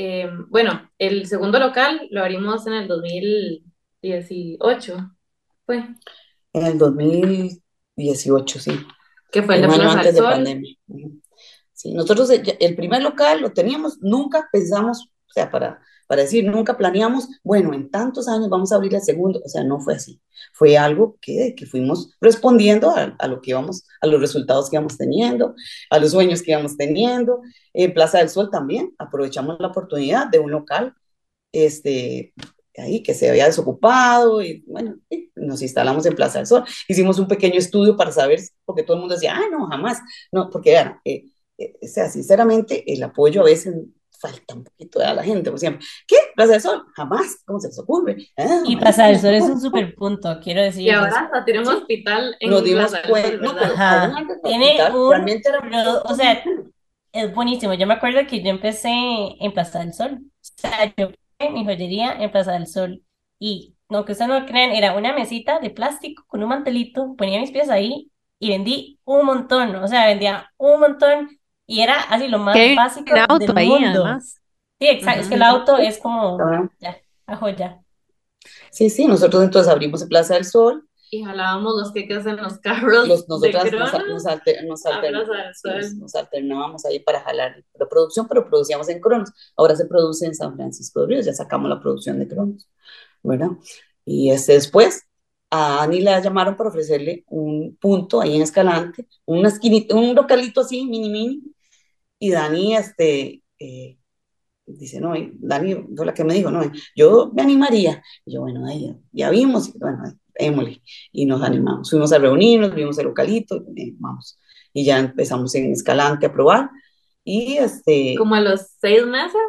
eh, 0.01 0.29
bueno, 0.47 0.89
el 0.97 1.27
segundo 1.27 1.59
local 1.59 2.07
lo 2.09 2.21
abrimos 2.21 2.65
en 2.67 2.73
el 2.73 2.87
2018 2.87 5.11
fue? 5.65 5.89
En 6.53 6.65
el 6.65 6.77
2018, 6.77 8.59
sí. 8.59 8.79
Que 9.29 9.43
fue 9.43 9.55
el 9.55 9.63
de 9.63 9.67
Plaza 9.67 9.91
antes 9.91 10.15
de 10.15 10.21
pandemia. 10.21 10.73
Sí, 11.73 11.93
nosotros 11.93 12.29
el 12.29 12.75
primer 12.77 13.01
local 13.01 13.41
lo 13.41 13.51
teníamos, 13.51 13.97
nunca 13.99 14.47
pensamos, 14.53 15.01
o 15.01 15.33
sea, 15.33 15.51
para, 15.51 15.81
para 16.09 16.23
decir, 16.23 16.43
nunca 16.43 16.75
planeamos, 16.75 17.29
bueno, 17.43 17.71
en 17.71 17.91
tantos 17.91 18.27
años 18.27 18.49
vamos 18.49 18.71
a 18.71 18.77
abrir 18.77 18.95
el 18.95 19.01
segundo, 19.01 19.39
o 19.45 19.47
sea, 19.47 19.63
no 19.63 19.79
fue 19.79 19.93
así. 19.93 20.19
Fue 20.53 20.75
algo 20.75 21.19
que, 21.21 21.53
que 21.55 21.67
fuimos 21.67 22.17
respondiendo 22.19 22.89
a, 22.89 23.15
a, 23.19 23.27
lo 23.27 23.41
que 23.41 23.51
íbamos, 23.51 23.85
a 24.01 24.07
los 24.07 24.19
resultados 24.19 24.71
que 24.71 24.75
íbamos 24.75 24.97
teniendo, 24.97 25.53
a 25.91 25.99
los 25.99 26.09
sueños 26.09 26.41
que 26.41 26.49
íbamos 26.49 26.75
teniendo. 26.77 27.41
En 27.73 27.93
Plaza 27.93 28.17
del 28.17 28.29
Sol 28.29 28.49
también 28.49 28.95
aprovechamos 28.97 29.57
la 29.59 29.67
oportunidad 29.67 30.25
de 30.25 30.39
un 30.39 30.49
local, 30.49 30.95
este, 31.51 32.33
ahí 32.75 33.03
que 33.03 33.13
se 33.13 33.29
había 33.29 33.45
desocupado 33.45 34.41
y 34.41 34.63
bueno, 34.65 34.95
nos 35.35 35.61
instalamos 35.61 36.07
en 36.07 36.15
Plaza 36.15 36.39
del 36.39 36.47
Sol. 36.47 36.63
Hicimos 36.87 37.19
un 37.19 37.27
pequeño 37.27 37.59
estudio 37.59 37.95
para 37.95 38.11
saber, 38.11 38.39
porque 38.65 38.81
todo 38.81 38.95
el 38.95 39.01
mundo 39.01 39.13
decía, 39.13 39.35
ah, 39.35 39.45
no, 39.51 39.67
jamás. 39.67 39.99
No, 40.31 40.49
porque 40.49 40.71
vean, 40.71 40.99
eh, 41.05 41.25
eh, 41.59 41.75
o 41.83 41.87
sea, 41.87 42.09
sinceramente, 42.09 42.91
el 42.91 43.03
apoyo 43.03 43.41
a 43.41 43.45
veces 43.45 43.75
falta 44.19 44.53
un 44.55 44.63
poquito 44.63 44.99
a 45.01 45.13
la 45.13 45.23
gente, 45.23 45.49
por 45.49 45.59
siempre. 45.59 45.85
¿Qué? 46.07 46.15
Plaza 46.35 46.51
del 46.53 46.61
Sol, 46.61 46.85
jamás, 46.95 47.41
¿cómo 47.45 47.59
se 47.59 47.67
les 47.67 47.79
ocurre? 47.79 48.17
Ah, 48.37 48.61
y 48.65 48.75
Plaza 48.77 49.07
del 49.07 49.19
Sol 49.19 49.33
es 49.33 49.43
un 49.43 49.59
super 49.61 49.95
punto, 49.95 50.39
quiero 50.43 50.61
decir. 50.61 50.83
Y 50.83 50.89
ahora 50.89 51.21
hasta 51.21 51.45
tiene 51.45 51.61
un 51.61 51.67
hospital 51.69 52.35
en 52.39 52.49
Nos 52.49 52.63
dimos 52.63 52.91
Plaza 52.91 53.07
del 53.07 53.23
Sol, 53.23 53.41
no, 53.41 53.51
Ajá. 53.61 54.13
Tiene 54.43 54.65
hospital, 54.67 54.95
un- 54.95 55.09
realmente 55.11 55.49
era 55.49 55.59
pero, 55.61 56.01
o 56.03 56.13
sea, 56.15 56.43
es 57.11 57.33
buenísimo. 57.33 57.73
Yo 57.73 57.87
me 57.87 57.93
acuerdo 57.95 58.19
que 58.27 58.43
yo 58.43 58.49
empecé 58.49 58.89
en 58.91 59.51
Plaza 59.53 59.79
del 59.79 59.93
Sol. 59.93 60.19
O 60.21 60.21
sea, 60.41 60.93
yo 60.97 61.09
en 61.39 61.53
mi 61.53 61.65
joyería 61.65 62.13
en 62.13 62.31
Plaza 62.31 62.53
del 62.53 62.67
Sol. 62.67 63.03
Y 63.39 63.75
no 63.89 64.05
que 64.05 64.11
ustedes 64.11 64.29
no 64.29 64.45
crean, 64.45 64.71
era 64.71 64.95
una 64.95 65.13
mesita 65.13 65.59
de 65.59 65.69
plástico 65.69 66.23
con 66.27 66.43
un 66.43 66.49
mantelito, 66.49 67.15
ponía 67.17 67.39
mis 67.39 67.51
pies 67.51 67.69
ahí 67.69 68.11
y 68.39 68.49
vendí 68.49 68.99
un 69.05 69.25
montón. 69.25 69.75
O 69.77 69.87
sea, 69.87 70.05
vendía 70.07 70.51
un 70.57 70.79
montón 70.79 71.38
y 71.69 71.81
era 71.81 72.01
así 72.01 72.27
lo 72.27 72.39
más 72.39 72.57
básico 72.75 73.13
un 73.13 73.19
auto 73.19 73.37
del 73.39 73.57
ahí, 73.57 73.69
mundo. 73.69 74.05
además. 74.05 74.41
Sí, 74.79 74.87
exacto. 74.87 75.21
Es 75.21 75.27
que 75.29 75.35
el 75.35 75.43
auto 75.43 75.77
es 75.77 75.97
como, 75.99 76.37
ya, 76.79 76.97
a 77.27 77.35
joya. 77.35 77.81
Sí, 78.71 78.89
sí, 78.89 79.05
nosotros 79.05 79.43
entonces 79.43 79.71
abrimos 79.71 80.01
en 80.01 80.09
Plaza 80.09 80.33
del 80.35 80.45
Sol, 80.45 80.87
Y 81.11 81.23
jalábamos 81.23 81.73
los 81.75 81.91
queques 81.91 82.25
en 82.25 82.37
los 82.37 82.59
carros 82.59 83.07
los, 83.07 83.27
de 83.27 83.51
nosotras 83.53 83.71
nos, 83.73 84.07
nos, 84.07 84.25
alter- 84.25 84.63
nos 84.63 84.83
nos- 85.63 85.93
nos 85.95 86.15
alternábamos 86.15 86.85
ahí 86.85 86.99
para 86.99 87.21
jalar 87.21 87.63
la 87.73 87.87
producción, 87.89 88.27
pero 88.27 88.47
producíamos 88.47 88.87
en 88.89 89.01
Cronos. 89.01 89.29
Ahora 89.57 89.75
se 89.75 89.85
produce 89.85 90.25
en 90.27 90.35
San 90.35 90.55
Francisco 90.55 91.01
de 91.01 91.07
Ríos, 91.07 91.25
ya 91.25 91.33
sacamos 91.33 91.69
la 91.69 91.79
producción 91.79 92.19
de 92.19 92.27
Cronos, 92.27 92.67
¿verdad? 93.23 93.49
Y 94.05 94.29
este, 94.31 94.53
después 94.53 95.03
a 95.51 95.81
Ani 95.83 96.01
la 96.01 96.19
llamaron 96.19 96.55
para 96.55 96.69
ofrecerle 96.69 97.23
un 97.27 97.75
punto 97.81 98.21
ahí 98.21 98.35
en 98.35 98.43
Escalante, 98.43 99.07
una 99.25 99.49
esquinita, 99.49 99.95
un 99.95 100.13
localito 100.15 100.61
así, 100.61 100.85
mini 100.85 101.09
mini, 101.09 101.41
y 102.19 102.31
Dani, 102.31 102.75
este, 102.75 103.43
eh, 103.59 103.97
dice, 104.65 104.99
no, 104.99 105.13
Dani 105.33 105.87
fue 105.95 106.05
la 106.05 106.13
que 106.13 106.23
me 106.23 106.33
dijo, 106.33 106.51
no, 106.51 106.61
yo 106.95 107.31
me 107.33 107.41
animaría. 107.41 108.03
Y 108.25 108.33
yo, 108.33 108.41
bueno, 108.41 108.65
ahí 108.67 108.95
ya, 109.11 109.29
vimos, 109.29 109.69
y 109.69 109.79
bueno, 109.79 110.03
émosle, 110.35 110.81
y 111.11 111.25
nos 111.25 111.41
animamos. 111.41 111.89
Fuimos 111.89 112.11
a 112.13 112.19
reunirnos, 112.19 112.75
vimos 112.75 112.97
el 112.99 113.05
localito, 113.05 113.63
y 113.75 113.91
vamos. 113.97 114.37
Y 114.73 114.85
ya 114.85 114.99
empezamos 114.99 115.55
en 115.55 115.71
Escalante 115.71 116.25
a 116.27 116.33
probar, 116.33 116.69
y 117.23 117.57
este, 117.57 118.15
Como 118.17 118.35
a 118.35 118.41
los 118.41 118.61
seis 118.79 119.05
meses. 119.05 119.41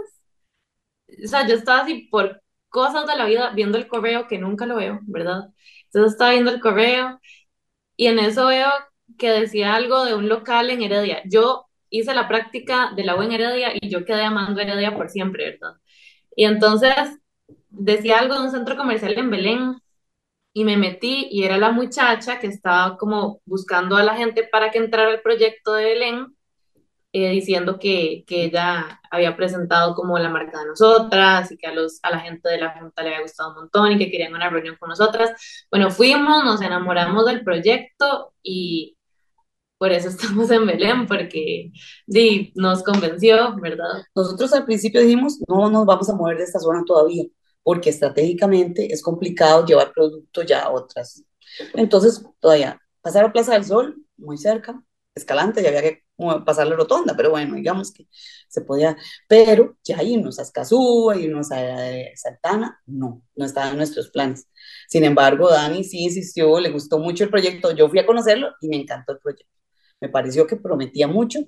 O 1.25 1.29
sea, 1.29 1.47
yo 1.47 1.55
estaba 1.55 1.81
así 1.81 2.09
por 2.11 2.43
cosas 2.69 3.07
de 3.07 3.17
la 3.17 3.27
vida 3.27 3.53
viendo 3.55 3.79
el 3.79 3.89
correo 3.89 4.29
que 4.29 4.39
nunca 4.39 4.67
lo 4.67 4.77
veo, 4.77 5.01
¿verdad? 5.03 5.49
Entonces 5.87 6.13
estaba 6.13 6.33
viendo 6.33 6.51
el 6.51 6.61
correo 6.61 7.21
y 7.97 8.07
en 8.07 8.19
eso 8.19 8.47
veo 8.47 8.69
que 9.19 9.31
decía 9.31 9.75
algo 9.75 10.05
de 10.05 10.15
un 10.15 10.29
local 10.29 10.71
en 10.71 10.83
Heredia. 10.83 11.23
Yo 11.27 11.70
hice 11.91 12.15
la 12.15 12.29
práctica 12.29 12.93
de 12.97 13.05
la 13.05 13.17
U 13.17 13.23
en 13.23 13.33
Heredia 13.33 13.73
y 13.81 13.89
yo 13.91 14.05
quedé 14.05 14.23
amando 14.23 14.61
Heredia 14.61 14.95
por 14.97 15.11
siempre, 15.11 15.51
¿verdad? 15.53 15.77
Y 16.37 16.45
entonces 16.45 16.95
decía 17.69 18.19
algo 18.19 18.35
de 18.35 18.43
un 18.43 18.51
centro 18.51 18.77
comercial 18.77 19.19
en 19.19 19.31
Belén 19.31 19.77
y 20.53 20.65
me 20.65 20.77
metí 20.77 21.29
y 21.31 21.45
era 21.45 21.59
la 21.59 21.73
muchacha 21.73 22.39
que 22.41 22.49
estaba 22.49 22.97
como 22.97 23.41
buscando 23.45 23.97
a 23.97 24.03
la 24.03 24.17
gente 24.17 24.45
para 24.45 24.71
que 24.71 24.79
entrara 24.79 25.11
al 25.11 25.23
proyecto 25.23 25.75
de 25.75 25.85
Belén, 25.85 26.37
eh, 27.13 27.31
diciendo 27.31 27.79
que, 27.79 28.25
que 28.27 28.45
ella 28.45 29.01
había 29.11 29.37
presentado 29.37 29.95
como 29.95 30.19
la 30.19 30.29
marca 30.29 30.61
de 30.61 30.67
nosotras 30.67 31.51
y 31.51 31.59
que 31.59 31.67
a, 31.67 31.75
los, 31.75 31.99
a 32.03 32.11
la 32.11 32.21
gente 32.21 32.49
de 32.49 32.59
la 32.59 32.71
Junta 32.79 33.03
le 33.03 33.09
había 33.11 33.23
gustado 33.23 33.51
un 33.51 33.57
montón 33.57 33.93
y 33.93 33.99
que 33.99 34.11
querían 34.11 34.35
una 34.35 34.49
reunión 34.49 34.77
con 34.79 34.91
nosotras. 34.91 35.67
Bueno, 35.71 35.91
fuimos, 35.91 36.45
nos 36.45 36.63
enamoramos 36.63 37.27
del 37.27 37.43
proyecto 37.43 38.33
y 38.43 38.97
por 39.81 39.93
eso 39.93 40.09
estamos 40.11 40.51
en 40.51 40.67
Belén, 40.67 41.07
porque 41.07 41.73
nos 42.55 42.83
convenció, 42.83 43.57
¿verdad? 43.57 44.05
nosotros 44.15 44.53
al 44.53 44.67
principio 44.67 45.01
dijimos, 45.01 45.39
no 45.49 45.71
nos 45.71 45.87
vamos 45.87 46.09
a 46.11 46.15
mover 46.15 46.37
de 46.37 46.45
esta 46.45 46.61
zona 46.61 46.85
todavía, 46.87 47.25
porque 47.63 47.89
estratégicamente 47.89 48.93
es 48.93 49.03
complicado 49.03 49.65
llevar 49.65 49.93
producto 49.93 50.43
ya 50.43 50.65
a 50.65 50.71
otras. 50.71 51.25
Entonces, 51.75 52.23
todavía, 52.41 52.79
pasar 53.01 53.25
a 53.25 53.33
Plaza 53.33 53.55
del 53.55 53.65
Sol, 53.65 53.97
muy 54.19 54.37
cerca, 54.37 54.83
Escalante, 55.15 55.63
ya 55.63 55.69
había 55.71 55.83
que 55.83 56.05
pasar 56.45 56.67
la 56.67 56.77
rotonda, 56.77 57.17
pero 57.17 57.31
bueno, 57.31 57.55
digamos 57.57 57.91
que 57.91 58.07
se 58.49 58.61
podía, 58.61 58.97
pero 59.29 59.79
ya 59.83 60.03
irnos 60.03 60.39
a 60.39 60.43
Escazú, 60.43 61.11
irnos 61.15 61.51
a 61.53 61.57
Santana, 62.17 62.79
no, 62.87 63.23
no 63.35 63.45
estaba 63.47 63.71
en 63.71 63.79
nuestros 63.79 64.11
planes. 64.11 64.47
Sin 64.89 65.05
embargo, 65.05 65.49
Dani 65.49 65.85
sí 65.85 66.05
insistió, 66.05 66.61
le 66.61 66.71
gustó 66.71 66.99
mucho 66.99 67.25
el 67.25 67.31
proyecto, 67.31 67.73
yo 67.75 67.89
fui 67.89 67.99
a 67.99 68.07
conocerlo 68.07 68.51
y 68.61 68.69
me 68.69 68.77
encantó 68.77 69.13
el 69.13 69.19
proyecto. 69.21 69.60
Me 70.01 70.09
pareció 70.09 70.47
que 70.47 70.57
prometía 70.57 71.07
mucho 71.07 71.41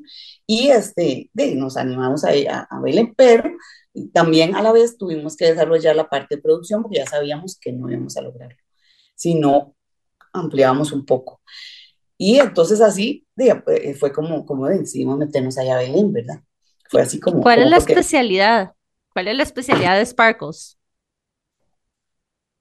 y 0.46 0.68
este, 0.68 1.30
de, 1.32 1.54
nos 1.54 1.76
animamos 1.76 2.24
a, 2.24 2.30
a, 2.30 2.68
a 2.70 2.80
Belén, 2.80 3.14
pero 3.16 3.50
también 4.12 4.54
a 4.54 4.62
la 4.62 4.72
vez 4.72 4.96
tuvimos 4.96 5.36
que 5.36 5.46
desarrollar 5.46 5.96
la 5.96 6.08
parte 6.08 6.36
de 6.36 6.42
producción 6.42 6.82
porque 6.82 6.98
ya 6.98 7.06
sabíamos 7.06 7.58
que 7.58 7.72
no 7.72 7.90
íbamos 7.90 8.16
a 8.16 8.22
lograrlo, 8.22 8.56
si 9.14 9.34
no 9.34 9.74
ampliábamos 10.32 10.92
un 10.92 11.04
poco. 11.04 11.40
Y 12.16 12.38
entonces 12.38 12.80
así 12.80 13.26
de, 13.34 13.94
fue 13.98 14.12
como, 14.12 14.46
como 14.46 14.66
decidimos 14.66 15.18
meternos 15.18 15.58
allá 15.58 15.74
a 15.74 15.80
Belén, 15.80 16.12
¿verdad? 16.12 16.40
Fue 16.88 17.02
así 17.02 17.18
como... 17.18 17.40
¿Cuál 17.40 17.56
como 17.56 17.64
es 17.66 17.70
la 17.70 17.78
porque, 17.78 17.92
especialidad? 17.92 18.72
¿Cuál 19.12 19.28
es 19.28 19.36
la 19.36 19.42
especialidad 19.42 19.98
de 19.98 20.06
Sparkles? 20.06 20.78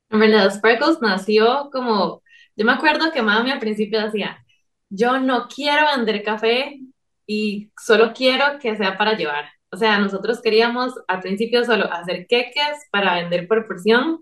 En 0.10 0.20
verdad, 0.20 0.54
Sparkles 0.54 0.98
nació 1.02 1.70
como, 1.72 2.22
yo 2.56 2.66
me 2.66 2.72
acuerdo 2.74 3.12
que 3.12 3.22
mami 3.22 3.52
al 3.52 3.60
principio 3.60 4.02
decía, 4.04 4.44
yo 4.92 5.20
no 5.20 5.48
quiero 5.48 5.88
vender 5.96 6.22
café 6.24 6.80
y 7.26 7.72
solo 7.84 8.14
quiero 8.14 8.60
que 8.60 8.78
sea 8.78 8.98
para 8.98 9.18
llevar. 9.18 9.46
O 9.72 9.78
sea, 9.78 9.98
nosotros 9.98 10.42
queríamos 10.42 10.94
al 11.08 11.22
principio 11.22 11.64
solo 11.64 11.92
hacer 11.92 12.28
queques 12.28 12.78
para 12.92 13.16
vender 13.16 13.48
por 13.48 13.66
porción, 13.66 14.20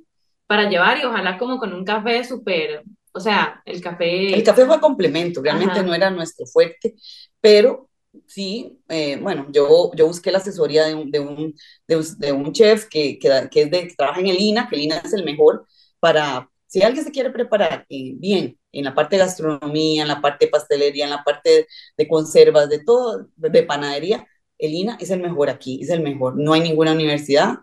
para 0.47 0.70
llevar 0.70 0.99
y 0.99 1.05
ojalá 1.05 1.38
como 1.38 1.57
con 1.57 1.74
un 1.74 1.84
café 1.84 2.24
súper 2.24 2.84
o 3.11 3.20
sea, 3.20 3.61
el 3.65 3.82
café... 3.82 4.34
El 4.34 4.43
café 4.43 4.65
fue 4.65 4.80
complemento, 4.80 5.41
realmente 5.41 5.74
Ajá. 5.74 5.84
no 5.84 5.93
era 5.93 6.09
nuestro 6.09 6.45
fuerte, 6.45 6.95
pero 7.41 7.89
sí, 8.28 8.80
eh, 8.88 9.17
bueno, 9.22 9.47
yo, 9.51 9.91
yo 9.95 10.07
busqué 10.07 10.32
la 10.32 10.38
asesoría 10.38 10.86
de 10.86 10.95
un, 10.95 11.11
de 11.11 11.20
un, 11.20 11.55
de 11.88 11.97
un, 11.97 12.05
de 12.17 12.32
un 12.32 12.53
chef 12.53 12.86
que, 12.88 13.17
que, 13.20 13.49
que 13.51 13.61
es 13.63 13.72
de, 13.72 13.88
que 13.88 13.95
trabaja 13.95 14.20
en 14.20 14.28
el 14.28 14.39
INA, 14.39 14.67
que 14.70 14.76
el 14.76 14.84
INA 14.84 14.97
es 15.03 15.13
el 15.13 15.26
mejor 15.26 15.65
para, 15.99 16.49
si 16.70 16.84
alguien 16.84 17.03
se 17.03 17.11
quiere 17.11 17.32
preparar 17.32 17.86
eh, 17.89 18.13
bien 18.15 18.57
en 18.72 18.86
la 18.86 18.93
parte 18.95 19.17
de 19.17 19.24
gastronomía, 19.24 20.03
en 20.03 20.07
la 20.07 20.22
parte 20.22 20.45
de 20.45 20.51
pastelería, 20.51 21.05
en 21.05 21.09
la 21.11 21.24
parte 21.24 21.67
de 21.97 22.07
conservas, 22.07 22.70
de 22.70 22.84
todo, 22.84 23.28
de 23.36 23.63
panadería, 23.63 24.26
el 24.57 24.74
INA 24.74 24.97
es 25.01 25.09
el 25.09 25.22
mejor 25.22 25.49
aquí, 25.49 25.80
es 25.82 25.89
el 25.89 26.01
mejor. 26.01 26.36
No 26.38 26.53
hay 26.53 26.61
ninguna 26.61 26.93
universidad 26.93 27.59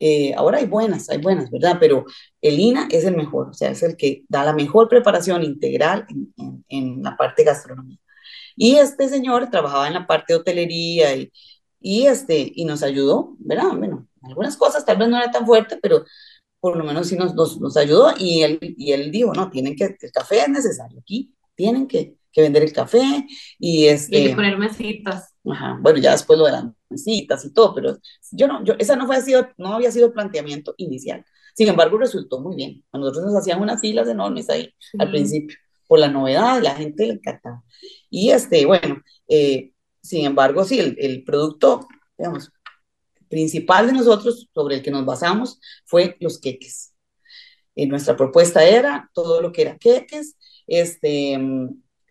eh, 0.00 0.34
ahora 0.36 0.58
hay 0.58 0.66
buenas, 0.66 1.08
hay 1.08 1.18
buenas, 1.18 1.50
¿verdad? 1.50 1.78
Pero 1.80 2.04
el 2.42 2.58
INA 2.60 2.88
es 2.90 3.04
el 3.04 3.16
mejor, 3.16 3.48
o 3.50 3.54
sea, 3.54 3.70
es 3.70 3.82
el 3.82 3.96
que 3.96 4.24
da 4.28 4.44
la 4.44 4.52
mejor 4.52 4.88
preparación 4.88 5.42
integral 5.42 6.06
en, 6.68 7.02
la 7.02 7.16
parte 7.16 7.44
gastronómica. 7.44 8.02
Y 8.56 8.76
este 8.76 9.08
señor 9.08 9.50
trabajaba 9.50 9.88
en 9.88 9.94
la 9.94 10.06
parte 10.06 10.34
de 10.34 10.40
hotelería 10.40 11.16
y, 11.16 11.32
y, 11.80 12.06
este, 12.06 12.52
y 12.54 12.64
nos 12.66 12.82
ayudó, 12.82 13.34
¿verdad? 13.38 13.70
Bueno, 13.76 14.08
algunas 14.22 14.56
cosas 14.56 14.84
tal 14.84 14.98
vez 14.98 15.08
no 15.08 15.16
era 15.16 15.30
tan 15.30 15.46
fuerte, 15.46 15.78
pero 15.82 16.04
por 16.64 16.78
lo 16.78 16.84
menos 16.84 17.08
sí 17.08 17.14
nos, 17.14 17.34
nos, 17.34 17.60
nos 17.60 17.76
ayudó 17.76 18.14
y 18.18 18.40
él, 18.40 18.58
y 18.78 18.92
él 18.92 19.10
dijo, 19.10 19.34
no, 19.34 19.50
tienen 19.50 19.76
que, 19.76 19.98
el 20.00 20.10
café 20.10 20.44
es 20.44 20.48
necesario 20.48 20.98
aquí, 20.98 21.30
tienen 21.54 21.86
que, 21.86 22.16
que 22.32 22.40
vender 22.40 22.62
el 22.62 22.72
café 22.72 23.26
y 23.58 23.84
este... 23.84 24.30
Y 24.30 24.34
poner 24.34 24.56
mesitas. 24.56 25.34
Ajá, 25.46 25.78
bueno, 25.82 25.98
ya 25.98 26.12
después 26.12 26.38
lo 26.38 26.46
de 26.46 26.52
las 26.52 26.64
mesitas 26.88 27.44
y 27.44 27.52
todo, 27.52 27.74
pero 27.74 27.98
yo 28.32 28.48
no, 28.48 28.64
yo, 28.64 28.76
esa 28.78 28.96
no, 28.96 29.06
fue, 29.06 29.20
sido, 29.20 29.46
no 29.58 29.74
había 29.74 29.92
sido 29.92 30.06
el 30.06 30.14
planteamiento 30.14 30.72
inicial. 30.78 31.22
Sin 31.54 31.68
embargo, 31.68 31.98
resultó 31.98 32.40
muy 32.40 32.56
bien. 32.56 32.82
A 32.92 32.96
nosotros 32.96 33.26
nos 33.26 33.36
hacían 33.36 33.60
unas 33.60 33.82
filas 33.82 34.08
enormes 34.08 34.48
ahí 34.48 34.72
Sí. 34.78 34.96
al 34.98 35.10
principio, 35.10 35.58
por 35.86 35.98
la 35.98 36.08
novedad, 36.08 36.62
la 36.62 36.74
gente 36.76 37.06
le 37.06 37.12
encantaba. 37.12 37.62
Y 38.08 38.30
este, 38.30 38.64
bueno, 38.64 39.02
eh, 39.28 39.72
sin 40.00 40.24
embargo, 40.24 40.64
sí, 40.64 40.80
el, 40.80 40.96
el 40.98 41.24
producto, 41.24 41.86
digamos, 42.16 42.53
principal 43.28 43.86
de 43.86 43.92
nosotros, 43.92 44.48
sobre 44.54 44.76
el 44.76 44.82
que 44.82 44.90
nos 44.90 45.04
basamos, 45.04 45.60
fue 45.84 46.16
los 46.20 46.38
queques. 46.38 46.94
Eh, 47.76 47.86
nuestra 47.86 48.16
propuesta 48.16 48.64
era 48.64 49.10
todo 49.12 49.40
lo 49.40 49.52
que 49.52 49.62
era 49.62 49.78
queques, 49.78 50.36
este, 50.66 51.38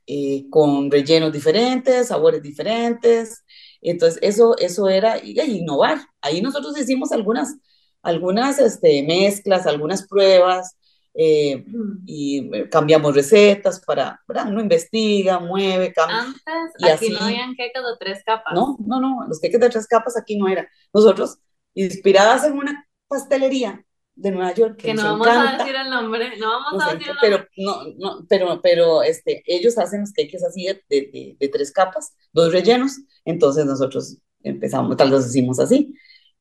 eh, 0.05 0.45
con 0.49 0.91
rellenos 0.91 1.31
diferentes, 1.31 2.07
sabores 2.07 2.41
diferentes. 2.41 3.43
Entonces, 3.81 4.19
eso, 4.21 4.57
eso 4.57 4.89
era 4.89 5.23
innovar. 5.23 5.99
Ahí 6.21 6.41
nosotros 6.41 6.77
hicimos 6.77 7.11
algunas, 7.11 7.55
algunas 8.01 8.59
este, 8.59 9.03
mezclas, 9.03 9.65
algunas 9.65 10.07
pruebas. 10.07 10.77
Eh, 11.15 11.63
Mm. 11.67 12.03
y 12.07 12.69
cambiamos 12.69 13.13
recetas 13.13 13.79
para, 13.81 14.19
¿verdad? 14.27 14.47
Uno 14.47 14.61
investiga, 14.61 15.39
mueve, 15.39 15.93
cambia. 15.93 16.21
Antes 16.21 16.43
Y 16.79 16.85
aquí 16.89 17.05
así- 17.05 17.13
no 17.13 17.19
habían 17.25 17.53
quecas 17.55 17.83
de 17.83 17.89
tres 17.99 18.23
capas. 18.25 18.53
No, 18.55 18.77
no, 18.85 18.99
no, 18.99 19.27
los 19.27 19.39
queques 19.39 19.59
de 19.59 19.69
tres 19.69 19.85
capas 19.87 20.17
aquí 20.17 20.37
no 20.37 20.47
era. 20.47 20.67
Nosotros, 20.93 21.37
inspiradas 21.75 22.43
en 22.45 22.53
una 22.53 22.87
pastelería 23.07 23.85
de 24.15 24.31
Nueva 24.31 24.53
York, 24.53 24.77
que, 24.77 24.87
Que 24.87 24.93
no 24.93 25.03
vamos 25.03 25.27
a 25.27 25.31
encanta, 25.33 25.63
decir 25.63 25.75
el 25.75 25.89
nombre, 25.89 26.37
no 26.37 26.47
vamos 26.49 26.83
a 26.83 26.93
decir 26.93 27.09
el 27.09 27.15
pero 27.21 27.37
nombre. 27.37 27.51
no, 27.57 27.83
no, 27.97 28.25
pero, 28.29 28.59
pero 28.61 29.03
este, 29.03 29.43
ellos 29.47 29.77
hacen 29.77 30.01
los 30.01 30.13
queques 30.13 30.43
así 30.43 30.65
de, 30.65 30.73
de, 30.89 31.01
de- 31.11 31.37
de 31.39 31.47
tres 31.49 31.71
capas, 31.71 32.15
dos 32.31 32.51
rellenos, 32.51 32.99
entonces 33.25 33.65
nosotros 33.65 34.17
empezamos, 34.43 34.97
tal 34.97 35.09
vez 35.11 35.27
hicimos 35.27 35.59
así. 35.59 35.93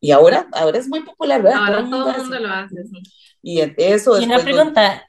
Y 0.02 0.12
ahora, 0.12 0.48
ahora 0.52 0.78
es 0.80 0.88
muy 0.88 1.02
popular, 1.04 1.42
¿verdad? 1.42 1.64
Ahora 1.66 1.80
el 1.80 1.88
todo 1.88 2.10
el 2.10 2.16
hace. 2.16 2.22
mundo 2.22 2.38
lo 2.40 2.48
hace, 2.50 2.84
sí. 2.84 3.02
Y 3.42 3.60
eso 3.78 4.16
Y 4.16 4.24
una 4.24 4.40
nos- 4.40 4.44
pregunta, 4.44 5.06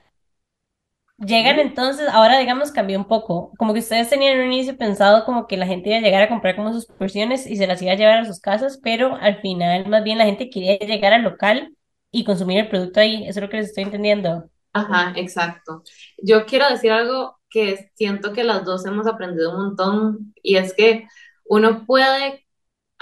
llegan 1.17 1.59
entonces, 1.59 2.07
ahora 2.09 2.37
digamos 2.39 2.71
cambió 2.71 2.97
un 2.99 3.07
poco, 3.07 3.51
como 3.57 3.73
que 3.73 3.79
ustedes 3.79 4.09
tenían 4.09 4.37
en 4.39 4.47
un 4.47 4.53
inicio 4.53 4.77
pensado 4.77 5.25
como 5.25 5.47
que 5.47 5.57
la 5.57 5.65
gente 5.67 5.89
iba 5.89 5.97
a 5.99 6.01
llegar 6.01 6.21
a 6.23 6.29
comprar 6.29 6.55
como 6.55 6.73
sus 6.73 6.85
porciones 6.87 7.47
y 7.47 7.55
se 7.57 7.67
las 7.67 7.81
iba 7.81 7.91
a 7.93 7.95
llevar 7.95 8.19
a 8.19 8.25
sus 8.25 8.39
casas, 8.39 8.79
pero 8.83 9.15
al 9.15 9.39
final 9.41 9.87
más 9.89 10.03
bien 10.03 10.17
la 10.17 10.25
gente 10.25 10.49
quería 10.49 10.77
llegar 10.79 11.13
al 11.13 11.23
local 11.23 11.75
y 12.11 12.23
consumir 12.25 12.59
el 12.59 12.69
producto 12.69 12.99
ahí, 12.99 13.23
eso 13.27 13.39
es 13.39 13.43
lo 13.43 13.49
que 13.49 13.57
les 13.57 13.67
estoy 13.69 13.83
entendiendo. 13.85 14.49
Ajá, 14.73 15.13
exacto. 15.17 15.83
Yo 16.17 16.45
quiero 16.45 16.67
decir 16.69 16.91
algo 16.91 17.39
que 17.49 17.91
siento 17.95 18.33
que 18.33 18.43
las 18.43 18.65
dos 18.65 18.85
hemos 18.85 19.05
aprendido 19.07 19.51
un 19.51 19.57
montón 19.67 20.33
y 20.41 20.55
es 20.57 20.73
que 20.73 21.07
uno 21.45 21.85
puede 21.85 22.42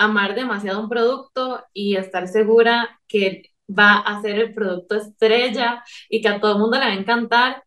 amar 0.03 0.35
demasiado 0.35 0.81
un 0.81 0.89
producto 0.89 1.63
y 1.73 1.95
estar 1.95 2.27
segura 2.27 2.99
que 3.07 3.43
va 3.69 3.99
a 3.99 4.21
ser 4.21 4.37
el 4.39 4.53
producto 4.53 4.95
estrella 4.95 5.83
y 6.09 6.21
que 6.21 6.27
a 6.29 6.39
todo 6.41 6.53
el 6.53 6.59
mundo 6.59 6.77
le 6.79 6.85
va 6.85 6.91
a 6.91 6.95
encantar 6.95 7.63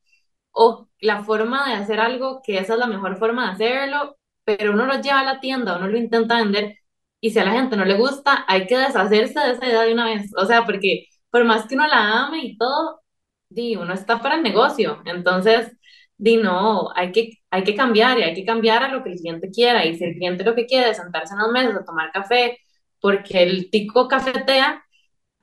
o 0.53 0.89
la 1.01 1.23
forma 1.25 1.69
de 1.69 1.75
hacer 1.75 2.01
algo 2.01 2.41
que 2.45 2.59
esa 2.59 2.75
es 2.75 2.79
la 2.79 2.87
mejor 2.87 3.19
forma 3.19 3.47
de 3.47 3.53
hacerlo, 3.53 4.17
pero 4.45 4.73
uno 4.73 4.87
lo 4.87 5.01
lleva 5.01 5.21
a 5.21 5.25
la 5.25 5.41
tienda, 5.41 5.77
uno 5.77 5.89
lo 5.89 5.99
intenta 5.99 6.39
vender 6.39 6.77
y 7.21 7.31
si 7.31 7.39
a 7.39 7.45
la 7.45 7.53
gente 7.53 7.77
no 7.77 7.85
le 7.85 7.95
gusta, 7.97 8.45
hay 8.49 8.67
que 8.67 8.77
deshacerse 8.77 9.41
de 9.41 9.53
esa 9.53 9.67
idea 9.67 9.83
de 9.83 9.93
una 9.95 10.05
vez. 10.07 10.31
O 10.37 10.45
sea, 10.47 10.65
porque 10.67 11.07
por 11.31 11.45
más 11.45 11.67
que 11.67 11.75
uno 11.75 11.87
la 11.87 12.27
ame 12.27 12.41
y 12.45 12.59
todo, 12.59 13.01
di, 13.49 13.77
uno 13.77 13.95
está 13.95 14.21
para 14.21 14.35
el 14.37 14.43
negocio. 14.43 15.03
Entonces, 15.07 15.73
di, 16.17 16.37
no, 16.37 16.91
hay 16.95 17.13
que, 17.13 17.39
hay 17.51 17.65
que 17.65 17.75
cambiar 17.75 18.19
y 18.19 18.23
hay 18.23 18.35
que 18.35 18.45
cambiar 18.45 18.83
a 18.85 18.89
lo 18.89 19.03
que 19.03 19.13
el 19.13 19.19
cliente 19.19 19.51
quiera. 19.51 19.85
Y 19.87 19.97
si 19.97 20.05
el 20.05 20.15
cliente 20.15 20.45
lo 20.45 20.55
que 20.55 20.67
quiere 20.67 20.91
es 20.91 20.97
sentarse 20.99 21.35
en 21.35 21.41
las 21.41 21.51
mesas 21.51 21.77
a 21.83 21.85
tomar 21.85 22.13
café, 22.13 22.59
porque 23.01 23.43
el 23.43 23.71
tico 23.71 24.09
cafetea, 24.09 24.83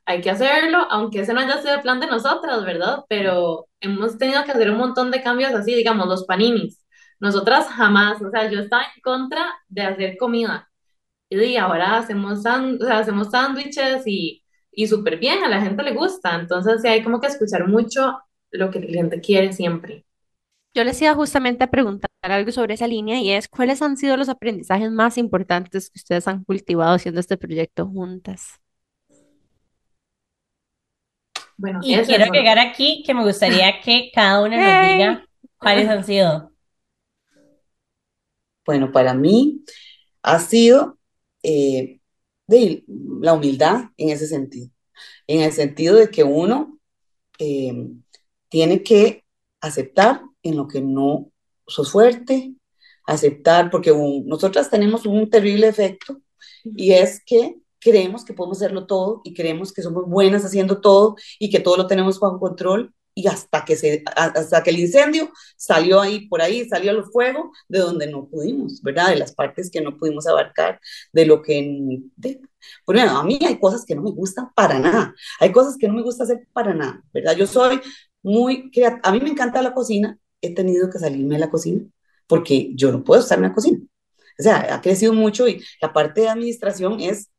hay 0.05 0.21
que 0.21 0.29
hacerlo, 0.31 0.87
aunque 0.89 1.21
ese 1.21 1.33
no 1.33 1.41
haya 1.41 1.61
sido 1.61 1.75
el 1.75 1.81
plan 1.81 1.99
de 1.99 2.07
nosotras, 2.07 2.65
¿verdad? 2.65 3.05
Pero 3.09 3.67
hemos 3.79 4.17
tenido 4.17 4.43
que 4.43 4.51
hacer 4.51 4.69
un 4.71 4.77
montón 4.77 5.11
de 5.11 5.21
cambios 5.21 5.53
así, 5.53 5.75
digamos, 5.75 6.07
los 6.07 6.25
paninis. 6.25 6.85
Nosotras 7.19 7.67
jamás, 7.69 8.21
o 8.21 8.29
sea, 8.31 8.49
yo 8.49 8.59
estaba 8.59 8.83
en 8.83 9.01
contra 9.03 9.45
de 9.69 9.83
hacer 9.83 10.17
comida. 10.17 10.69
Y 11.29 11.57
ahora 11.57 11.97
hacemos, 11.97 12.39
o 12.39 12.85
sea, 12.85 12.99
hacemos 12.99 13.31
sándwiches 13.31 14.03
y, 14.05 14.43
y 14.71 14.87
súper 14.87 15.17
bien, 15.19 15.43
a 15.43 15.49
la 15.49 15.61
gente 15.61 15.83
le 15.83 15.93
gusta. 15.93 16.35
Entonces, 16.35 16.81
sí, 16.81 16.87
hay 16.89 17.03
como 17.03 17.21
que 17.21 17.27
escuchar 17.27 17.67
mucho 17.67 18.19
lo 18.51 18.69
que 18.71 18.79
el 18.79 18.87
cliente 18.87 19.21
quiere 19.21 19.53
siempre. 19.53 20.05
Yo 20.73 20.83
les 20.83 21.01
iba 21.01 21.13
justamente 21.15 21.63
a 21.63 21.71
preguntar 21.71 22.09
algo 22.21 22.51
sobre 22.51 22.73
esa 22.75 22.87
línea 22.87 23.19
y 23.21 23.31
es, 23.31 23.47
¿cuáles 23.49 23.81
han 23.81 23.97
sido 23.97 24.15
los 24.17 24.29
aprendizajes 24.29 24.89
más 24.91 25.17
importantes 25.17 25.89
que 25.89 25.99
ustedes 25.99 26.27
han 26.27 26.43
cultivado 26.45 26.93
haciendo 26.95 27.19
este 27.19 27.37
proyecto 27.37 27.87
juntas? 27.87 28.59
Bueno, 31.57 31.81
Y 31.83 31.95
quiero 32.05 32.25
agregar 32.25 32.59
aquí 32.59 33.03
que 33.05 33.13
me 33.13 33.23
gustaría 33.23 33.81
que 33.81 34.11
cada 34.13 34.41
una 34.43 34.57
nos 34.57 34.79
¡Hey! 34.79 34.89
diga 34.89 35.25
cuáles 35.57 35.89
han 35.89 36.03
sido. 36.05 36.51
Bueno, 38.65 38.91
para 38.91 39.13
mí 39.13 39.63
ha 40.23 40.39
sido 40.39 40.99
eh, 41.43 41.99
de 42.47 42.83
la 43.21 43.33
humildad 43.33 43.85
en 43.97 44.09
ese 44.09 44.27
sentido, 44.27 44.69
en 45.27 45.41
el 45.43 45.53
sentido 45.53 45.95
de 45.97 46.09
que 46.11 46.23
uno 46.25 46.79
eh, 47.39 47.73
tiene 48.49 48.83
que 48.83 49.25
aceptar 49.61 50.23
en 50.43 50.57
lo 50.57 50.67
que 50.67 50.81
no 50.81 51.31
sos 51.67 51.91
fuerte, 51.91 52.55
aceptar, 53.05 53.69
porque 53.71 53.91
un- 53.91 54.27
nosotras 54.27 54.69
tenemos 54.69 55.05
un 55.05 55.29
terrible 55.29 55.67
efecto 55.67 56.21
y 56.63 56.93
es 56.93 57.23
que 57.25 57.55
creemos 57.79 58.23
que 58.25 58.33
podemos 58.33 58.57
hacerlo 58.57 58.85
todo 58.85 59.21
y 59.23 59.33
creemos 59.33 59.73
que 59.73 59.81
somos 59.81 60.05
buenas 60.07 60.45
haciendo 60.45 60.81
todo 60.81 61.15
y 61.39 61.49
que 61.49 61.59
todo 61.59 61.77
lo 61.77 61.87
tenemos 61.87 62.19
bajo 62.19 62.39
control 62.39 62.93
y 63.13 63.27
hasta 63.27 63.65
que, 63.65 63.75
se, 63.75 64.03
hasta 64.15 64.63
que 64.63 64.69
el 64.69 64.79
incendio 64.79 65.31
salió 65.57 65.99
ahí, 65.99 66.27
por 66.29 66.41
ahí 66.41 66.67
salió 66.69 66.91
el 66.91 67.03
fuego 67.05 67.51
de 67.67 67.79
donde 67.79 68.07
no 68.07 68.27
pudimos, 68.29 68.81
¿verdad? 68.81 69.09
De 69.09 69.17
las 69.17 69.33
partes 69.35 69.69
que 69.69 69.81
no 69.81 69.97
pudimos 69.97 70.27
abarcar, 70.27 70.79
de 71.11 71.25
lo 71.25 71.41
que... 71.41 71.99
De, 72.15 72.39
bueno, 72.85 73.17
a 73.17 73.23
mí 73.23 73.39
hay 73.45 73.59
cosas 73.59 73.85
que 73.85 73.95
no 73.95 74.01
me 74.03 74.11
gustan 74.11 74.49
para 74.55 74.79
nada, 74.79 75.13
hay 75.39 75.51
cosas 75.51 75.77
que 75.77 75.87
no 75.87 75.93
me 75.95 76.03
gusta 76.03 76.23
hacer 76.23 76.47
para 76.53 76.73
nada, 76.73 77.03
¿verdad? 77.13 77.35
Yo 77.35 77.47
soy 77.47 77.81
muy 78.23 78.71
creativa, 78.71 79.01
a 79.03 79.11
mí 79.11 79.19
me 79.19 79.29
encanta 79.29 79.61
la 79.61 79.73
cocina, 79.73 80.17
he 80.41 80.53
tenido 80.53 80.89
que 80.89 80.99
salirme 80.99 81.35
de 81.35 81.41
la 81.41 81.49
cocina 81.49 81.81
porque 82.27 82.71
yo 82.75 82.91
no 82.91 83.03
puedo 83.03 83.21
estar 83.21 83.37
en 83.37 83.43
la 83.43 83.53
cocina. 83.53 83.79
O 84.39 84.43
sea, 84.43 84.75
ha 84.75 84.81
crecido 84.81 85.13
mucho 85.13 85.47
y 85.47 85.61
la 85.81 85.91
parte 85.93 86.21
de 86.21 86.29
administración 86.29 87.01
es 87.01 87.29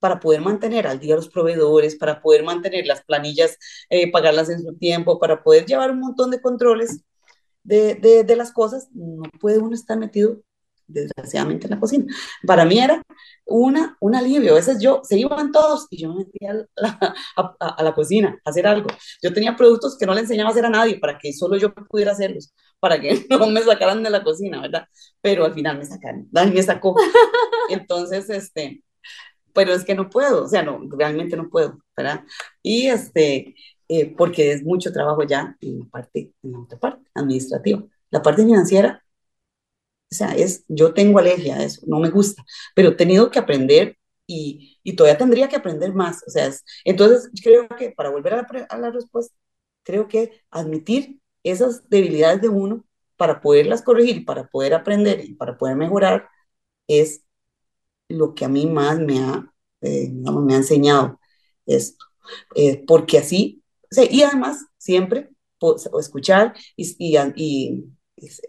para 0.00 0.18
poder 0.18 0.40
mantener 0.40 0.86
al 0.86 0.98
día 0.98 1.14
los 1.14 1.28
proveedores, 1.28 1.94
para 1.96 2.20
poder 2.20 2.42
mantener 2.42 2.86
las 2.86 3.02
planillas, 3.04 3.58
eh, 3.90 4.10
pagarlas 4.10 4.50
en 4.50 4.62
su 4.62 4.74
tiempo, 4.76 5.20
para 5.20 5.42
poder 5.42 5.66
llevar 5.66 5.92
un 5.92 6.00
montón 6.00 6.30
de 6.30 6.40
controles 6.40 7.04
de, 7.62 8.34
las 8.36 8.52
cosas, 8.52 8.88
no 8.92 9.22
puede 9.40 9.58
uno 9.58 9.74
estar 9.74 9.98
metido 9.98 10.42
desgraciadamente 10.92 11.66
en 11.66 11.70
la 11.72 11.80
cocina. 11.80 12.04
Para 12.46 12.64
mí 12.64 12.78
era 12.78 13.02
una, 13.46 13.96
un 14.00 14.14
alivio. 14.14 14.52
A 14.52 14.56
veces 14.56 14.80
yo, 14.80 15.00
se 15.04 15.18
iban 15.18 15.52
todos 15.52 15.86
y 15.90 16.02
yo 16.02 16.10
me 16.12 16.24
metía 16.24 16.50
a 16.52 16.54
la, 16.76 16.98
a, 17.36 17.56
a, 17.60 17.68
a 17.68 17.82
la 17.82 17.94
cocina 17.94 18.38
a 18.44 18.50
hacer 18.50 18.66
algo. 18.66 18.88
Yo 19.22 19.32
tenía 19.32 19.56
productos 19.56 19.96
que 19.98 20.06
no 20.06 20.14
le 20.14 20.20
enseñaba 20.20 20.50
a 20.50 20.52
hacer 20.52 20.66
a 20.66 20.70
nadie 20.70 20.98
para 20.98 21.18
que 21.18 21.32
solo 21.32 21.56
yo 21.56 21.72
pudiera 21.74 22.12
hacerlos, 22.12 22.52
para 22.78 23.00
que 23.00 23.26
no 23.30 23.46
me 23.48 23.62
sacaran 23.62 24.02
de 24.02 24.10
la 24.10 24.22
cocina, 24.22 24.60
¿verdad? 24.60 24.86
Pero 25.20 25.44
al 25.44 25.54
final 25.54 25.78
me 25.78 25.84
sacaron, 25.84 26.26
Dani 26.30 26.52
me 26.52 26.62
sacó. 26.62 26.94
Entonces, 27.70 28.28
este, 28.30 28.82
pero 29.52 29.72
es 29.72 29.84
que 29.84 29.94
no 29.94 30.10
puedo, 30.10 30.44
o 30.44 30.48
sea, 30.48 30.62
no, 30.62 30.80
realmente 30.90 31.36
no 31.36 31.48
puedo, 31.48 31.78
¿verdad? 31.96 32.24
Y 32.62 32.86
este, 32.86 33.54
eh, 33.88 34.14
porque 34.16 34.52
es 34.52 34.62
mucho 34.62 34.92
trabajo 34.92 35.22
ya 35.24 35.56
en 35.60 35.80
la 35.80 35.86
parte, 35.86 36.32
en 36.42 36.52
la 36.52 36.60
otra 36.60 36.78
parte 36.78 37.02
administrativa. 37.14 37.82
La 38.10 38.22
parte 38.22 38.44
financiera, 38.44 39.02
o 40.10 40.14
sea, 40.14 40.32
es, 40.34 40.64
yo 40.68 40.92
tengo 40.94 41.18
alergia 41.18 41.56
a 41.56 41.64
eso, 41.64 41.82
no 41.86 42.00
me 42.00 42.10
gusta, 42.10 42.44
pero 42.74 42.90
he 42.90 42.94
tenido 42.96 43.30
que 43.30 43.38
aprender 43.38 43.96
y, 44.26 44.78
y 44.82 44.94
todavía 44.96 45.18
tendría 45.18 45.48
que 45.48 45.56
aprender 45.56 45.94
más. 45.94 46.22
O 46.26 46.30
sea, 46.30 46.46
es, 46.46 46.64
entonces 46.84 47.30
creo 47.42 47.68
que 47.68 47.92
para 47.92 48.10
volver 48.10 48.34
a 48.34 48.36
la, 48.38 48.66
a 48.70 48.78
la 48.78 48.90
respuesta, 48.90 49.34
creo 49.82 50.08
que 50.08 50.42
admitir 50.50 51.20
esas 51.42 51.88
debilidades 51.88 52.40
de 52.42 52.48
uno 52.48 52.84
para 53.16 53.40
poderlas 53.40 53.82
corregir, 53.82 54.24
para 54.24 54.48
poder 54.48 54.74
aprender 54.74 55.20
y 55.24 55.34
para 55.34 55.56
poder 55.58 55.76
mejorar, 55.76 56.28
es 56.88 57.22
lo 58.08 58.34
que 58.34 58.44
a 58.44 58.48
mí 58.48 58.66
más 58.66 58.98
me 58.98 59.20
ha, 59.20 59.52
eh, 59.82 60.08
digamos, 60.10 60.44
me 60.44 60.54
ha 60.54 60.58
enseñado 60.58 61.20
esto. 61.66 62.04
Eh, 62.56 62.84
porque 62.86 63.18
así, 63.18 63.62
o 63.90 63.94
sea, 63.94 64.04
y 64.10 64.22
además 64.22 64.66
siempre 64.78 65.30
escuchar 65.98 66.54
y, 66.76 66.96
y, 66.98 67.18
y, 67.36 67.84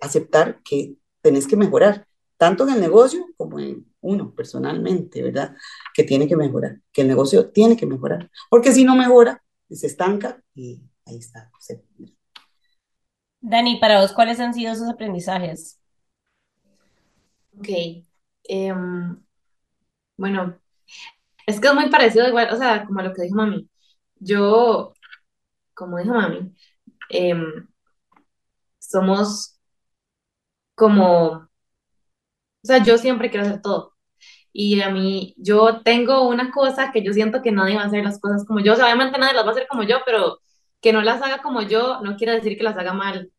aceptar 0.01 0.62
que 0.64 0.95
tenés 1.22 1.47
que 1.47 1.55
mejorar, 1.55 2.07
tanto 2.38 2.67
en 2.67 2.74
el 2.74 2.82
negocio 2.82 3.26
como 3.38 3.59
en 3.59 3.86
uno 4.01 4.34
personalmente, 4.34 5.22
¿verdad? 5.22 5.55
Que 5.93 6.03
tiene 6.03 6.28
que 6.28 6.36
mejorar, 6.36 6.82
que 6.91 7.01
el 7.01 7.07
negocio 7.07 7.51
tiene 7.51 7.78
que 7.78 7.86
mejorar, 7.86 8.30
porque 8.49 8.72
si 8.72 8.84
no 8.84 8.95
mejora, 8.95 9.43
se 9.69 9.88
estanca 9.88 10.41
y 10.53 10.82
ahí 11.05 11.17
está. 11.17 11.49
Dani, 13.39 13.80
para 13.80 14.01
vos, 14.01 14.13
¿cuáles 14.13 14.39
han 14.39 14.53
sido 14.53 14.74
esos 14.74 14.89
aprendizajes? 14.89 15.80
Ok. 17.57 17.69
Um, 18.49 19.24
bueno, 20.17 20.59
es 21.45 21.59
que 21.59 21.67
es 21.67 21.74
muy 21.74 21.89
parecido 21.89 22.28
igual, 22.28 22.53
o 22.53 22.57
sea, 22.57 22.86
como 22.86 23.01
lo 23.01 23.13
que 23.13 23.24
dijo 23.24 23.36
mami. 23.36 23.69
Yo, 24.19 24.93
como 25.74 25.97
dijo 25.97 26.13
mami, 26.13 26.53
eh, 27.09 27.36
somos 28.80 29.59
como, 30.82 31.27
o 31.34 31.47
sea, 32.63 32.84
yo 32.84 32.97
siempre 32.97 33.29
quiero 33.29 33.45
hacer 33.45 33.61
todo. 33.61 33.93
Y 34.53 34.82
a 34.82 34.89
mí, 34.91 35.36
yo 35.38 35.82
tengo 35.84 36.27
una 36.27 36.51
cosa 36.51 36.91
que 36.91 37.03
yo 37.03 37.13
siento 37.13 37.41
que 37.43 37.51
nadie 37.51 37.75
va 37.75 37.84
a 37.84 37.88
hacer 37.88 38.03
las 38.03 38.19
cosas 38.19 38.45
como 38.45 38.61
yo. 38.61 38.73
O 38.73 38.75
sea, 38.75 38.86
obviamente 38.86 39.19
nadie 39.19 39.36
las 39.36 39.45
va 39.45 39.49
a 39.49 39.51
hacer 39.53 39.67
como 39.69 39.84
yo, 39.84 39.97
pero 40.05 40.39
que 40.82 40.93
no 40.93 41.01
las 41.01 41.21
haga 41.21 41.41
como 41.43 41.61
yo 41.63 42.01
no 42.01 42.15
quiere 42.17 42.34
decir 42.34 42.57
que 42.57 42.63
las 42.63 42.77
haga 42.77 42.93
mal 42.93 43.32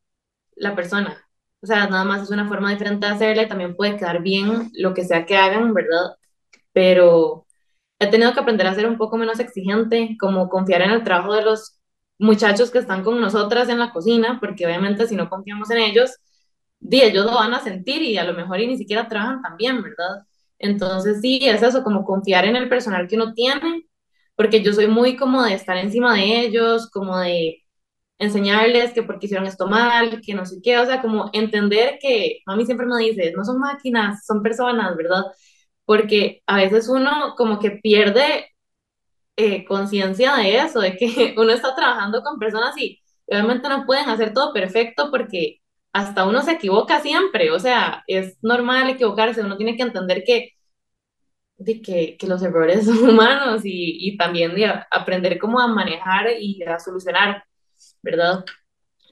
la 0.57 0.77
persona. 0.77 1.19
O 1.63 1.67
sea, 1.67 1.89
nada 1.89 2.05
más 2.05 2.23
es 2.23 2.31
una 2.31 2.49
forma 2.49 2.71
diferente 2.73 3.07
de 3.07 3.13
hacerla 3.15 3.43
y 3.45 3.49
también 3.49 3.77
puede 3.77 3.97
quedar 3.97 4.23
bien 4.23 4.71
lo 4.75 4.95
que 4.95 5.05
sea 5.05 5.27
que 5.27 5.37
hagan, 5.37 5.75
¿verdad? 5.75 6.17
Pero 6.73 7.47
he 7.99 8.09
tenido 8.09 8.35
que 8.35 8.41
aprender 8.41 8.67
a 8.69 8.75
ser 8.75 8.87
un 8.89 8.99
poco 8.99 9.17
menos 9.19 9.41
exigente, 9.41 10.17
como 10.21 10.49
confiar 10.49 10.83
en 10.83 10.93
el 10.93 11.05
trabajo 11.05 11.35
de 11.35 11.43
los 11.45 11.81
muchachos 12.19 12.71
que 12.71 12.79
están 12.79 13.05
con 13.05 13.21
nosotras 13.21 13.69
en 13.69 13.79
la 13.81 13.93
cocina, 13.93 14.39
porque 14.41 14.67
obviamente 14.67 15.07
si 15.09 15.17
no 15.17 15.29
confiamos 15.31 15.71
en 15.71 15.79
ellos, 15.79 16.13
di, 16.83 17.03
ellos 17.03 17.25
lo 17.27 17.35
van 17.35 17.55
a 17.55 17.61
sentir 17.61 18.03
y 18.03 18.19
a 18.19 18.25
lo 18.25 18.35
mejor 18.35 18.61
y 18.61 18.67
ni 18.67 18.77
siquiera 18.77 19.09
trabajan 19.09 19.43
tan 19.43 19.57
bien, 19.57 19.83
¿verdad? 19.83 20.27
Entonces 20.59 21.21
sí, 21.21 21.41
es 21.43 21.63
eso, 21.63 21.83
como 21.85 22.05
confiar 22.05 22.45
en 22.45 22.57
el 22.57 22.69
personal 22.69 23.09
que 23.09 23.17
uno 23.17 23.35
tiene, 23.35 23.87
porque 24.37 24.63
yo 24.63 24.73
soy 24.75 24.89
muy 24.89 25.17
como 25.17 25.43
de 25.45 25.55
estar 25.55 25.77
encima 25.77 26.15
de 26.17 26.41
ellos, 26.41 26.91
como 26.91 27.19
de 27.19 27.63
enseñarles 28.19 28.93
que 28.93 29.03
porque 29.03 29.27
hicieron 29.27 29.47
esto 29.49 29.67
mal, 29.69 30.21
que 30.23 30.35
no 30.35 30.47
sé 30.47 30.57
qué, 30.63 30.79
o 30.79 30.87
sea, 30.87 31.03
como 31.03 31.31
entender 31.33 31.99
que, 32.01 32.41
a 32.47 32.57
mí 32.57 32.65
siempre 32.67 32.87
me 32.87 32.99
dice, 33.03 33.33
no 33.37 33.45
son 33.45 33.59
máquinas, 33.61 34.25
son 34.27 34.43
personas, 34.43 34.97
¿verdad? 34.97 35.25
Porque 35.85 36.43
a 36.47 36.57
veces 36.57 36.89
uno 36.89 37.35
como 37.37 37.59
que 37.59 37.73
pierde 37.73 38.47
eh, 39.37 39.65
conciencia 39.65 40.37
de 40.37 40.59
eso, 40.59 40.81
de 40.81 40.97
que 40.97 41.35
uno 41.39 41.53
está 41.53 41.75
trabajando 41.75 42.23
con 42.23 42.39
personas 42.39 42.77
y 42.79 43.01
obviamente 43.27 43.69
no 43.69 43.87
pueden 43.87 44.09
hacer 44.11 44.33
todo 44.35 44.53
perfecto 44.53 45.11
porque 45.11 45.62
hasta 45.93 46.27
uno 46.27 46.43
se 46.43 46.53
equivoca 46.53 47.01
siempre, 47.01 47.51
o 47.51 47.59
sea, 47.59 48.05
es 48.07 48.39
normal 48.43 48.91
equivocarse, 48.91 49.43
uno 49.43 49.57
tiene 49.57 49.77
que 49.77 49.83
entender 49.83 50.25
que, 50.25 50.53
de 51.57 51.81
que, 51.83 52.17
que 52.19 52.27
los 52.27 52.43
errores 52.43 52.85
son 52.87 53.09
humanos 53.11 53.63
y, 53.65 54.09
y 54.09 54.17
también 54.17 54.55
de 54.55 54.67
aprender 54.91 55.39
cómo 55.39 55.61
a 55.61 55.69
manejar 55.69 56.27
y 56.41 56.63
a 56.65 56.79
solucionar, 56.79 57.45
¿verdad? 58.03 58.45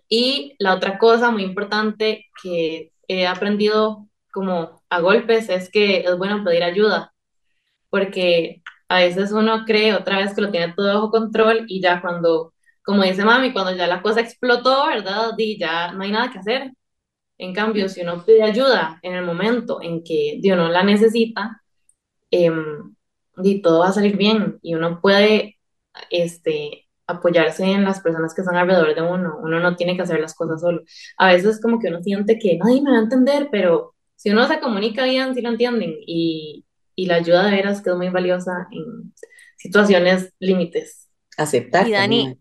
Y 0.09 0.57
la 0.59 0.75
otra 0.75 0.99
cosa 0.99 1.31
muy 1.31 1.45
importante 1.45 2.27
que 2.43 2.93
he 3.09 3.27
aprendido 3.27 4.09
como 4.33 4.83
a 4.91 5.01
golpes 5.01 5.49
es 5.49 5.71
que 5.71 6.01
es 6.01 6.19
bueno 6.19 6.45
pedir 6.45 6.65
ayuda, 6.65 7.15
porque 7.91 8.63
a 8.89 9.01
veces 9.01 9.33
uno 9.33 9.65
cree 9.67 9.95
otra 9.95 10.19
vez 10.19 10.35
que 10.35 10.43
lo 10.43 10.51
tiene 10.51 10.75
todo 10.75 10.95
bajo 10.95 11.11
control 11.11 11.65
y 11.69 11.81
ya 11.81 12.01
cuando, 12.01 12.55
como 12.91 13.05
dice 13.05 13.25
mami, 13.25 13.53
cuando 13.53 13.73
ya 13.73 13.87
la 13.87 14.03
cosa 14.03 14.21
explotó, 14.21 14.87
¿verdad? 14.89 15.31
Y 15.39 15.57
ya 15.61 15.93
no 15.93 16.03
hay 16.03 16.11
nada 16.11 16.33
que 16.33 16.41
hacer. 16.41 16.73
En 17.39 17.55
cambio, 17.55 17.89
si 17.89 18.01
uno 18.01 18.25
pide 18.25 18.43
ayuda 18.43 18.99
en 19.03 19.15
el 19.15 19.25
momento 19.25 19.81
en 19.81 20.03
que 20.03 20.39
Dios 20.43 20.57
no 20.57 20.69
la 20.69 20.83
necesita, 20.83 21.63
eh, 22.33 22.51
y 23.45 23.63
todo 23.63 23.79
va 23.79 23.91
a 23.91 23.93
salir 23.93 24.17
bien 24.17 24.59
y 24.61 24.75
uno 24.75 25.01
puede 25.01 25.61
este, 26.11 26.89
apoyarse 27.07 27.63
en 27.65 27.85
las 27.85 28.01
personas 28.01 28.35
que 28.35 28.41
están 28.41 28.57
alrededor 28.57 28.93
de 28.93 29.03
uno. 29.03 29.39
Uno 29.41 29.61
no 29.61 29.77
tiene 29.77 29.95
que 29.95 30.03
hacer 30.03 30.19
las 30.19 30.35
cosas 30.35 30.61
solo. 30.61 30.83
A 31.17 31.29
veces 31.29 31.61
como 31.61 31.79
que 31.79 31.91
uno 31.91 32.03
siente 32.03 32.41
que 32.41 32.59
nadie 32.59 32.83
me 32.83 32.91
va 32.91 32.99
a 32.99 33.03
entender, 33.03 33.51
pero 33.53 33.95
si 34.17 34.31
uno 34.31 34.49
se 34.49 34.59
comunica 34.59 35.05
bien, 35.05 35.33
sí 35.33 35.43
lo 35.43 35.51
entienden 35.51 35.95
y, 36.05 36.65
y 36.97 37.07
la 37.07 37.15
ayuda 37.15 37.45
de 37.45 37.53
veras 37.53 37.83
quedó 37.83 37.97
muy 37.97 38.09
valiosa 38.09 38.67
en 38.73 39.15
situaciones 39.59 40.35
límites. 40.41 41.09
Aceptar. 41.37 41.87
Y 41.87 41.93
Dani, 41.93 42.37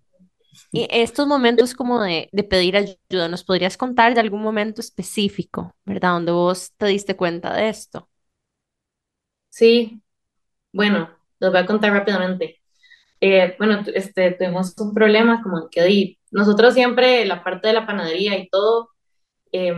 y 0.71 0.87
estos 0.91 1.27
momentos 1.27 1.73
como 1.73 2.01
de, 2.01 2.29
de, 2.31 2.43
pedir 2.43 2.77
ayuda, 2.77 3.27
¿nos 3.27 3.43
podrías 3.43 3.77
contar 3.77 4.13
de 4.13 4.21
algún 4.21 4.41
momento 4.41 4.81
específico, 4.81 5.75
verdad, 5.85 6.13
donde 6.13 6.31
vos 6.31 6.73
te 6.77 6.87
diste 6.87 7.15
cuenta 7.15 7.53
de 7.53 7.69
esto? 7.69 8.09
Sí, 9.49 10.01
bueno, 10.73 11.09
los 11.39 11.51
voy 11.51 11.61
a 11.61 11.65
contar 11.65 11.91
rápidamente. 11.93 12.61
Eh, 13.21 13.55
bueno, 13.59 13.83
este, 13.93 14.31
tuvimos 14.31 14.75
un 14.79 14.93
problema 14.93 15.41
como 15.43 15.69
que 15.69 16.17
nosotros 16.31 16.73
siempre, 16.73 17.25
la 17.25 17.43
parte 17.43 17.69
de 17.69 17.73
la 17.73 17.87
panadería 17.87 18.37
y 18.37 18.49
todo, 18.49 18.89
eh, 19.51 19.75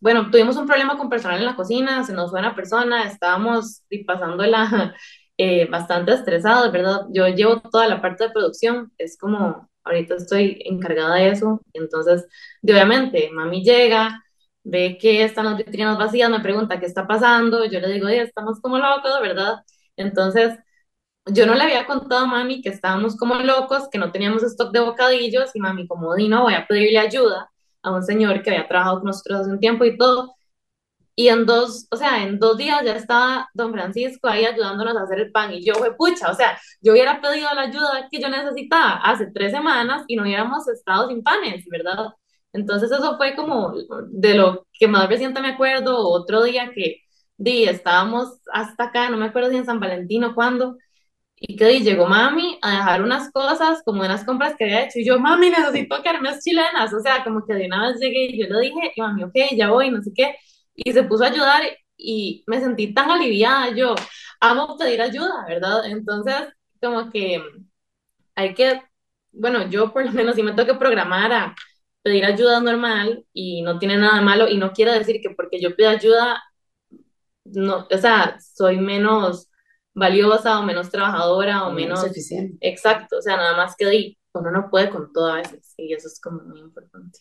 bueno, 0.00 0.30
tuvimos 0.30 0.56
un 0.56 0.66
problema 0.66 0.96
con 0.98 1.10
personal 1.10 1.38
en 1.38 1.46
la 1.46 1.56
cocina, 1.56 2.04
se 2.04 2.12
nos 2.14 2.30
fue 2.30 2.40
una 2.40 2.54
persona, 2.54 3.04
estábamos 3.04 3.84
pasándola 4.06 4.94
eh, 5.38 5.66
bastante 5.70 6.14
estresados, 6.14 6.72
¿verdad? 6.72 7.06
Yo 7.12 7.28
llevo 7.28 7.60
toda 7.60 7.86
la 7.88 8.00
parte 8.02 8.24
de 8.24 8.30
producción, 8.30 8.92
es 8.98 9.18
como, 9.18 9.69
ahorita 9.84 10.16
estoy 10.16 10.60
encargada 10.64 11.16
de 11.16 11.30
eso, 11.30 11.60
entonces, 11.72 12.26
de, 12.62 12.72
obviamente, 12.72 13.30
mami 13.32 13.62
llega, 13.64 14.22
ve 14.64 14.98
que 15.00 15.24
están 15.24 15.46
las 15.46 15.56
vitrinas 15.56 15.98
vacías, 15.98 16.30
me 16.30 16.40
pregunta 16.40 16.78
qué 16.80 16.86
está 16.86 17.06
pasando, 17.06 17.64
yo 17.66 17.80
le 17.80 17.88
digo, 17.92 18.08
estamos 18.08 18.60
como 18.60 18.78
locos, 18.78 19.20
¿verdad? 19.22 19.56
Entonces, 19.96 20.58
yo 21.26 21.46
no 21.46 21.54
le 21.54 21.62
había 21.64 21.86
contado 21.86 22.24
a 22.24 22.26
mami 22.26 22.62
que 22.62 22.70
estábamos 22.70 23.16
como 23.16 23.34
locos, 23.36 23.88
que 23.90 23.98
no 23.98 24.10
teníamos 24.12 24.42
stock 24.42 24.72
de 24.72 24.80
bocadillos, 24.80 25.54
y 25.54 25.60
mami 25.60 25.86
como, 25.86 26.14
di, 26.14 26.28
no, 26.28 26.42
voy 26.44 26.54
a 26.54 26.66
pedirle 26.66 26.98
ayuda 26.98 27.50
a 27.82 27.92
un 27.92 28.02
señor 28.02 28.42
que 28.42 28.50
había 28.50 28.68
trabajado 28.68 28.98
con 28.98 29.06
nosotros 29.08 29.40
hace 29.40 29.50
un 29.50 29.60
tiempo 29.60 29.84
y 29.84 29.96
todo, 29.96 30.34
y 31.14 31.28
en 31.28 31.46
dos, 31.46 31.86
o 31.90 31.96
sea, 31.96 32.22
en 32.22 32.38
dos 32.38 32.56
días 32.56 32.82
ya 32.84 32.94
estaba 32.96 33.48
don 33.54 33.72
Francisco 33.72 34.28
ahí 34.28 34.44
ayudándonos 34.44 34.96
a 34.96 35.02
hacer 35.02 35.20
el 35.20 35.32
pan. 35.32 35.52
Y 35.52 35.64
yo 35.64 35.74
fue 35.74 35.96
pucha, 35.96 36.30
o 36.30 36.34
sea, 36.34 36.58
yo 36.80 36.92
hubiera 36.92 37.20
pedido 37.20 37.48
la 37.54 37.62
ayuda 37.62 38.08
que 38.10 38.20
yo 38.20 38.28
necesitaba 38.28 38.96
hace 39.02 39.26
tres 39.32 39.52
semanas 39.52 40.04
y 40.08 40.16
no 40.16 40.22
hubiéramos 40.22 40.68
estado 40.68 41.08
sin 41.08 41.22
panes, 41.22 41.64
¿verdad? 41.70 42.06
Entonces 42.52 42.90
eso 42.90 43.16
fue 43.16 43.34
como 43.36 43.74
de 44.10 44.34
lo 44.34 44.66
que 44.72 44.88
más 44.88 45.08
reciente 45.08 45.40
me 45.40 45.48
acuerdo. 45.50 45.98
Otro 46.08 46.42
día 46.44 46.72
que 46.74 47.02
di, 47.36 47.64
estábamos 47.64 48.40
hasta 48.52 48.84
acá, 48.84 49.10
no 49.10 49.16
me 49.16 49.26
acuerdo 49.26 49.50
si 49.50 49.56
en 49.56 49.66
San 49.66 49.80
Valentín 49.80 50.24
o 50.24 50.34
cuándo, 50.34 50.76
y 51.36 51.56
que 51.56 51.66
di, 51.66 51.80
llegó 51.80 52.06
mami 52.06 52.58
a 52.62 52.72
dejar 52.72 53.02
unas 53.02 53.30
cosas, 53.32 53.82
como 53.84 54.02
unas 54.02 54.24
compras 54.24 54.54
que 54.58 54.64
había 54.64 54.84
hecho, 54.84 54.98
y 54.98 55.06
yo, 55.06 55.18
mami, 55.18 55.50
necesito 55.50 56.02
carnes 56.02 56.44
chilenas, 56.44 56.92
o 56.94 57.00
sea, 57.00 57.24
como 57.24 57.46
que 57.46 57.54
de 57.54 57.66
una 57.66 57.88
vez 57.88 58.00
llegué 58.00 58.26
y 58.26 58.38
yo 58.42 58.46
le 58.48 58.60
dije, 58.60 58.92
y 58.94 59.00
mami, 59.00 59.24
ok, 59.24 59.34
ya 59.56 59.70
voy, 59.70 59.90
no 59.90 60.02
sé 60.02 60.12
qué, 60.14 60.36
y 60.74 60.92
se 60.92 61.02
puso 61.04 61.24
a 61.24 61.28
ayudar 61.28 61.62
y 61.96 62.44
me 62.46 62.60
sentí 62.60 62.94
tan 62.94 63.10
aliviada. 63.10 63.70
Yo 63.70 63.94
amo 64.40 64.76
pedir 64.78 65.02
ayuda, 65.02 65.44
¿verdad? 65.46 65.84
Entonces, 65.86 66.48
como 66.80 67.10
que 67.10 67.42
hay 68.34 68.54
que, 68.54 68.82
bueno, 69.32 69.68
yo 69.68 69.92
por 69.92 70.04
lo 70.04 70.12
menos 70.12 70.34
si 70.34 70.42
me 70.42 70.52
tengo 70.52 70.72
que 70.72 70.78
programar 70.78 71.32
a 71.32 71.54
pedir 72.02 72.24
ayuda 72.24 72.60
normal 72.60 73.26
y 73.32 73.62
no 73.62 73.78
tiene 73.78 73.98
nada 73.98 74.20
malo 74.22 74.48
y 74.48 74.56
no 74.56 74.72
quiere 74.72 74.92
decir 74.92 75.20
que 75.20 75.30
porque 75.30 75.60
yo 75.60 75.76
pido 75.76 75.90
ayuda, 75.90 76.42
no, 77.44 77.86
o 77.90 77.98
sea, 77.98 78.38
soy 78.40 78.78
menos 78.78 79.48
valiosa 79.94 80.58
o 80.60 80.62
menos 80.62 80.90
trabajadora 80.90 81.66
o 81.66 81.72
menos, 81.72 82.00
menos 82.00 82.04
eficiente. 82.04 82.56
Exacto, 82.60 83.18
o 83.18 83.22
sea, 83.22 83.36
nada 83.36 83.56
más 83.56 83.76
que 83.76 83.86
di, 83.86 84.18
uno 84.32 84.50
no 84.50 84.70
puede 84.70 84.88
con 84.90 85.12
todo 85.12 85.32
a 85.32 85.36
veces 85.36 85.74
y 85.76 85.92
eso 85.92 86.08
es 86.08 86.20
como 86.20 86.42
muy 86.42 86.60
importante. 86.60 87.20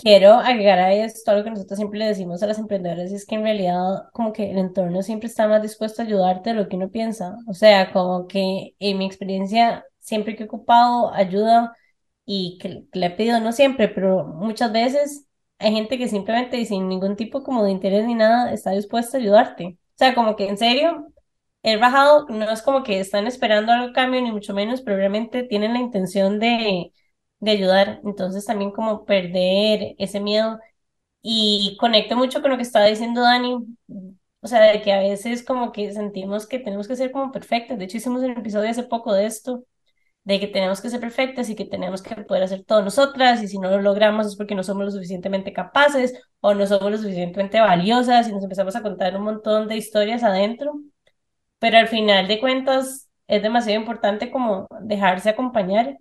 Quiero 0.00 0.34
agregar 0.34 0.78
a 0.78 0.92
esto 0.94 1.34
lo 1.34 1.42
que 1.42 1.50
nosotros 1.50 1.76
siempre 1.76 1.98
le 1.98 2.06
decimos 2.06 2.40
a 2.42 2.46
las 2.46 2.58
emprendedoras, 2.60 3.10
es 3.10 3.26
que 3.26 3.34
en 3.34 3.42
realidad 3.42 4.08
como 4.12 4.32
que 4.32 4.48
el 4.52 4.58
entorno 4.58 5.02
siempre 5.02 5.26
está 5.28 5.48
más 5.48 5.60
dispuesto 5.60 6.02
a 6.02 6.04
ayudarte 6.04 6.50
de 6.50 6.56
lo 6.56 6.68
que 6.68 6.76
uno 6.76 6.88
piensa. 6.90 7.36
O 7.48 7.54
sea, 7.54 7.92
como 7.92 8.28
que 8.28 8.76
en 8.78 8.98
mi 8.98 9.06
experiencia 9.06 9.84
siempre 9.98 10.36
que 10.36 10.44
he 10.44 10.46
ocupado 10.46 11.12
ayuda 11.12 11.76
y 12.24 12.58
que, 12.60 12.84
le 12.92 13.06
he 13.06 13.10
pedido, 13.10 13.40
no 13.40 13.52
siempre, 13.52 13.88
pero 13.88 14.24
muchas 14.24 14.72
veces 14.72 15.26
hay 15.58 15.72
gente 15.74 15.98
que 15.98 16.08
simplemente 16.08 16.58
y 16.58 16.66
sin 16.66 16.88
ningún 16.88 17.16
tipo 17.16 17.42
como 17.42 17.64
de 17.64 17.72
interés 17.72 18.06
ni 18.06 18.14
nada 18.14 18.52
está 18.52 18.70
dispuesta 18.70 19.18
a 19.18 19.20
ayudarte. 19.20 19.64
O 19.66 19.98
sea, 19.98 20.14
como 20.14 20.36
que 20.36 20.48
en 20.48 20.58
serio, 20.58 21.08
el 21.62 21.80
bajado 21.80 22.26
no 22.28 22.50
es 22.50 22.62
como 22.62 22.84
que 22.84 23.00
están 23.00 23.26
esperando 23.26 23.72
algo 23.72 23.92
cambio, 23.92 24.22
ni 24.22 24.32
mucho 24.32 24.54
menos, 24.54 24.80
pero 24.82 24.96
realmente 24.96 25.42
tienen 25.42 25.72
la 25.72 25.80
intención 25.80 26.38
de, 26.38 26.92
de 27.40 27.50
ayudar. 27.52 28.00
Entonces 28.04 28.44
también 28.46 28.70
como 28.72 29.04
perder 29.04 29.94
ese 29.98 30.20
miedo. 30.20 30.58
Y 31.22 31.76
conecto 31.80 32.16
mucho 32.16 32.40
con 32.42 32.50
lo 32.50 32.56
que 32.56 32.62
estaba 32.62 32.86
diciendo 32.86 33.22
Dani, 33.22 33.56
o 34.40 34.46
sea, 34.46 34.62
de 34.62 34.82
que 34.82 34.92
a 34.92 35.00
veces 35.00 35.44
como 35.44 35.72
que 35.72 35.92
sentimos 35.92 36.46
que 36.46 36.58
tenemos 36.60 36.88
que 36.88 36.96
ser 36.96 37.10
como 37.12 37.32
perfectas. 37.32 37.78
De 37.78 37.84
hecho, 37.84 37.96
hicimos 37.98 38.22
un 38.22 38.32
episodio 38.32 38.70
hace 38.70 38.84
poco 38.84 39.12
de 39.12 39.26
esto, 39.26 39.64
de 40.24 40.40
que 40.40 40.46
tenemos 40.46 40.80
que 40.80 40.90
ser 40.90 41.00
perfectas 41.00 41.50
y 41.50 41.56
que 41.56 41.64
tenemos 41.64 42.02
que 42.02 42.14
poder 42.24 42.44
hacer 42.44 42.64
todo 42.64 42.82
nosotras, 42.82 43.42
y 43.42 43.48
si 43.48 43.58
no 43.58 43.70
lo 43.70 43.80
logramos 43.82 44.26
es 44.26 44.36
porque 44.36 44.54
no 44.54 44.62
somos 44.62 44.84
lo 44.86 44.90
suficientemente 44.92 45.52
capaces 45.52 46.14
o 46.40 46.54
no 46.54 46.66
somos 46.66 46.90
lo 46.90 46.98
suficientemente 46.98 47.60
valiosas, 47.60 48.28
y 48.28 48.32
nos 48.32 48.44
empezamos 48.44 48.76
a 48.76 48.82
contar 48.82 49.16
un 49.16 49.24
montón 49.24 49.68
de 49.68 49.76
historias 49.76 50.22
adentro. 50.22 50.80
Pero 51.58 51.78
al 51.78 51.88
final 51.88 52.28
de 52.28 52.40
cuentas 52.40 53.08
es 53.26 53.42
demasiado 53.42 53.80
importante 53.80 54.30
como 54.30 54.68
dejarse 54.82 55.30
acompañar 55.30 55.98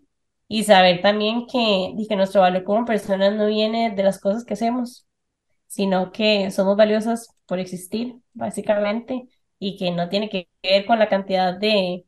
y 0.48 0.64
saber 0.64 1.02
también 1.02 1.46
que, 1.48 1.94
que 2.08 2.16
nuestro 2.16 2.42
valor 2.42 2.64
como 2.64 2.86
personas 2.86 3.34
no 3.36 3.48
viene 3.48 3.92
de 3.92 4.04
las 4.04 4.20
cosas 4.20 4.46
que 4.46 4.54
hacemos 4.56 5.06
sino 5.68 6.12
que 6.12 6.52
somos 6.52 6.78
valiosas 6.78 7.30
por 7.46 7.60
existir, 7.60 8.16
básicamente, 8.34 9.28
y 9.60 9.78
que 9.78 9.92
no 9.92 10.10
tiene 10.10 10.30
que 10.30 10.50
ver 10.64 10.86
con 10.86 11.00
la 11.00 11.10
cantidad 11.10 11.58
de, 11.58 12.06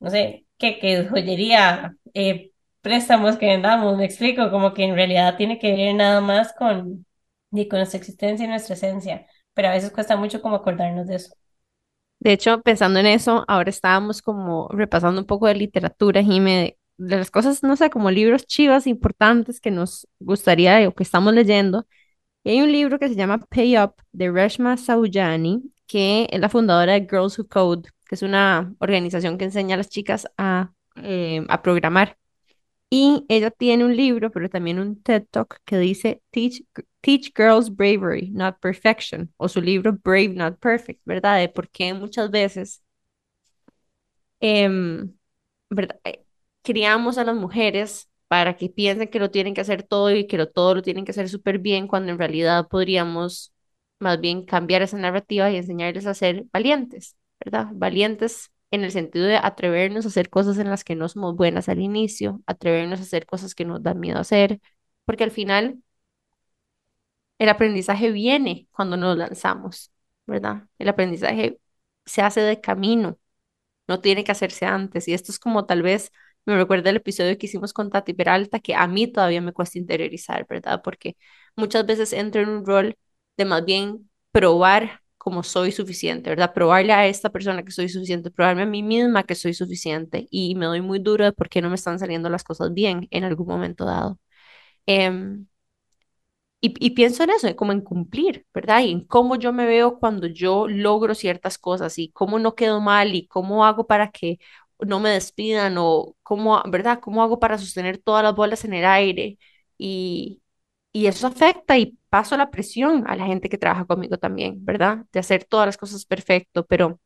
no 0.00 0.10
sé, 0.10 0.46
que, 0.58 0.78
que 0.78 1.06
joyería, 1.08 1.96
eh, 2.14 2.52
préstamos 2.82 3.36
que 3.38 3.46
vendamos, 3.46 3.96
me 3.96 4.04
explico, 4.04 4.50
como 4.50 4.74
que 4.74 4.84
en 4.84 4.94
realidad 4.94 5.36
tiene 5.36 5.58
que 5.58 5.74
ver 5.74 5.94
nada 5.94 6.20
más 6.20 6.52
con, 6.54 7.06
y 7.52 7.68
con 7.68 7.78
nuestra 7.80 7.98
existencia 7.98 8.44
y 8.46 8.48
nuestra 8.48 8.74
esencia, 8.74 9.26
pero 9.54 9.68
a 9.68 9.72
veces 9.72 9.92
cuesta 9.92 10.16
mucho 10.16 10.42
como 10.42 10.56
acordarnos 10.56 11.06
de 11.06 11.16
eso. 11.16 11.34
De 12.18 12.32
hecho, 12.32 12.62
pensando 12.62 12.98
en 12.98 13.06
eso, 13.06 13.44
ahora 13.48 13.70
estábamos 13.70 14.22
como 14.22 14.68
repasando 14.70 15.20
un 15.20 15.26
poco 15.26 15.46
de 15.46 15.54
literatura, 15.54 16.22
Jime, 16.22 16.76
de, 16.98 17.16
las 17.16 17.30
cosas, 17.30 17.62
no 17.62 17.76
sé, 17.76 17.90
como 17.90 18.10
libros 18.10 18.46
chivas 18.46 18.86
importantes 18.86 19.60
que 19.60 19.70
nos 19.70 20.08
gustaría 20.20 20.88
o 20.88 20.94
que 20.94 21.02
estamos 21.02 21.34
leyendo. 21.34 21.86
Hay 22.44 22.62
un 22.62 22.72
libro 22.72 22.98
que 22.98 23.08
se 23.08 23.16
llama 23.16 23.38
Pay 23.38 23.78
Up 23.78 23.94
de 24.12 24.30
Reshma 24.30 24.76
Saujani, 24.76 25.72
que 25.86 26.28
es 26.30 26.40
la 26.40 26.48
fundadora 26.48 26.94
de 26.94 27.00
Girls 27.10 27.38
Who 27.38 27.48
Code, 27.48 27.90
que 28.08 28.14
es 28.14 28.22
una 28.22 28.74
organización 28.80 29.38
que 29.38 29.44
enseña 29.46 29.74
a 29.74 29.78
las 29.78 29.88
chicas 29.88 30.28
a, 30.38 30.72
eh, 30.96 31.44
a 31.48 31.62
programar. 31.62 32.18
Y 32.90 33.24
ella 33.28 33.50
tiene 33.50 33.84
un 33.84 33.96
libro, 33.96 34.30
pero 34.30 34.48
también 34.48 34.78
un 34.78 35.02
TED 35.02 35.26
Talk 35.30 35.60
que 35.64 35.78
dice 35.78 36.22
Teach, 36.30 36.62
Teach 37.00 37.32
Girls 37.36 37.74
Bravery, 37.74 38.30
Not 38.30 38.58
Perfection, 38.60 39.32
o 39.36 39.48
su 39.48 39.60
libro 39.60 39.92
Brave, 39.92 40.28
Not 40.30 40.58
Perfect, 40.60 41.00
¿verdad? 41.04 41.38
De 41.40 41.48
por 41.48 41.68
qué 41.70 41.94
muchas 41.94 42.30
veces 42.30 42.82
em. 44.40 45.16
Criamos 46.66 47.18
a 47.18 47.24
las 47.24 47.36
mujeres 47.36 48.10
para 48.28 48.56
que 48.58 48.68
piensen 48.70 49.08
que 49.08 49.20
lo 49.20 49.30
tienen 49.30 49.54
que 49.54 49.62
hacer 49.62 49.84
todo 49.84 50.10
y 50.12 50.26
que 50.28 50.38
lo, 50.38 50.50
todo 50.50 50.74
lo 50.76 50.82
tienen 50.82 51.04
que 51.06 51.12
hacer 51.12 51.28
súper 51.30 51.60
bien, 51.60 51.88
cuando 51.88 52.12
en 52.12 52.18
realidad 52.18 52.68
podríamos 52.68 53.54
más 54.00 54.20
bien 54.20 54.44
cambiar 54.44 54.82
esa 54.82 54.98
narrativa 54.98 55.50
y 55.50 55.56
enseñarles 55.56 56.06
a 56.06 56.14
ser 56.14 56.44
valientes, 56.52 57.16
¿verdad? 57.44 57.68
Valientes 57.74 58.50
en 58.72 58.84
el 58.84 58.92
sentido 58.92 59.26
de 59.26 59.36
atrevernos 59.38 60.04
a 60.06 60.08
hacer 60.08 60.30
cosas 60.30 60.58
en 60.58 60.70
las 60.70 60.84
que 60.84 60.96
no 60.96 61.08
somos 61.08 61.36
buenas 61.36 61.68
al 61.70 61.80
inicio, 61.80 62.42
atrevernos 62.46 63.00
a 63.00 63.04
hacer 63.04 63.26
cosas 63.26 63.54
que 63.54 63.64
nos 63.66 63.82
dan 63.82 64.00
miedo 64.00 64.18
hacer, 64.20 64.60
porque 65.06 65.24
al 65.24 65.32
final 65.32 65.78
el 67.38 67.48
aprendizaje 67.48 68.10
viene 68.12 68.68
cuando 68.72 68.96
nos 68.96 69.16
lanzamos, 69.16 69.92
¿verdad? 70.26 70.64
El 70.78 70.88
aprendizaje 70.88 71.60
se 72.06 72.22
hace 72.22 72.40
de 72.40 72.60
camino, 72.60 73.18
no 73.88 74.00
tiene 74.00 74.24
que 74.24 74.32
hacerse 74.32 74.66
antes. 74.66 75.08
Y 75.08 75.14
esto 75.14 75.32
es 75.32 75.38
como 75.40 75.66
tal 75.66 75.82
vez 75.82 76.12
me 76.46 76.56
recuerda 76.56 76.90
el 76.90 76.96
episodio 76.96 77.36
que 77.38 77.46
hicimos 77.46 77.72
con 77.72 77.90
Tati 77.90 78.14
Peralta, 78.14 78.60
que 78.60 78.74
a 78.74 78.86
mí 78.86 79.06
todavía 79.08 79.40
me 79.40 79.52
cuesta 79.52 79.78
interiorizar, 79.78 80.46
¿verdad? 80.48 80.80
Porque 80.82 81.16
muchas 81.56 81.86
veces 81.86 82.12
entro 82.12 82.42
en 82.42 82.48
un 82.48 82.66
rol 82.66 82.96
de 83.36 83.44
más 83.44 83.64
bien 83.64 84.10
probar 84.32 85.02
como 85.18 85.42
soy 85.42 85.72
suficiente, 85.72 86.30
¿verdad? 86.30 86.54
Probarle 86.54 86.92
a 86.92 87.06
esta 87.08 87.30
persona 87.30 87.64
que 87.64 87.72
soy 87.72 87.88
suficiente, 87.88 88.30
probarme 88.30 88.62
a 88.62 88.66
mí 88.66 88.82
misma 88.82 89.24
que 89.24 89.34
soy 89.34 89.54
suficiente 89.54 90.28
y 90.30 90.54
me 90.54 90.66
doy 90.66 90.80
muy 90.82 91.00
duro 91.00 91.24
de 91.24 91.32
por 91.32 91.48
qué 91.48 91.60
no 91.60 91.68
me 91.68 91.74
están 91.74 91.98
saliendo 91.98 92.28
las 92.30 92.44
cosas 92.44 92.72
bien 92.72 93.08
en 93.10 93.24
algún 93.24 93.48
momento 93.48 93.84
dado. 93.84 94.20
Em, 94.86 95.46
y, 96.60 96.74
y, 96.84 96.90
pienso 96.90 97.22
en 97.22 97.30
eso, 97.30 97.54
como 97.56 97.72
en 97.72 97.80
cumplir, 97.82 98.46
¿verdad? 98.54 98.80
Y 98.82 98.90
en 98.92 99.04
cómo 99.06 99.36
yo 99.36 99.52
me 99.52 99.66
veo 99.66 99.98
cuando 99.98 100.26
yo 100.26 100.66
logro 100.68 101.14
ciertas 101.14 101.58
cosas 101.58 101.98
y 101.98 102.10
cómo 102.12 102.38
no 102.38 102.54
quedo 102.54 102.80
mal 102.80 103.14
y 103.14 103.26
cómo 103.28 103.64
hago 103.64 103.86
para 103.86 104.10
que 104.10 104.38
no 104.80 105.00
me 105.00 105.10
despidan 105.10 105.76
o 105.78 106.16
cómo, 106.22 106.62
¿verdad? 106.68 107.00
¿Cómo 107.00 107.22
hago 107.22 107.38
para 107.40 107.58
sostener 107.58 107.98
todas 107.98 108.22
las 108.22 108.34
bolas 108.34 108.64
en 108.64 108.74
el 108.74 108.84
aire? 108.84 109.38
Y, 109.78 110.42
y 110.92 111.06
eso 111.06 111.26
afecta 111.26 111.78
y 111.78 111.98
paso 112.10 112.36
la 112.36 112.50
presión 112.50 113.04
a 113.08 113.16
la 113.16 113.26
gente 113.26 113.48
que 113.48 113.58
trabaja 113.58 113.84
conmigo 113.86 114.18
también, 114.18 114.64
¿verdad? 114.64 115.06
De 115.12 115.20
hacer 115.20 115.44
todas 115.44 115.66
las 115.66 115.76
cosas 115.78 116.04
perfecto, 116.06 116.66
pero 116.66 117.00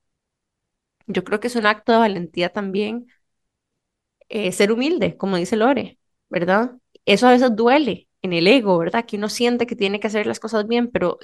yo 1.06 1.24
creo 1.24 1.40
que 1.40 1.48
es 1.48 1.56
un 1.56 1.66
acto 1.66 1.92
de 1.92 1.98
valentía 1.98 2.50
también 2.52 3.06
eh, 4.28 4.52
ser 4.52 4.72
humilde, 4.72 5.16
como 5.16 5.36
dice 5.36 5.56
Lore, 5.56 5.98
¿verdad? 6.28 6.72
Eso 7.04 7.26
a 7.28 7.32
veces 7.32 7.54
duele 7.56 8.08
en 8.22 8.32
el 8.32 8.46
ego, 8.46 8.78
¿verdad? 8.78 9.04
Que 9.06 9.16
uno 9.16 9.28
siente 9.28 9.66
que 9.66 9.76
tiene 9.76 10.00
que 10.00 10.06
hacer 10.08 10.26
las 10.26 10.40
cosas 10.40 10.66
bien, 10.66 10.90
pero 10.90 11.18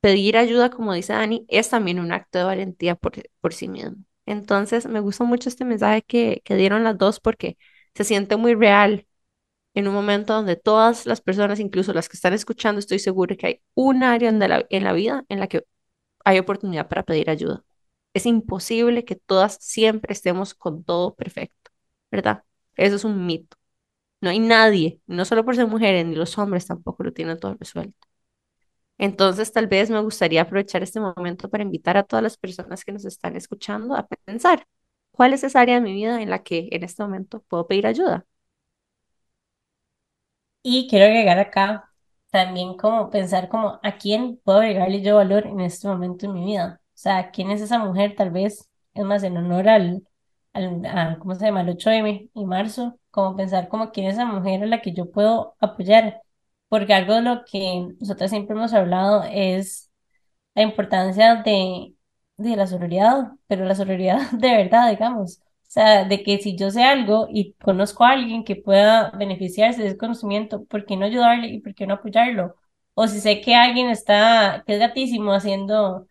pedir 0.00 0.36
ayuda, 0.36 0.70
como 0.70 0.92
dice 0.94 1.12
Dani, 1.12 1.44
es 1.48 1.68
también 1.70 2.00
un 2.00 2.12
acto 2.12 2.38
de 2.38 2.44
valentía 2.44 2.94
por, 2.94 3.12
por 3.40 3.52
sí 3.54 3.68
mismo. 3.68 3.96
Entonces, 4.28 4.86
me 4.86 5.00
gustó 5.00 5.24
mucho 5.24 5.48
este 5.48 5.64
mensaje 5.64 6.02
que, 6.02 6.42
que 6.44 6.56
dieron 6.56 6.84
las 6.84 6.98
dos 6.98 7.20
porque 7.20 7.58
se 7.94 8.04
siente 8.04 8.36
muy 8.36 8.54
real 8.54 9.06
en 9.74 9.88
un 9.88 9.94
momento 9.94 10.34
donde 10.34 10.56
todas 10.56 11.06
las 11.06 11.20
personas, 11.20 11.60
incluso 11.60 11.92
las 11.92 12.08
que 12.08 12.16
están 12.16 12.32
escuchando, 12.34 12.78
estoy 12.80 12.98
segura 12.98 13.36
que 13.36 13.46
hay 13.46 13.62
un 13.74 14.02
área 14.02 14.28
en 14.30 14.38
la, 14.40 14.66
en 14.70 14.84
la 14.84 14.92
vida 14.92 15.24
en 15.28 15.40
la 15.40 15.46
que 15.48 15.64
hay 16.24 16.38
oportunidad 16.38 16.88
para 16.88 17.04
pedir 17.04 17.30
ayuda. 17.30 17.64
Es 18.14 18.26
imposible 18.26 19.04
que 19.04 19.16
todas 19.16 19.58
siempre 19.60 20.12
estemos 20.14 20.54
con 20.54 20.84
todo 20.84 21.14
perfecto, 21.16 21.70
¿verdad? 22.10 22.44
Eso 22.76 22.96
es 22.96 23.04
un 23.04 23.26
mito. 23.26 23.56
No 24.20 24.30
hay 24.30 24.40
nadie, 24.40 25.00
no 25.06 25.24
solo 25.24 25.44
por 25.44 25.56
ser 25.56 25.66
mujeres, 25.68 26.06
ni 26.06 26.14
los 26.16 26.38
hombres 26.38 26.66
tampoco 26.66 27.04
lo 27.04 27.12
tienen 27.12 27.38
todo 27.40 27.56
resuelto. 27.60 28.08
Entonces, 28.98 29.52
tal 29.52 29.66
vez 29.68 29.90
me 29.90 30.00
gustaría 30.00 30.42
aprovechar 30.42 30.82
este 30.82 31.00
momento 31.00 31.48
para 31.50 31.62
invitar 31.64 31.96
a 31.96 32.02
todas 32.04 32.22
las 32.22 32.36
personas 32.36 32.84
que 32.84 32.92
nos 32.92 33.04
están 33.04 33.36
escuchando 33.36 33.94
a 33.96 34.06
pensar, 34.26 34.66
¿cuál 35.12 35.32
es 35.34 35.44
esa 35.44 35.60
área 35.60 35.76
de 35.76 35.80
mi 35.82 35.92
vida 35.94 36.20
en 36.22 36.30
la 36.30 36.42
que 36.42 36.68
en 36.72 36.84
este 36.84 37.02
momento 37.02 37.42
puedo 37.48 37.66
pedir 37.68 37.86
ayuda? 37.86 38.26
Y 40.62 40.88
quiero 40.88 41.06
agregar 41.06 41.38
acá 41.38 41.90
también 42.30 42.76
como 42.76 43.10
pensar 43.10 43.48
como 43.48 43.80
a 43.82 43.96
quién 43.98 44.38
puedo 44.44 44.58
agregarle 44.60 45.02
yo 45.02 45.16
valor 45.16 45.46
en 45.46 45.60
este 45.60 45.88
momento 45.88 46.26
en 46.26 46.34
mi 46.34 46.44
vida. 46.44 46.80
O 46.88 46.90
sea, 46.94 47.30
¿quién 47.30 47.50
es 47.50 47.60
esa 47.62 47.78
mujer? 47.78 48.14
Tal 48.16 48.30
vez, 48.30 48.68
es 48.94 49.04
más, 49.04 49.22
en 49.22 49.36
honor 49.36 49.68
al, 49.68 50.06
al 50.52 51.18
¿cómo 51.20 51.34
se 51.34 51.46
llama? 51.46 51.62
El 51.62 51.70
8M 51.70 52.30
y 52.34 52.44
marzo, 52.44 52.98
como 53.10 53.36
pensar 53.36 53.68
como 53.68 53.90
quién 53.92 54.08
es 54.08 54.14
esa 54.14 54.26
mujer 54.26 54.62
a 54.62 54.66
la 54.66 54.82
que 54.82 54.92
yo 54.92 55.10
puedo 55.10 55.56
apoyar 55.60 56.20
porque 56.68 56.94
algo 56.94 57.14
de 57.14 57.22
lo 57.22 57.44
que 57.44 57.88
nosotros 58.00 58.30
siempre 58.30 58.56
hemos 58.56 58.72
hablado 58.74 59.24
es 59.30 59.90
la 60.54 60.62
importancia 60.62 61.36
de, 61.36 61.94
de 62.36 62.56
la 62.56 62.66
sororidad, 62.66 63.32
pero 63.46 63.64
la 63.64 63.74
sororidad 63.74 64.30
de 64.32 64.48
verdad, 64.56 64.90
digamos. 64.90 65.38
O 65.40 65.70
sea, 65.70 66.04
de 66.04 66.22
que 66.22 66.38
si 66.38 66.56
yo 66.56 66.70
sé 66.70 66.82
algo 66.84 67.28
y 67.30 67.54
conozco 67.54 68.04
a 68.04 68.10
alguien 68.12 68.44
que 68.44 68.56
pueda 68.56 69.10
beneficiarse 69.12 69.82
de 69.82 69.88
ese 69.88 69.98
conocimiento, 69.98 70.64
¿por 70.64 70.86
qué 70.86 70.96
no 70.96 71.04
ayudarle 71.06 71.48
y 71.48 71.60
por 71.60 71.74
qué 71.74 71.86
no 71.86 71.94
apoyarlo? 71.94 72.56
O 72.94 73.06
si 73.06 73.20
sé 73.20 73.40
que 73.42 73.54
alguien 73.54 73.88
está, 73.90 74.64
que 74.66 74.74
es 74.74 74.80
gatísimo 74.80 75.32
haciendo, 75.32 76.08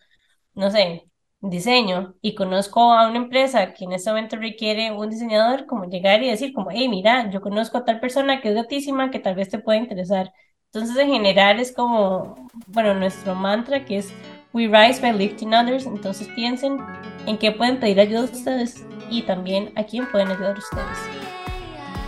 no 0.53 0.71
sé, 0.71 1.09
diseño 1.41 2.15
y 2.21 2.35
conozco 2.35 2.93
a 2.93 3.07
una 3.09 3.17
empresa 3.17 3.73
que 3.73 3.85
en 3.85 3.93
este 3.93 4.09
momento 4.09 4.37
requiere 4.37 4.91
un 4.91 5.09
diseñador, 5.09 5.65
como 5.65 5.85
llegar 5.85 6.23
y 6.23 6.29
decir 6.29 6.53
como, 6.53 6.71
hey, 6.71 6.89
mira, 6.89 7.29
yo 7.31 7.41
conozco 7.41 7.77
a 7.77 7.85
tal 7.85 7.99
persona 7.99 8.41
que 8.41 8.49
es 8.49 8.55
gatísima 8.55 9.11
que 9.11 9.19
tal 9.19 9.35
vez 9.35 9.49
te 9.49 9.59
pueda 9.59 9.79
interesar. 9.79 10.31
Entonces, 10.73 10.97
en 10.97 11.11
general 11.11 11.59
es 11.59 11.71
como, 11.71 12.49
bueno, 12.67 12.93
nuestro 12.93 13.35
mantra 13.35 13.85
que 13.85 13.97
es 13.97 14.13
We 14.53 14.67
rise 14.67 15.01
by 15.01 15.13
lifting 15.13 15.53
others. 15.53 15.85
Entonces 15.85 16.27
piensen 16.35 16.79
en 17.25 17.37
qué 17.37 17.51
pueden 17.51 17.79
pedir 17.79 17.99
ayuda 17.99 18.23
ustedes 18.23 18.85
y 19.09 19.21
también 19.21 19.71
a 19.75 19.83
quién 19.83 20.09
pueden 20.11 20.29
ayudar 20.29 20.57
ustedes. 20.57 20.97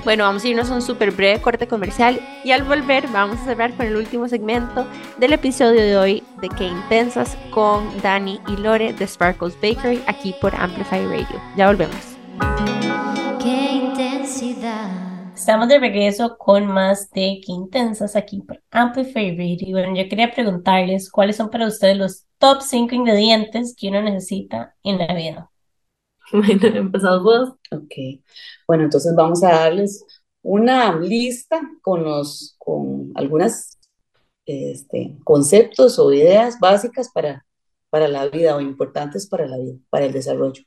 Bueno, 0.03 0.23
vamos 0.23 0.43
a 0.43 0.47
irnos 0.47 0.71
a 0.71 0.75
un 0.75 0.81
súper 0.81 1.11
breve 1.11 1.41
corte 1.41 1.67
comercial 1.67 2.19
y 2.43 2.51
al 2.51 2.63
volver 2.63 3.07
vamos 3.09 3.37
a 3.41 3.45
cerrar 3.45 3.73
con 3.73 3.85
el 3.85 3.97
último 3.97 4.27
segmento 4.29 4.87
del 5.17 5.33
episodio 5.33 5.81
de 5.81 5.97
hoy 5.97 6.23
de 6.41 6.47
Que 6.49 6.67
Intensas 6.67 7.37
con 7.51 7.85
Dani 8.01 8.39
y 8.47 8.55
Lore 8.57 8.93
de 8.93 9.05
Sparkles 9.05 9.55
Bakery 9.55 10.01
aquí 10.07 10.33
por 10.39 10.55
Amplify 10.55 11.05
Radio. 11.05 11.41
Ya 11.57 11.67
volvemos. 11.67 12.68
Estamos 15.49 15.67
de 15.67 15.79
regreso 15.79 16.37
con 16.37 16.67
más 16.67 17.09
de 17.09 17.41
Qué 17.43 17.51
Intensas 17.51 18.15
aquí 18.15 18.39
por 18.39 18.61
Amplify 18.69 19.35
Radio. 19.35 19.71
Bueno, 19.71 19.95
yo 19.95 20.07
quería 20.07 20.31
preguntarles 20.31 21.09
cuáles 21.09 21.37
son 21.37 21.49
para 21.49 21.65
ustedes 21.65 21.97
los 21.97 22.25
top 22.37 22.61
5 22.61 22.93
ingredientes 22.93 23.75
que 23.75 23.87
uno 23.87 23.99
necesita 24.03 24.75
en 24.83 24.99
la 24.99 25.11
vida. 25.15 25.49
Bueno, 26.31 26.67
empezamos 26.67 27.23
vos. 27.23 27.49
Ok, 27.71 28.21
bueno, 28.67 28.83
entonces 28.83 29.15
vamos 29.15 29.43
a 29.43 29.49
darles 29.49 30.05
una 30.43 30.95
lista 30.95 31.59
con 31.81 32.03
los, 32.03 32.55
con 32.59 33.11
algunas 33.15 33.79
este, 34.45 35.17
conceptos 35.23 35.97
o 35.97 36.13
ideas 36.13 36.59
básicas 36.59 37.09
para, 37.11 37.43
para 37.89 38.07
la 38.07 38.27
vida 38.27 38.55
o 38.55 38.61
importantes 38.61 39.27
para 39.27 39.47
la 39.47 39.57
vida, 39.57 39.79
para 39.89 40.05
el 40.05 40.13
desarrollo. 40.13 40.61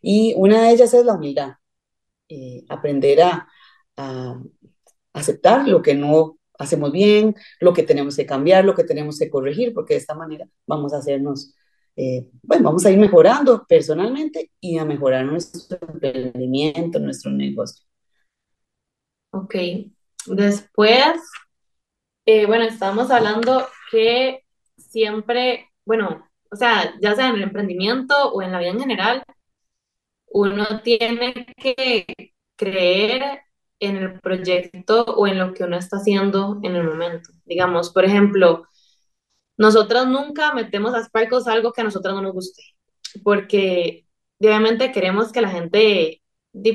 Y 0.00 0.32
una 0.36 0.62
de 0.62 0.70
ellas 0.70 0.94
es 0.94 1.04
la 1.04 1.14
humildad, 1.14 1.54
eh, 2.28 2.64
aprender 2.68 3.20
a, 3.22 3.48
a 3.96 4.40
aceptar 5.12 5.68
lo 5.68 5.82
que 5.82 5.94
no 5.94 6.38
hacemos 6.58 6.92
bien, 6.92 7.34
lo 7.60 7.72
que 7.72 7.82
tenemos 7.82 8.16
que 8.16 8.26
cambiar, 8.26 8.64
lo 8.64 8.74
que 8.74 8.84
tenemos 8.84 9.18
que 9.18 9.30
corregir, 9.30 9.74
porque 9.74 9.94
de 9.94 10.00
esta 10.00 10.14
manera 10.14 10.46
vamos 10.66 10.92
a 10.92 10.98
hacernos, 10.98 11.54
eh, 11.96 12.28
bueno, 12.42 12.64
vamos 12.64 12.84
a 12.86 12.90
ir 12.90 12.98
mejorando 12.98 13.66
personalmente 13.66 14.50
y 14.60 14.78
a 14.78 14.84
mejorar 14.84 15.24
nuestro 15.24 15.78
emprendimiento, 15.88 16.98
nuestro 16.98 17.30
negocio. 17.30 17.84
Ok. 19.30 19.54
Después, 20.26 21.20
eh, 22.26 22.46
bueno, 22.46 22.64
estábamos 22.64 23.10
hablando 23.10 23.66
que 23.90 24.44
siempre, 24.76 25.68
bueno, 25.84 26.28
o 26.50 26.56
sea, 26.56 26.94
ya 27.00 27.14
sea 27.14 27.28
en 27.28 27.36
el 27.36 27.42
emprendimiento 27.42 28.32
o 28.32 28.42
en 28.42 28.52
la 28.52 28.58
vida 28.58 28.70
en 28.70 28.80
general, 28.80 29.22
uno 30.26 30.80
tiene 30.82 31.46
que 31.56 32.06
creer 32.56 33.40
en 33.82 33.96
el 33.96 34.20
proyecto 34.20 35.04
o 35.04 35.26
en 35.26 35.38
lo 35.38 35.52
que 35.54 35.64
uno 35.64 35.76
está 35.76 35.96
haciendo 35.96 36.60
en 36.62 36.76
el 36.76 36.84
momento. 36.84 37.30
Digamos, 37.44 37.90
por 37.90 38.04
ejemplo, 38.04 38.66
nosotras 39.56 40.06
nunca 40.06 40.54
metemos 40.54 40.94
a 40.94 41.04
Sparkles 41.04 41.46
algo 41.48 41.72
que 41.72 41.82
a 41.82 41.84
nosotras 41.84 42.14
no 42.14 42.22
nos 42.22 42.32
guste, 42.32 42.62
porque 43.24 44.06
obviamente 44.40 44.92
queremos 44.92 45.32
que 45.32 45.40
la 45.40 45.50
gente 45.50 46.22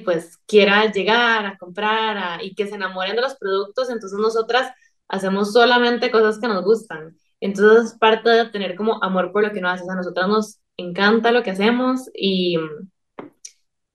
pues, 0.05 0.37
quiera 0.47 0.91
llegar 0.91 1.45
a 1.45 1.57
comprar 1.57 2.43
y 2.43 2.55
que 2.55 2.67
se 2.67 2.75
enamoren 2.75 3.15
de 3.15 3.21
los 3.21 3.35
productos, 3.35 3.89
entonces 3.89 4.19
nosotras 4.19 4.71
hacemos 5.07 5.53
solamente 5.53 6.11
cosas 6.11 6.39
que 6.39 6.47
nos 6.47 6.63
gustan. 6.63 7.15
Entonces 7.39 7.93
es 7.93 7.99
parte 7.99 8.29
de 8.29 8.49
tener 8.49 8.75
como 8.75 9.01
amor 9.03 9.31
por 9.31 9.43
lo 9.43 9.51
que 9.51 9.59
uno 9.59 9.69
hace. 9.69 9.83
O 9.83 9.85
sea, 9.85 9.93
a 9.93 9.97
nosotras 9.97 10.27
nos 10.27 10.59
encanta 10.75 11.31
lo 11.31 11.43
que 11.43 11.51
hacemos 11.51 12.09
y, 12.13 12.57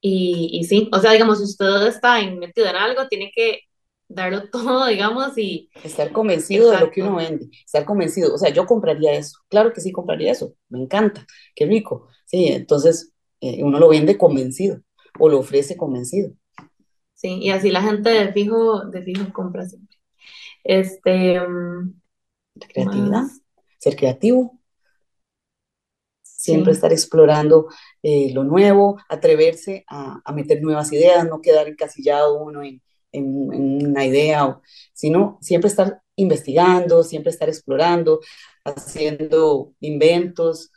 y, 0.03 0.50
y 0.53 0.64
sí, 0.64 0.90
o 0.92 1.00
sea, 1.00 1.12
digamos, 1.12 1.38
si 1.38 1.44
usted 1.44 1.88
está 1.88 2.20
metido 2.32 2.68
en 2.68 2.76
algo, 2.76 3.09
tiene 3.09 3.32
que 3.34 3.61
darlo 4.09 4.50
todo, 4.53 4.86
digamos, 4.86 5.38
y 5.38 5.70
Estar 5.84 6.12
convencido 6.12 6.70
de 6.72 6.80
lo 6.80 6.90
que 6.90 7.03
uno 7.03 7.16
vende, 7.16 7.48
estar 7.64 7.86
convencido, 7.86 8.34
o 8.34 8.38
sea, 8.38 8.50
yo 8.50 8.66
compraría 8.66 9.14
eso, 9.14 9.38
claro 9.48 9.72
que 9.72 9.80
sí 9.80 9.92
compraría 9.92 10.32
eso, 10.32 10.55
me 10.68 10.80
encanta, 10.82 11.26
qué 11.55 11.66
rico, 11.66 12.09
sí, 12.26 12.48
entonces 12.48 13.12
eh, 13.40 13.64
uno 13.64 13.78
lo 13.80 13.88
vende 13.88 14.18
convencido 14.18 14.82
o 15.18 15.30
lo 15.30 15.38
ofrece 15.40 15.76
convencido. 15.78 16.32
Sí, 17.14 17.38
y 17.40 17.50
así 17.50 17.70
la 17.70 17.82
gente 17.82 18.11
de 18.11 18.32
fijo, 18.32 18.84
de 18.86 19.03
fijo 19.03 19.32
compra 19.32 19.66
siempre. 19.66 19.96
Este, 20.64 21.40
mm, 21.40 21.94
La 22.55 22.66
creatividad, 22.66 23.24
más, 23.24 23.42
ser 23.78 23.96
creativo, 23.96 24.59
siempre 26.43 26.72
sí, 26.72 26.74
estar 26.74 26.93
explorando 26.93 27.68
eh, 28.03 28.32
lo 28.34 28.45
nuevo, 28.45 28.99
atreverse 29.09 29.84
a, 29.88 30.20
a 30.24 30.32
meter 30.32 30.61
nuevas 30.62 30.93
ideas, 30.93 31.26
no 31.26 31.40
quedar 31.40 31.68
encasillado 31.68 32.43
uno 32.43 32.62
en, 32.62 32.82
en- 33.12 33.53
en 33.53 33.86
una 33.88 34.05
idea, 34.07 34.47
o- 34.47 34.62
sino 34.93 35.38
siempre 35.40 35.68
estar 35.68 36.03
investigando, 36.16 37.03
siempre 37.05 37.30
estar 37.30 37.49
explorando, 37.49 38.20
haciendo 38.64 39.74
inventos. 39.80 40.70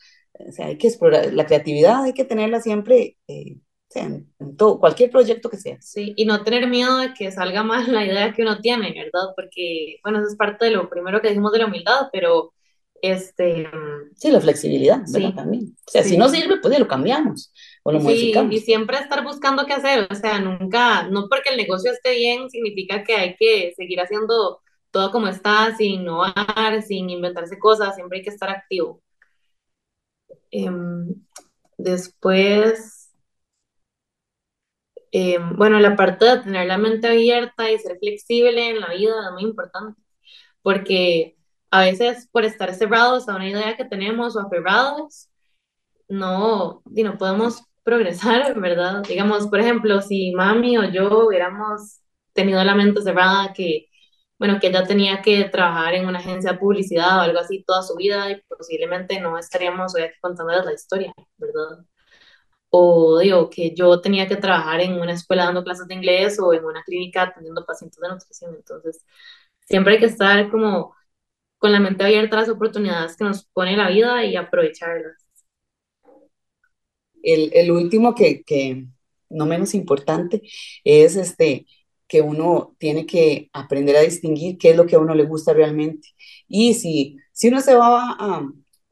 O 0.47 0.51
sea, 0.51 0.67
hay 0.67 0.77
que 0.77 0.87
explorar 0.87 1.33
la 1.33 1.45
creatividad, 1.45 2.03
hay 2.03 2.13
que 2.13 2.25
tenerla 2.25 2.61
siempre, 2.61 3.17
eh, 3.27 3.57
en, 3.95 4.33
en 4.39 4.57
todo, 4.57 4.79
cualquier 4.79 5.09
proyecto 5.11 5.49
que 5.49 5.57
sea. 5.57 5.79
sí, 5.79 6.13
y 6.17 6.25
no 6.25 6.43
tener 6.43 6.67
miedo 6.67 6.97
de 6.97 7.13
que 7.13 7.31
salga 7.31 7.63
mal 7.63 7.91
la 7.93 8.05
idea 8.05 8.33
que 8.33 8.41
uno 8.41 8.59
tiene, 8.61 8.93
¿verdad? 8.93 9.33
Porque, 9.35 9.97
bueno, 10.03 10.19
eso 10.19 10.29
es 10.29 10.35
parte 10.35 10.65
de 10.65 10.71
lo 10.71 10.89
primero 10.89 11.21
que 11.21 11.29
dijimos 11.29 11.51
de 11.51 11.59
la 11.59 11.65
humildad, 11.67 12.09
pero, 12.11 12.53
este, 13.01 13.69
Sí, 14.15 14.31
la 14.31 14.41
flexibilidad, 14.41 15.01
¿verdad? 15.11 15.29
sí, 15.29 15.35
También. 15.35 15.75
O 15.87 15.91
sea, 15.91 16.03
si 16.03 16.17
no 16.17 16.29
sirve, 16.29 16.57
pues 16.61 16.73
ya 16.73 16.79
lo 16.79 16.87
cambiamos 16.87 17.53
o 17.83 17.91
lo 17.91 17.99
y 17.99 18.17
sí, 18.17 18.33
y 18.49 18.59
siempre 18.59 18.97
estar 18.97 19.23
buscando 19.23 19.65
qué 19.65 19.73
hacer, 19.73 20.07
o 20.09 20.15
sea, 20.15 20.39
nunca, 20.39 21.03
no 21.07 21.27
porque 21.29 21.49
el 21.49 21.57
negocio 21.57 21.91
esté 21.91 22.15
bien, 22.15 22.49
significa 22.49 23.03
que 23.03 23.15
hay 23.15 23.35
que 23.35 23.73
seguir 23.75 23.99
haciendo 23.99 24.61
todo 24.89 25.11
como 25.11 25.27
está, 25.27 25.75
sin 25.75 26.01
innovar, 26.01 26.81
sin 26.81 27.09
inventarse 27.09 27.59
cosas, 27.59 27.95
siempre 27.95 28.19
hay 28.19 28.23
que 28.23 28.31
estar 28.31 28.49
activo. 28.49 29.03
Em, 30.49 31.13
después, 31.77 33.11
em, 35.11 35.55
bueno, 35.57 35.79
la 35.79 35.95
parte 35.95 36.25
de 36.25 36.39
tener 36.39 36.67
la 36.67 36.77
mente 36.77 37.07
abierta 37.07 37.69
y 37.69 37.77
ser 37.77 37.97
flexible 37.99 38.69
en 38.69 38.79
la 38.79 38.93
vida 38.93 39.13
es 39.27 39.33
muy 39.33 39.43
importante, 39.43 40.01
porque 40.61 41.35
a 41.75 41.81
veces 41.81 42.27
por 42.31 42.45
estar 42.45 42.73
cerrados 42.73 43.27
a 43.27 43.35
una 43.35 43.49
idea 43.49 43.75
que 43.77 43.85
tenemos 43.85 44.35
o 44.35 44.39
aferrados, 44.41 45.29
no, 46.07 46.83
y 46.95 47.03
no 47.03 47.17
podemos 47.17 47.63
progresar, 47.83 48.59
¿verdad? 48.61 49.03
Digamos, 49.07 49.47
por 49.47 49.59
ejemplo, 49.59 50.01
si 50.01 50.31
mami 50.33 50.77
o 50.77 50.85
yo 50.91 51.27
hubiéramos 51.27 52.01
tenido 52.33 52.63
la 52.63 52.75
mente 52.75 53.01
cerrada 53.01 53.53
que, 53.53 53.87
bueno, 54.39 54.59
que 54.59 54.67
ella 54.67 54.85
tenía 54.85 55.21
que 55.21 55.45
trabajar 55.45 55.95
en 55.95 56.07
una 56.07 56.19
agencia 56.19 56.53
de 56.53 56.59
publicidad 56.59 57.19
o 57.19 57.21
algo 57.21 57.39
así 57.39 57.63
toda 57.65 57.83
su 57.83 57.95
vida 57.95 58.31
y 58.31 58.41
posiblemente 58.43 59.19
no 59.19 59.37
estaríamos 59.37 59.95
hoy 59.95 60.03
aquí 60.03 60.15
contándoles 60.21 60.65
la 60.65 60.73
historia, 60.73 61.13
¿verdad? 61.37 61.85
O 62.69 63.19
digo, 63.19 63.49
que 63.49 63.73
yo 63.75 64.01
tenía 64.01 64.27
que 64.27 64.35
trabajar 64.37 64.81
en 64.81 64.93
una 64.99 65.13
escuela 65.13 65.45
dando 65.45 65.63
clases 65.63 65.87
de 65.87 65.95
inglés 65.95 66.39
o 66.39 66.53
en 66.53 66.65
una 66.65 66.83
clínica 66.83 67.23
atendiendo 67.23 67.65
pacientes 67.65 67.99
de 67.99 68.09
nutrición. 68.09 68.55
Entonces, 68.55 69.05
siempre 69.65 69.93
hay 69.93 69.99
que 69.99 70.05
estar 70.07 70.49
como 70.51 70.95
con 71.65 71.71
la 71.71 71.79
mente 71.79 72.03
abierta 72.03 72.37
a 72.37 72.41
las 72.41 72.49
oportunidades 72.49 73.17
que 73.17 73.23
nos 73.23 73.43
pone 73.45 73.75
la 73.75 73.89
vida 73.89 74.23
y 74.23 74.35
aprovecharlas. 74.35 75.15
El, 77.23 77.49
el 77.55 77.71
último 77.71 78.13
que, 78.13 78.43
que, 78.43 78.85
no 79.31 79.47
menos 79.47 79.73
importante, 79.73 80.43
es 80.83 81.15
este, 81.15 81.65
que 82.07 82.21
uno 82.21 82.75
tiene 82.77 83.07
que 83.07 83.49
aprender 83.51 83.95
a 83.95 84.01
distinguir 84.01 84.59
qué 84.59 84.69
es 84.69 84.77
lo 84.77 84.85
que 84.85 84.95
a 84.95 84.99
uno 84.99 85.15
le 85.15 85.23
gusta 85.23 85.53
realmente. 85.53 86.09
Y 86.47 86.75
si, 86.75 87.17
si 87.31 87.47
uno 87.47 87.61
se 87.61 87.73
va 87.73 88.11
a, 88.11 88.47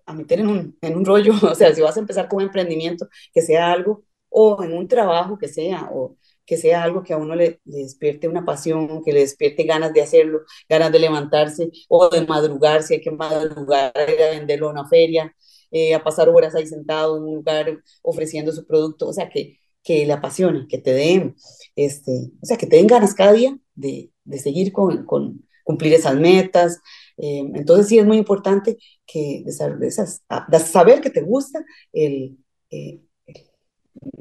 a 0.07 0.13
meter 0.15 0.39
en 0.39 0.47
un, 0.47 0.75
en 0.81 0.97
un 0.97 1.05
rollo, 1.05 1.33
o 1.43 1.53
sea, 1.53 1.75
si 1.75 1.81
vas 1.83 1.95
a 1.95 1.99
empezar 1.99 2.27
con 2.27 2.41
emprendimiento, 2.41 3.07
que 3.31 3.43
sea 3.43 3.71
algo, 3.71 4.03
o 4.29 4.63
en 4.63 4.73
un 4.73 4.87
trabajo 4.87 5.37
que 5.37 5.47
sea, 5.47 5.89
o 5.93 6.17
que 6.45 6.57
sea 6.57 6.83
algo 6.83 7.03
que 7.03 7.13
a 7.13 7.17
uno 7.17 7.35
le, 7.35 7.59
despierte 7.65 8.27
una 8.27 8.45
pasión, 8.45 9.03
que 9.03 9.13
le 9.13 9.21
despierte 9.21 9.63
ganas 9.63 9.93
de 9.93 10.01
hacerlo, 10.01 10.41
ganas 10.69 10.91
de 10.91 10.99
levantarse 10.99 11.71
o 11.89 12.09
de 12.09 12.25
madrugar, 12.25 12.83
si 12.83 12.95
hay 12.95 13.01
que 13.01 13.11
madrugar, 13.11 13.93
a 13.95 14.29
venderlo 14.31 14.67
a 14.69 14.71
una 14.71 14.87
feria, 14.87 15.33
eh, 15.71 15.93
a 15.93 16.03
pasar 16.03 16.29
horas 16.29 16.55
ahí 16.55 16.67
sentado 16.67 17.17
en 17.17 17.23
un 17.23 17.35
lugar 17.35 17.79
ofreciendo 18.01 18.51
su 18.51 18.65
producto, 18.65 19.07
o 19.07 19.13
sea, 19.13 19.29
que, 19.29 19.57
que 19.83 20.05
le 20.05 20.13
apasione, 20.13 20.67
que 20.67 20.77
te 20.77 20.93
den, 20.93 21.35
este, 21.75 22.31
o 22.41 22.45
sea, 22.45 22.57
que 22.57 22.67
te 22.67 22.77
den 22.77 22.87
ganas 22.87 23.13
cada 23.13 23.33
día 23.33 23.57
de, 23.75 24.11
de 24.23 24.39
seguir 24.39 24.71
con, 24.71 25.05
con, 25.05 25.43
cumplir 25.63 25.93
esas 25.93 26.15
metas. 26.15 26.81
Eh, 27.17 27.43
entonces 27.55 27.87
sí 27.87 27.97
es 27.99 28.05
muy 28.05 28.17
importante 28.17 28.77
que 29.05 29.43
de 29.45 29.87
esas, 29.87 30.23
de 30.47 30.59
saber 30.59 31.01
que 31.01 31.09
te 31.09 31.21
gusta 31.21 31.63
el, 31.91 32.37
eh, 32.69 33.01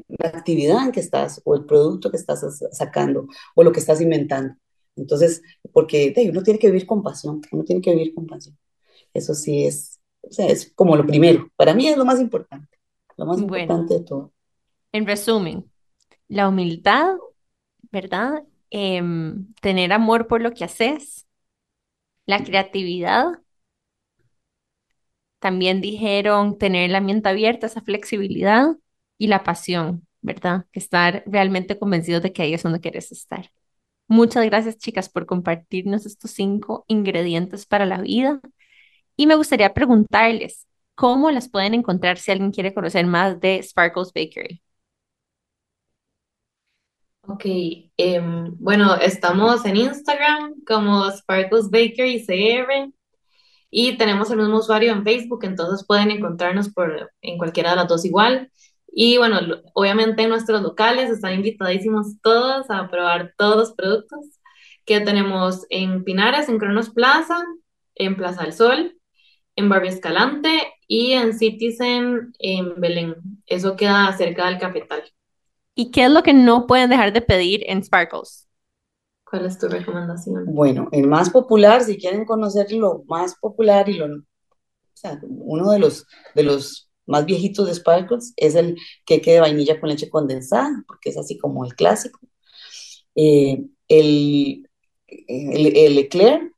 la 0.07 0.29
actividad 0.29 0.83
en 0.85 0.91
que 0.91 0.99
estás 0.99 1.41
o 1.45 1.55
el 1.55 1.65
producto 1.65 2.11
que 2.11 2.17
estás 2.17 2.43
sacando 2.71 3.27
o 3.55 3.63
lo 3.63 3.71
que 3.71 3.79
estás 3.79 4.01
inventando. 4.01 4.55
Entonces, 4.95 5.41
porque 5.71 6.13
hey, 6.15 6.29
uno 6.29 6.43
tiene 6.43 6.59
que 6.59 6.67
vivir 6.67 6.85
con 6.85 7.03
pasión, 7.03 7.41
uno 7.51 7.63
tiene 7.63 7.81
que 7.81 7.91
vivir 7.91 8.13
con 8.13 8.27
pasión. 8.27 8.57
Eso 9.13 9.33
sí 9.35 9.65
es, 9.65 10.01
o 10.21 10.31
sea, 10.33 10.47
es 10.47 10.71
como 10.75 10.95
lo 10.97 11.05
primero. 11.07 11.49
Para 11.57 11.73
mí 11.75 11.87
es 11.87 11.97
lo 11.97 12.05
más 12.05 12.19
importante, 12.21 12.77
lo 13.17 13.25
más 13.27 13.41
Bueno, 13.41 13.41
importante 13.41 13.95
de 13.95 14.01
todo. 14.05 14.33
en 14.91 15.05
resumen, 15.07 15.71
la 16.27 16.49
humildad, 16.49 17.15
¿verdad? 17.91 18.43
Em, 18.71 19.53
tener 19.61 19.93
amor 19.93 20.27
por 20.27 20.41
lo 20.41 20.53
que 20.53 20.65
haces, 20.65 21.27
la 22.25 22.43
creatividad, 22.43 23.27
también 25.39 25.81
dijeron 25.81 26.57
tener 26.57 26.89
la 26.91 27.01
mente 27.01 27.29
abierta, 27.29 27.67
esa 27.67 27.81
flexibilidad 27.81 28.75
y 29.17 29.27
la 29.27 29.43
pasión, 29.43 30.07
¿verdad? 30.21 30.65
Que 30.71 30.79
estar 30.79 31.23
realmente 31.27 31.79
convencidos 31.79 32.23
de 32.23 32.33
que 32.33 32.43
ahí 32.43 32.53
es 32.53 32.63
donde 32.63 32.79
quieres 32.81 33.11
estar. 33.11 33.51
Muchas 34.07 34.45
gracias, 34.45 34.77
chicas, 34.77 35.09
por 35.09 35.25
compartirnos 35.25 36.05
estos 36.05 36.31
cinco 36.31 36.85
ingredientes 36.87 37.65
para 37.65 37.85
la 37.85 38.01
vida. 38.01 38.41
Y 39.15 39.27
me 39.27 39.35
gustaría 39.35 39.73
preguntarles, 39.73 40.67
¿cómo 40.95 41.31
las 41.31 41.49
pueden 41.49 41.73
encontrar 41.73 42.17
si 42.17 42.31
alguien 42.31 42.51
quiere 42.51 42.73
conocer 42.73 43.05
más 43.07 43.39
de 43.39 43.61
Sparkles 43.63 44.11
Bakery? 44.13 44.61
Ok, 47.25 47.45
em, 47.97 48.53
bueno, 48.59 48.95
estamos 48.97 49.65
en 49.65 49.77
Instagram 49.77 50.55
como 50.67 51.09
Sparkles 51.09 51.69
Bakery 51.69 52.25
CR 52.25 52.91
y 53.69 53.97
tenemos 53.97 54.29
el 54.31 54.37
mismo 54.39 54.57
usuario 54.59 54.91
en 54.91 55.03
Facebook, 55.03 55.45
entonces 55.45 55.85
pueden 55.87 56.11
encontrarnos 56.11 56.69
por, 56.73 57.11
en 57.21 57.37
cualquiera 57.37 57.71
de 57.71 57.75
las 57.77 57.87
dos 57.87 58.05
igual. 58.05 58.51
Y 58.95 59.17
bueno, 59.17 59.39
obviamente 59.73 60.21
en 60.21 60.29
nuestros 60.29 60.61
locales 60.61 61.09
están 61.09 61.33
invitadísimos 61.33 62.21
todos 62.21 62.69
a 62.69 62.87
probar 62.89 63.33
todos 63.37 63.57
los 63.57 63.73
productos 63.73 64.39
que 64.85 64.99
tenemos 64.99 65.65
en 65.69 66.03
Pinares, 66.03 66.47
en 66.47 66.59
Cronos 66.59 66.91
Plaza, 66.91 67.43
en 67.95 68.15
Plaza 68.15 68.43
del 68.43 68.53
Sol, 68.53 68.97
en 69.55 69.69
Barrio 69.69 69.89
Escalante 69.89 70.73
y 70.87 71.13
en 71.13 71.33
Citizen 71.33 72.33
en 72.37 72.79
Belén. 72.79 73.15
Eso 73.47 73.75
queda 73.75 74.15
cerca 74.15 74.45
del 74.45 74.59
Cafetal. 74.59 75.03
¿Y 75.73 75.89
qué 75.89 76.05
es 76.05 76.11
lo 76.11 76.21
que 76.21 76.33
no 76.33 76.67
pueden 76.67 76.91
dejar 76.91 77.13
de 77.13 77.21
pedir 77.21 77.63
en 77.65 77.83
Sparkles? 77.83 78.47
¿Cuál 79.23 79.47
es 79.47 79.57
tu 79.57 79.67
recomendación? 79.67 80.45
Bueno, 80.53 80.89
el 80.91 81.07
más 81.07 81.31
popular, 81.31 81.83
si 81.83 81.97
quieren 81.97 82.25
conocer 82.25 82.71
lo 82.71 83.03
más 83.07 83.35
popular 83.39 83.89
y 83.89 83.93
lo, 83.93 84.05
o 84.05 84.21
sea, 84.93 85.19
uno 85.23 85.71
de 85.71 85.79
los, 85.79 86.05
de 86.35 86.43
los 86.43 86.91
más 87.05 87.25
viejitos 87.25 87.67
de 87.67 87.75
Sparkles 87.75 88.33
es 88.37 88.55
el 88.55 88.77
queque 89.05 89.33
de 89.33 89.39
vainilla 89.41 89.79
con 89.79 89.89
leche 89.89 90.09
condensada, 90.09 90.83
porque 90.87 91.09
es 91.09 91.17
así 91.17 91.37
como 91.37 91.65
el 91.65 91.75
clásico. 91.75 92.19
Eh, 93.15 93.65
el, 93.87 94.69
el, 95.07 95.77
el 95.77 95.97
eclair 95.97 96.51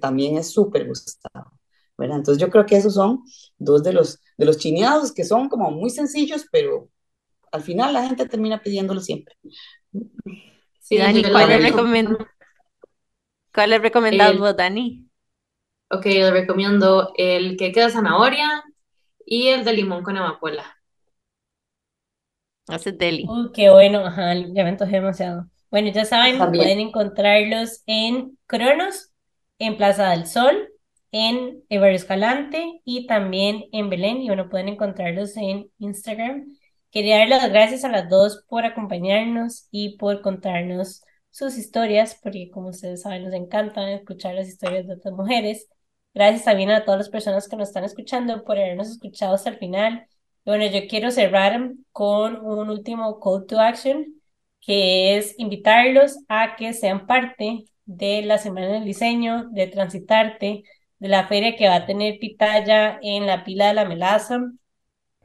también 0.00 0.38
es 0.38 0.50
súper 0.52 0.86
gustado, 0.86 1.52
¿verdad? 1.98 2.18
Entonces 2.18 2.40
yo 2.40 2.50
creo 2.50 2.66
que 2.66 2.76
esos 2.76 2.94
son 2.94 3.24
dos 3.58 3.82
de 3.82 3.92
los, 3.92 4.20
de 4.38 4.46
los 4.46 4.58
chineados 4.58 5.12
que 5.12 5.24
son 5.24 5.48
como 5.48 5.70
muy 5.70 5.90
sencillos, 5.90 6.46
pero 6.52 6.88
al 7.52 7.62
final 7.62 7.94
la 7.94 8.06
gente 8.08 8.26
termina 8.28 8.62
pidiéndolo 8.62 9.00
siempre. 9.00 9.36
Sí, 10.80 10.96
Dani, 10.98 11.28
¿cuál 11.30 11.48
le 11.48 11.58
recomiendo. 11.58 11.58
recomiendas? 11.58 12.18
¿Cuál 13.54 13.70
le 13.70 13.78
recomendás 13.78 14.34
El- 14.34 14.38
vos, 14.38 14.56
Dani? 14.56 15.08
Ok, 15.90 16.04
les 16.06 16.30
recomiendo 16.32 17.12
el 17.16 17.56
queque 17.56 17.80
de 17.82 17.90
zanahoria 17.90 18.62
y 19.30 19.48
el 19.48 19.64
de 19.64 19.72
limón 19.72 20.04
con 20.04 20.18
amapola. 20.18 20.76
Es 22.76 22.84
deli. 22.98 23.26
Uy, 23.26 23.50
qué 23.54 23.70
bueno, 23.70 24.00
ajá, 24.06 24.34
ya 24.34 24.64
me 24.64 24.70
antojé 24.70 24.92
demasiado. 24.96 25.46
Bueno, 25.70 25.90
ya 25.92 26.04
saben, 26.04 26.38
También. 26.38 26.64
pueden 26.64 26.80
encontrarlos 26.80 27.82
en 27.86 28.38
Cronos, 28.46 29.12
en 29.58 29.76
Plaza 29.76 30.10
del 30.10 30.26
Sol, 30.26 30.68
en 31.12 31.62
Barrio 31.70 31.96
Escalante 31.96 32.80
y 32.84 33.06
también 33.06 33.64
en 33.72 33.88
Belén. 33.90 34.22
Y 34.22 34.26
bueno, 34.28 34.48
pueden 34.48 34.68
encontrarlos 34.68 35.36
en 35.36 35.70
Instagram. 35.78 36.46
Quería 36.90 37.18
dar 37.18 37.28
las 37.28 37.48
gracias 37.50 37.84
a 37.84 37.88
las 37.88 38.08
dos 38.08 38.44
por 38.48 38.64
acompañarnos 38.64 39.68
y 39.70 39.96
por 39.96 40.22
contarnos 40.22 41.02
sus 41.30 41.56
historias, 41.56 42.18
porque 42.22 42.50
como 42.50 42.70
ustedes 42.70 43.02
saben, 43.02 43.24
nos 43.24 43.34
encanta 43.34 43.90
escuchar 43.92 44.34
las 44.34 44.48
historias 44.48 44.86
de 44.88 44.94
otras 44.94 45.14
mujeres. 45.14 45.68
Gracias 46.14 46.44
también 46.44 46.70
a 46.70 46.84
todas 46.84 46.98
las 46.98 47.08
personas 47.08 47.48
que 47.48 47.56
nos 47.56 47.68
están 47.68 47.84
escuchando 47.84 48.44
por 48.44 48.58
habernos 48.58 48.88
escuchado 48.90 49.34
hasta 49.34 49.50
el 49.50 49.58
final. 49.58 50.06
Bueno, 50.44 50.66
yo 50.66 50.88
quiero 50.88 51.10
cerrar 51.10 51.72
con 51.92 52.44
un 52.44 52.68
último 52.70 53.20
call 53.20 53.46
to 53.46 53.60
action, 53.60 54.20
que 54.60 55.16
es 55.16 55.34
invitarlos 55.38 56.18
a 56.28 56.56
que 56.56 56.72
sean 56.74 57.06
parte 57.06 57.64
de 57.84 58.22
la 58.22 58.38
Semana 58.38 58.68
del 58.68 58.84
Diseño, 58.84 59.48
de 59.50 59.68
Transitarte, 59.68 60.64
de 60.98 61.08
la 61.08 61.26
feria 61.28 61.56
que 61.56 61.68
va 61.68 61.76
a 61.76 61.86
tener 61.86 62.18
Pitaya 62.18 62.98
en 63.02 63.26
la 63.26 63.44
Pila 63.44 63.68
de 63.68 63.74
la 63.74 63.84
Melaza 63.86 64.40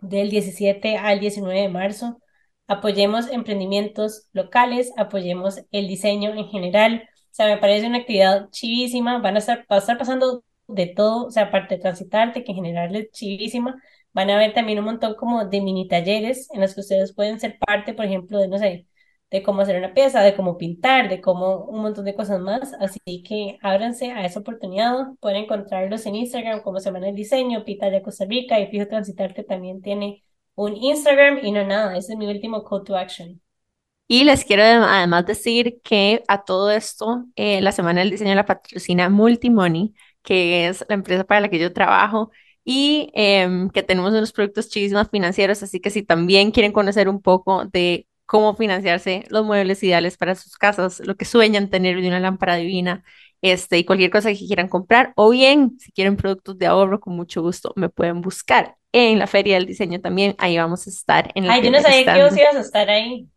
del 0.01 0.29
17 0.29 0.97
al 0.97 1.19
19 1.19 1.61
de 1.61 1.69
marzo. 1.69 2.21
Apoyemos 2.67 3.29
emprendimientos 3.29 4.29
locales, 4.33 4.91
apoyemos 4.97 5.61
el 5.71 5.87
diseño 5.87 6.31
en 6.33 6.47
general. 6.49 7.03
O 7.31 7.35
sea, 7.35 7.47
me 7.47 7.57
parece 7.57 7.87
una 7.87 7.99
actividad 7.99 8.49
chivísima. 8.51 9.19
Van 9.19 9.35
a 9.35 9.39
estar, 9.39 9.65
va 9.71 9.77
a 9.77 9.79
estar 9.79 9.97
pasando 9.97 10.43
de 10.67 10.87
todo, 10.87 11.27
o 11.27 11.31
sea, 11.31 11.43
aparte 11.43 11.75
de 11.75 11.81
transitarte, 11.81 12.43
que 12.43 12.51
en 12.51 12.57
general 12.57 12.95
es 12.95 13.11
chivísima. 13.11 13.81
Van 14.13 14.29
a 14.29 14.35
haber 14.35 14.53
también 14.53 14.79
un 14.79 14.85
montón 14.85 15.15
como 15.15 15.45
de 15.45 15.61
mini 15.61 15.87
talleres 15.87 16.49
en 16.53 16.61
los 16.61 16.73
que 16.73 16.81
ustedes 16.81 17.13
pueden 17.13 17.39
ser 17.39 17.57
parte, 17.59 17.93
por 17.93 18.05
ejemplo, 18.05 18.39
de, 18.39 18.47
no 18.47 18.57
sé, 18.57 18.87
de 19.31 19.43
cómo 19.43 19.61
hacer 19.61 19.77
una 19.77 19.93
pieza, 19.93 20.21
de 20.21 20.35
cómo 20.35 20.57
pintar, 20.57 21.09
de 21.09 21.19
cómo 21.21 21.65
un 21.65 21.81
montón 21.81 22.05
de 22.05 22.15
cosas 22.15 22.39
más. 22.39 22.73
Así 22.79 22.99
que 23.23 23.57
ábranse 23.61 24.11
a 24.11 24.25
esa 24.25 24.39
oportunidad. 24.39 25.07
Pueden 25.19 25.43
encontrarlos 25.43 26.05
en 26.05 26.15
Instagram 26.15 26.61
como 26.61 26.79
Semana 26.79 27.07
del 27.07 27.15
Diseño, 27.15 27.65
Pitaya 27.65 28.01
Costa 28.01 28.25
Rica 28.25 28.59
y 28.59 28.67
Fijo 28.67 28.87
Transitarte 28.87 29.43
también 29.43 29.81
tiene 29.81 30.23
un 30.55 30.75
Instagram 30.77 31.39
y 31.43 31.51
no 31.51 31.65
nada, 31.65 31.97
ese 31.97 32.13
es 32.13 32.17
mi 32.17 32.27
último 32.27 32.63
call 32.63 32.83
to 32.85 32.95
action. 32.95 33.41
Y 34.07 34.23
les 34.23 34.45
quiero 34.45 34.61
adem- 34.63 34.85
además 34.87 35.25
decir 35.25 35.81
que 35.83 36.23
a 36.27 36.43
todo 36.43 36.69
esto, 36.71 37.25
eh, 37.35 37.59
la 37.61 37.71
Semana 37.71 38.01
del 38.01 38.11
Diseño 38.11 38.35
la 38.35 38.45
patrocina 38.45 39.09
Multimoney, 39.09 39.93
que 40.25 40.67
es 40.67 40.85
la 40.89 40.95
empresa 40.95 41.23
para 41.23 41.41
la 41.41 41.49
que 41.49 41.59
yo 41.59 41.73
trabajo, 41.73 42.31
y 42.63 43.11
em, 43.13 43.69
que 43.69 43.83
tenemos 43.83 44.11
unos 44.11 44.31
productos 44.33 44.69
chivísimos 44.69 45.09
financieros, 45.09 45.61
así 45.63 45.79
que 45.79 45.91
si 45.91 46.03
también 46.03 46.51
quieren 46.51 46.71
conocer 46.71 47.07
un 47.09 47.21
poco 47.21 47.65
de 47.65 48.07
cómo 48.25 48.55
financiarse 48.55 49.25
los 49.29 49.45
muebles 49.45 49.83
ideales 49.83 50.17
para 50.17 50.33
sus 50.35 50.57
casas, 50.57 50.99
lo 51.01 51.15
que 51.15 51.25
sueñan 51.25 51.69
tener 51.69 52.01
de 52.01 52.07
una 52.07 52.19
lámpara 52.19 52.55
divina, 52.55 53.03
este, 53.41 53.77
y 53.77 53.85
cualquier 53.85 54.09
cosa 54.09 54.31
que 54.31 54.39
quieran 54.39 54.67
comprar, 54.67 55.13
o 55.15 55.29
bien 55.29 55.77
si 55.79 55.91
quieren 55.91 56.17
productos 56.17 56.57
de 56.57 56.65
ahorro, 56.65 56.99
con 56.99 57.15
mucho 57.15 57.43
gusto 57.43 57.71
me 57.75 57.89
pueden 57.89 58.21
buscar 58.21 58.75
en 58.91 59.19
la 59.19 59.27
Feria 59.27 59.55
del 59.55 59.67
Diseño 59.67 60.01
también, 60.01 60.35
ahí 60.39 60.57
vamos 60.57 60.87
a 60.87 60.89
estar 60.89 61.31
en 61.35 61.45
el 61.45 61.51
Ay, 61.51 61.61
yo 61.61 61.69
no 61.69 61.79
sabía 61.81 62.03
que 62.13 62.23
vos 62.23 62.31
stand. 62.31 62.39
ibas 62.39 62.55
a 62.55 62.61
estar 62.61 62.89
ahí. 62.89 63.29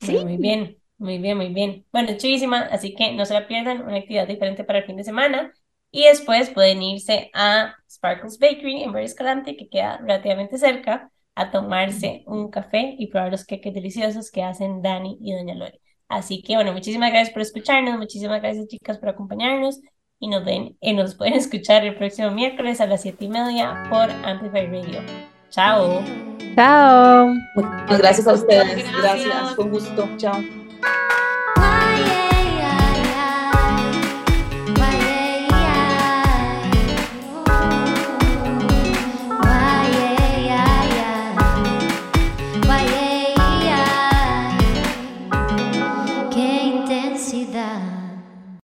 Sí. 0.00 0.12
Muy 0.12 0.36
bien, 0.36 0.76
muy 0.98 1.18
bien, 1.18 1.36
muy 1.36 1.48
bien. 1.48 1.86
Bueno, 1.92 2.16
chivísima, 2.16 2.60
así 2.62 2.94
que 2.94 3.12
no 3.12 3.24
se 3.24 3.34
la 3.34 3.46
pierdan, 3.46 3.82
una 3.82 3.96
actividad 3.96 4.26
diferente 4.26 4.64
para 4.64 4.80
el 4.80 4.84
fin 4.84 4.96
de 4.96 5.04
semana. 5.04 5.52
Y 5.90 6.04
después 6.04 6.50
pueden 6.50 6.82
irse 6.82 7.30
a 7.34 7.74
Sparkles 7.90 8.38
Bakery 8.38 8.82
en 8.82 8.92
Barrio 8.92 9.06
Escalante, 9.06 9.56
que 9.56 9.68
queda 9.68 9.98
relativamente 9.98 10.58
cerca, 10.58 11.10
a 11.34 11.50
tomarse 11.50 12.22
un 12.26 12.50
café 12.50 12.94
y 12.98 13.08
probar 13.08 13.30
los 13.30 13.44
queques 13.44 13.72
deliciosos 13.72 14.30
que 14.30 14.42
hacen 14.42 14.82
Dani 14.82 15.18
y 15.20 15.32
Doña 15.32 15.54
Lore. 15.54 15.80
Así 16.08 16.42
que, 16.42 16.56
bueno, 16.56 16.72
muchísimas 16.72 17.10
gracias 17.10 17.32
por 17.32 17.42
escucharnos, 17.42 17.96
muchísimas 17.96 18.42
gracias, 18.42 18.66
chicas, 18.66 18.98
por 18.98 19.10
acompañarnos. 19.10 19.80
Y 20.18 20.28
nos 20.28 20.44
ven, 20.44 20.76
y 20.80 20.92
nos 20.92 21.14
pueden 21.14 21.34
escuchar 21.34 21.84
el 21.86 21.96
próximo 21.96 22.30
miércoles 22.30 22.80
a 22.82 22.86
las 22.86 23.00
siete 23.00 23.24
y 23.24 23.28
media 23.28 23.84
por 23.88 24.10
Amplify 24.10 24.66
Radio. 24.66 25.00
Chao. 25.48 26.02
Chao. 26.54 27.32
Muchas 27.54 27.98
gracias 27.98 28.26
a 28.26 28.34
ustedes. 28.34 28.92
Gracias. 29.00 29.24
Gracias, 29.24 29.54
con 29.54 29.70
gusto. 29.70 30.08
Chao. 30.18 30.42